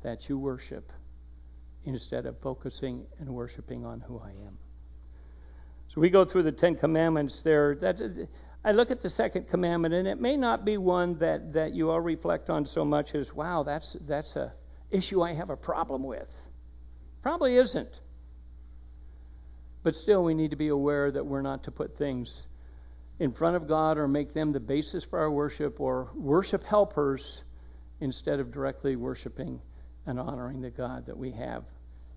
that 0.03 0.29
you 0.29 0.37
worship 0.39 0.93
instead 1.85 2.27
of 2.27 2.37
focusing 2.41 3.07
and 3.20 3.29
worshiping 3.29 3.85
on 3.85 4.01
who 4.01 4.18
I 4.18 4.31
am. 4.31 4.59
So 5.87 6.01
we 6.01 6.11
go 6.11 6.24
through 6.24 6.43
the 6.43 6.51
Ten 6.51 6.74
Commandments 6.74 7.43
there. 7.43 7.79
I 8.64 8.72
look 8.72 8.91
at 8.91 9.01
the 9.01 9.09
second 9.09 9.47
commandment, 9.47 9.95
and 9.95 10.09
it 10.09 10.20
may 10.20 10.37
not 10.37 10.64
be 10.64 10.79
one 10.79 11.16
that, 11.18 11.53
that 11.53 11.74
you 11.74 11.91
all 11.91 12.01
reflect 12.01 12.51
on 12.51 12.66
so 12.66 12.85
much 12.85 13.14
as, 13.14 13.33
wow, 13.33 13.62
that's, 13.62 13.93
that's 14.01 14.35
a 14.35 14.53
issue 14.91 15.22
I 15.22 15.33
have 15.33 15.51
a 15.51 15.57
problem 15.57 16.03
with. 16.03 16.37
Probably 17.22 17.57
isn't. 17.57 18.01
But 19.87 19.95
still, 19.95 20.24
we 20.24 20.34
need 20.34 20.51
to 20.51 20.57
be 20.57 20.66
aware 20.66 21.12
that 21.12 21.24
we're 21.24 21.43
not 21.43 21.62
to 21.62 21.70
put 21.70 21.97
things 21.97 22.49
in 23.20 23.30
front 23.30 23.55
of 23.55 23.68
God 23.68 23.99
or 23.99 24.09
make 24.09 24.34
them 24.34 24.51
the 24.51 24.59
basis 24.59 25.05
for 25.05 25.20
our 25.20 25.30
worship 25.30 25.80
or 25.80 26.11
worship 26.16 26.64
helpers 26.64 27.45
instead 28.01 28.41
of 28.41 28.51
directly 28.51 28.97
worshiping 28.97 29.61
and 30.05 30.18
honoring 30.18 30.61
the 30.61 30.70
God 30.70 31.07
that 31.07 31.16
we 31.16 31.30
have 31.30 31.62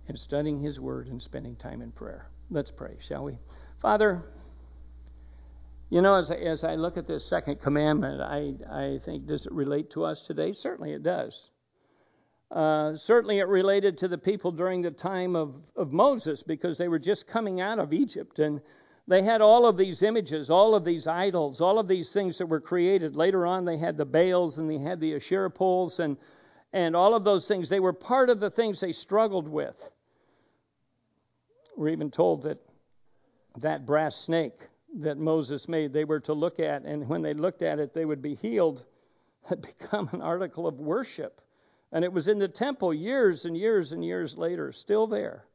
and 0.08 0.18
studying 0.18 0.58
His 0.58 0.80
Word 0.80 1.10
and 1.10 1.22
spending 1.22 1.56
time 1.58 1.84
in 1.84 1.92
prayer. 1.92 2.28
Let's 2.50 2.72
pray, 2.72 2.98
shall 3.02 3.26
we? 3.26 3.38
Father, 3.78 4.24
you 5.92 6.02
know, 6.02 6.16
as 6.16 6.32
I, 6.32 6.38
as 6.38 6.64
I 6.64 6.74
look 6.74 6.98
at 6.98 7.06
this 7.06 7.24
second 7.24 7.60
commandment, 7.60 8.20
I, 8.20 8.56
I 8.68 8.98
think, 9.06 9.28
does 9.28 9.46
it 9.46 9.52
relate 9.52 9.92
to 9.92 10.06
us 10.06 10.24
today? 10.24 10.54
Certainly 10.54 10.94
it 10.94 11.04
does. 11.04 11.52
Uh, 12.52 12.96
certainly 12.96 13.40
it 13.40 13.48
related 13.48 13.98
to 13.98 14.08
the 14.08 14.18
people 14.18 14.52
during 14.52 14.82
the 14.82 14.92
time 14.92 15.36
of, 15.36 15.56
of 15.76 15.94
Moses 15.94 16.42
because 16.42 16.78
they 16.78 16.88
were 16.88 17.00
just 17.00 17.28
coming 17.28 17.62
out 17.62 17.78
of 17.78 17.94
Egypt 17.94 18.40
and 18.40 18.60
they 19.08 19.22
had 19.22 19.42
all 19.42 19.66
of 19.66 19.78
these 19.78 20.04
images, 20.04 20.50
all 20.50 20.76
of 20.76 20.84
these 20.84 21.08
idols, 21.08 21.62
all 21.62 21.80
of 21.80 21.88
these 21.88 22.12
things 22.12 22.38
that 22.38 22.46
were 22.46 22.60
created. 22.60 23.16
Later 23.16 23.46
on, 23.46 23.66
they 23.66 23.78
had 23.78 23.98
the 23.98 24.06
Baals 24.06 24.58
and 24.58 24.70
they 24.70 24.78
had 24.78 25.00
the 25.00 25.16
Asherah 25.16 25.52
poles 25.52 26.00
and 26.00 26.18
and 26.74 26.96
all 26.96 27.16
of 27.16 27.24
those 27.24 27.48
things. 27.48 27.70
They 27.70 27.80
were 27.80 27.94
part 27.94 28.30
of 28.30 28.40
the 28.40 28.50
things 28.50 28.80
they 28.80 28.92
struggled 28.92 29.48
with. 29.48 29.92
We're 31.76 31.90
even 31.90 32.12
told 32.12 32.44
that 32.44 32.60
that 33.58 33.86
brass 33.86 34.16
snake 34.16 34.68
that 35.00 35.18
Moses 35.18 35.68
made, 35.68 35.94
they 35.94 36.06
were 36.06 36.20
to 36.22 36.34
look 36.34 36.60
at, 36.60 36.84
and 36.84 37.08
when 37.08 37.22
they 37.22 37.34
looked 37.34 37.62
at 37.62 37.80
it, 37.80 37.94
they 37.94 38.06
would 38.06 38.22
be 38.22 38.36
healed, 38.36 38.86
had 39.44 39.62
become 39.62 40.10
an 40.14 40.22
article 40.22 40.68
of 40.68 40.80
worship. 40.80 41.42
And 41.92 42.06
it 42.06 42.14
was 42.14 42.28
in 42.28 42.38
the 42.38 42.48
temple 42.48 42.94
years 42.94 43.46
and 43.46 43.58
years 43.58 43.92
and 43.92 44.04
years 44.04 44.38
later, 44.38 44.72
still 44.72 45.08
there. 45.08 45.46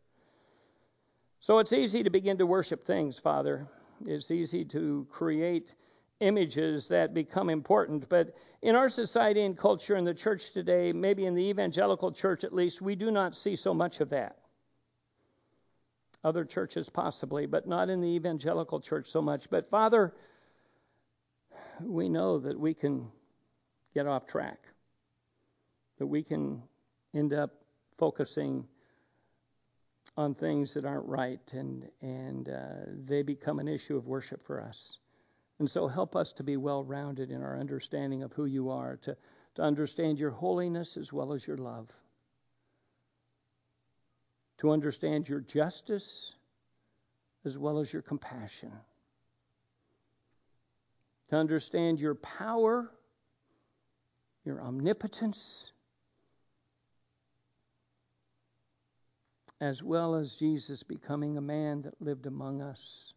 So 1.41 1.59
it's 1.59 1.73
easy 1.73 2.03
to 2.03 2.11
begin 2.11 2.39
to 2.39 2.47
worship 2.47 2.85
things, 2.85 3.19
Father. 3.19 3.69
It's 4.07 4.31
easy 4.31 4.65
to 4.67 5.07
create 5.11 5.75
images 6.21 6.89
that 6.89 7.15
become 7.15 7.51
important. 7.51 8.09
But 8.09 8.35
in 8.63 8.75
our 8.75 8.89
society 8.89 9.43
and 9.43 9.57
culture 9.57 9.97
in 9.97 10.05
the 10.05 10.15
church 10.15 10.53
today, 10.53 10.93
maybe 10.93 11.27
in 11.27 11.35
the 11.35 11.45
evangelical 11.45 12.13
church 12.13 12.45
at 12.45 12.55
least, 12.55 12.81
we 12.81 12.95
do 12.95 13.11
not 13.11 13.35
see 13.35 13.57
so 13.57 13.75
much 13.75 14.01
of 14.01 14.11
that. 14.11 14.39
Other 16.25 16.45
churches 16.45 16.89
possibly, 16.89 17.45
but 17.47 17.69
not 17.69 17.91
in 17.91 18.01
the 18.01 18.09
evangelical 18.09 18.81
church 18.81 19.09
so 19.09 19.21
much. 19.21 19.51
But 19.51 19.69
Father, 19.69 20.15
we 21.81 22.09
know 22.09 22.39
that 22.39 22.59
we 22.59 22.73
can 22.73 23.09
get 23.93 24.07
off 24.07 24.27
track, 24.27 24.59
that 26.05 26.09
we 26.09 26.23
can 26.23 26.63
end 27.15 27.33
up 27.33 27.51
focusing 27.97 28.67
on 30.19 30.35
things 30.35 30.75
that 30.75 30.85
aren't 30.85 31.07
right, 31.07 31.41
and 31.55 31.89
and 32.03 32.51
uh, 32.51 32.85
they 33.07 33.23
become 33.23 33.59
an 33.59 33.69
issue 33.69 33.97
of 33.97 34.07
worship 34.07 34.45
for 34.45 34.61
us. 34.61 34.99
And 35.61 35.71
so 35.71 35.89
help 35.89 36.15
us 36.15 36.31
to 36.33 36.43
be 36.43 36.59
well 36.59 36.85
rounded 36.85 37.31
in 37.31 37.43
our 37.43 37.59
understanding 37.59 38.23
of 38.23 38.35
who 38.35 38.45
you 38.45 38.69
are, 38.69 38.99
to, 38.99 39.17
to 39.55 39.63
understand 39.63 40.19
your 40.19 40.31
holiness 40.31 40.99
as 40.99 41.11
well 41.11 41.33
as 41.33 41.47
your 41.47 41.57
love, 41.57 41.89
to 44.59 44.73
understand 44.73 45.27
your 45.27 45.41
justice 45.41 46.35
as 47.47 47.57
well 47.57 47.79
as 47.79 47.91
your 47.91 48.03
compassion, 48.03 48.73
to 51.31 51.37
understand 51.37 51.99
your 51.99 52.17
power, 52.17 52.91
your 54.45 54.61
omnipotence, 54.61 55.71
as 59.65 59.83
well 59.83 60.15
as 60.15 60.35
Jesus 60.35 60.83
becoming 60.83 61.39
a 61.39 61.41
man 61.41 61.81
that 61.83 61.99
lived 61.99 62.27
among 62.27 62.61
us 62.61 63.15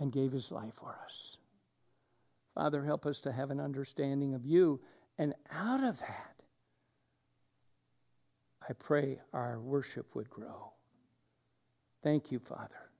and 0.00 0.12
gave 0.12 0.32
his 0.32 0.50
life 0.50 0.74
for 0.74 0.98
us. 1.04 1.38
Father, 2.52 2.82
help 2.82 3.06
us 3.06 3.20
to 3.20 3.30
have 3.30 3.52
an 3.52 3.60
understanding 3.60 4.34
of 4.34 4.44
you. 4.44 4.80
And 5.18 5.34
out 5.52 5.84
of 5.84 6.00
that, 6.00 6.34
I 8.68 8.72
pray 8.72 9.20
our 9.32 9.60
worship 9.60 10.16
would 10.16 10.28
grow. 10.28 10.72
Thank 12.02 12.32
you, 12.32 12.40
Father. 12.40 12.90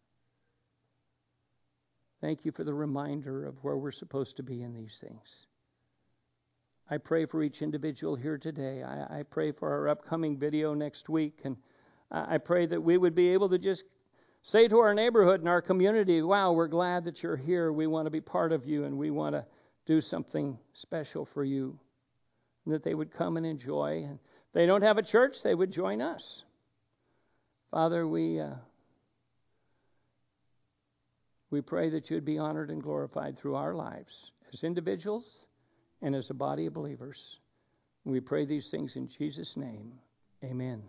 Thank 2.20 2.44
you 2.44 2.52
for 2.52 2.62
the 2.62 2.74
reminder 2.74 3.44
of 3.44 3.56
where 3.64 3.76
we're 3.76 3.90
supposed 3.90 4.36
to 4.36 4.44
be 4.44 4.62
in 4.62 4.72
these 4.72 4.98
things. 5.00 5.48
I 6.88 6.98
pray 6.98 7.26
for 7.26 7.42
each 7.42 7.62
individual 7.62 8.14
here 8.14 8.38
today. 8.38 8.82
I, 8.82 9.20
I 9.20 9.22
pray 9.24 9.52
for 9.52 9.70
our 9.70 9.88
upcoming 9.88 10.36
video 10.36 10.74
next 10.74 11.08
week. 11.08 11.40
And 11.44 11.56
I 12.10 12.38
pray 12.38 12.66
that 12.66 12.80
we 12.80 12.96
would 12.96 13.14
be 13.14 13.30
able 13.30 13.48
to 13.48 13.58
just 13.58 13.84
Say 14.46 14.68
to 14.68 14.78
our 14.78 14.94
neighborhood 14.94 15.40
and 15.40 15.48
our 15.48 15.60
community, 15.60 16.22
wow, 16.22 16.52
we're 16.52 16.68
glad 16.68 17.02
that 17.06 17.20
you're 17.20 17.34
here. 17.34 17.72
We 17.72 17.88
want 17.88 18.06
to 18.06 18.12
be 18.12 18.20
part 18.20 18.52
of 18.52 18.64
you 18.64 18.84
and 18.84 18.96
we 18.96 19.10
want 19.10 19.34
to 19.34 19.44
do 19.86 20.00
something 20.00 20.56
special 20.72 21.24
for 21.24 21.42
you. 21.42 21.76
And 22.64 22.72
that 22.72 22.84
they 22.84 22.94
would 22.94 23.10
come 23.10 23.36
and 23.38 23.44
enjoy. 23.44 24.04
And 24.04 24.20
if 24.20 24.52
they 24.52 24.64
don't 24.64 24.82
have 24.82 24.98
a 24.98 25.02
church, 25.02 25.42
they 25.42 25.52
would 25.52 25.72
join 25.72 26.00
us. 26.00 26.44
Father, 27.72 28.06
we, 28.06 28.38
uh, 28.38 28.54
we 31.50 31.60
pray 31.60 31.88
that 31.88 32.08
you'd 32.08 32.24
be 32.24 32.38
honored 32.38 32.70
and 32.70 32.80
glorified 32.80 33.36
through 33.36 33.56
our 33.56 33.74
lives 33.74 34.30
as 34.52 34.62
individuals 34.62 35.46
and 36.06 36.14
as 36.14 36.30
a 36.30 36.34
body 36.34 36.66
of 36.66 36.72
believers. 36.72 37.40
we 38.04 38.20
pray 38.20 38.44
these 38.44 38.70
things 38.70 38.94
in 38.94 39.08
Jesus' 39.08 39.56
name. 39.56 39.92
Amen. 40.44 40.80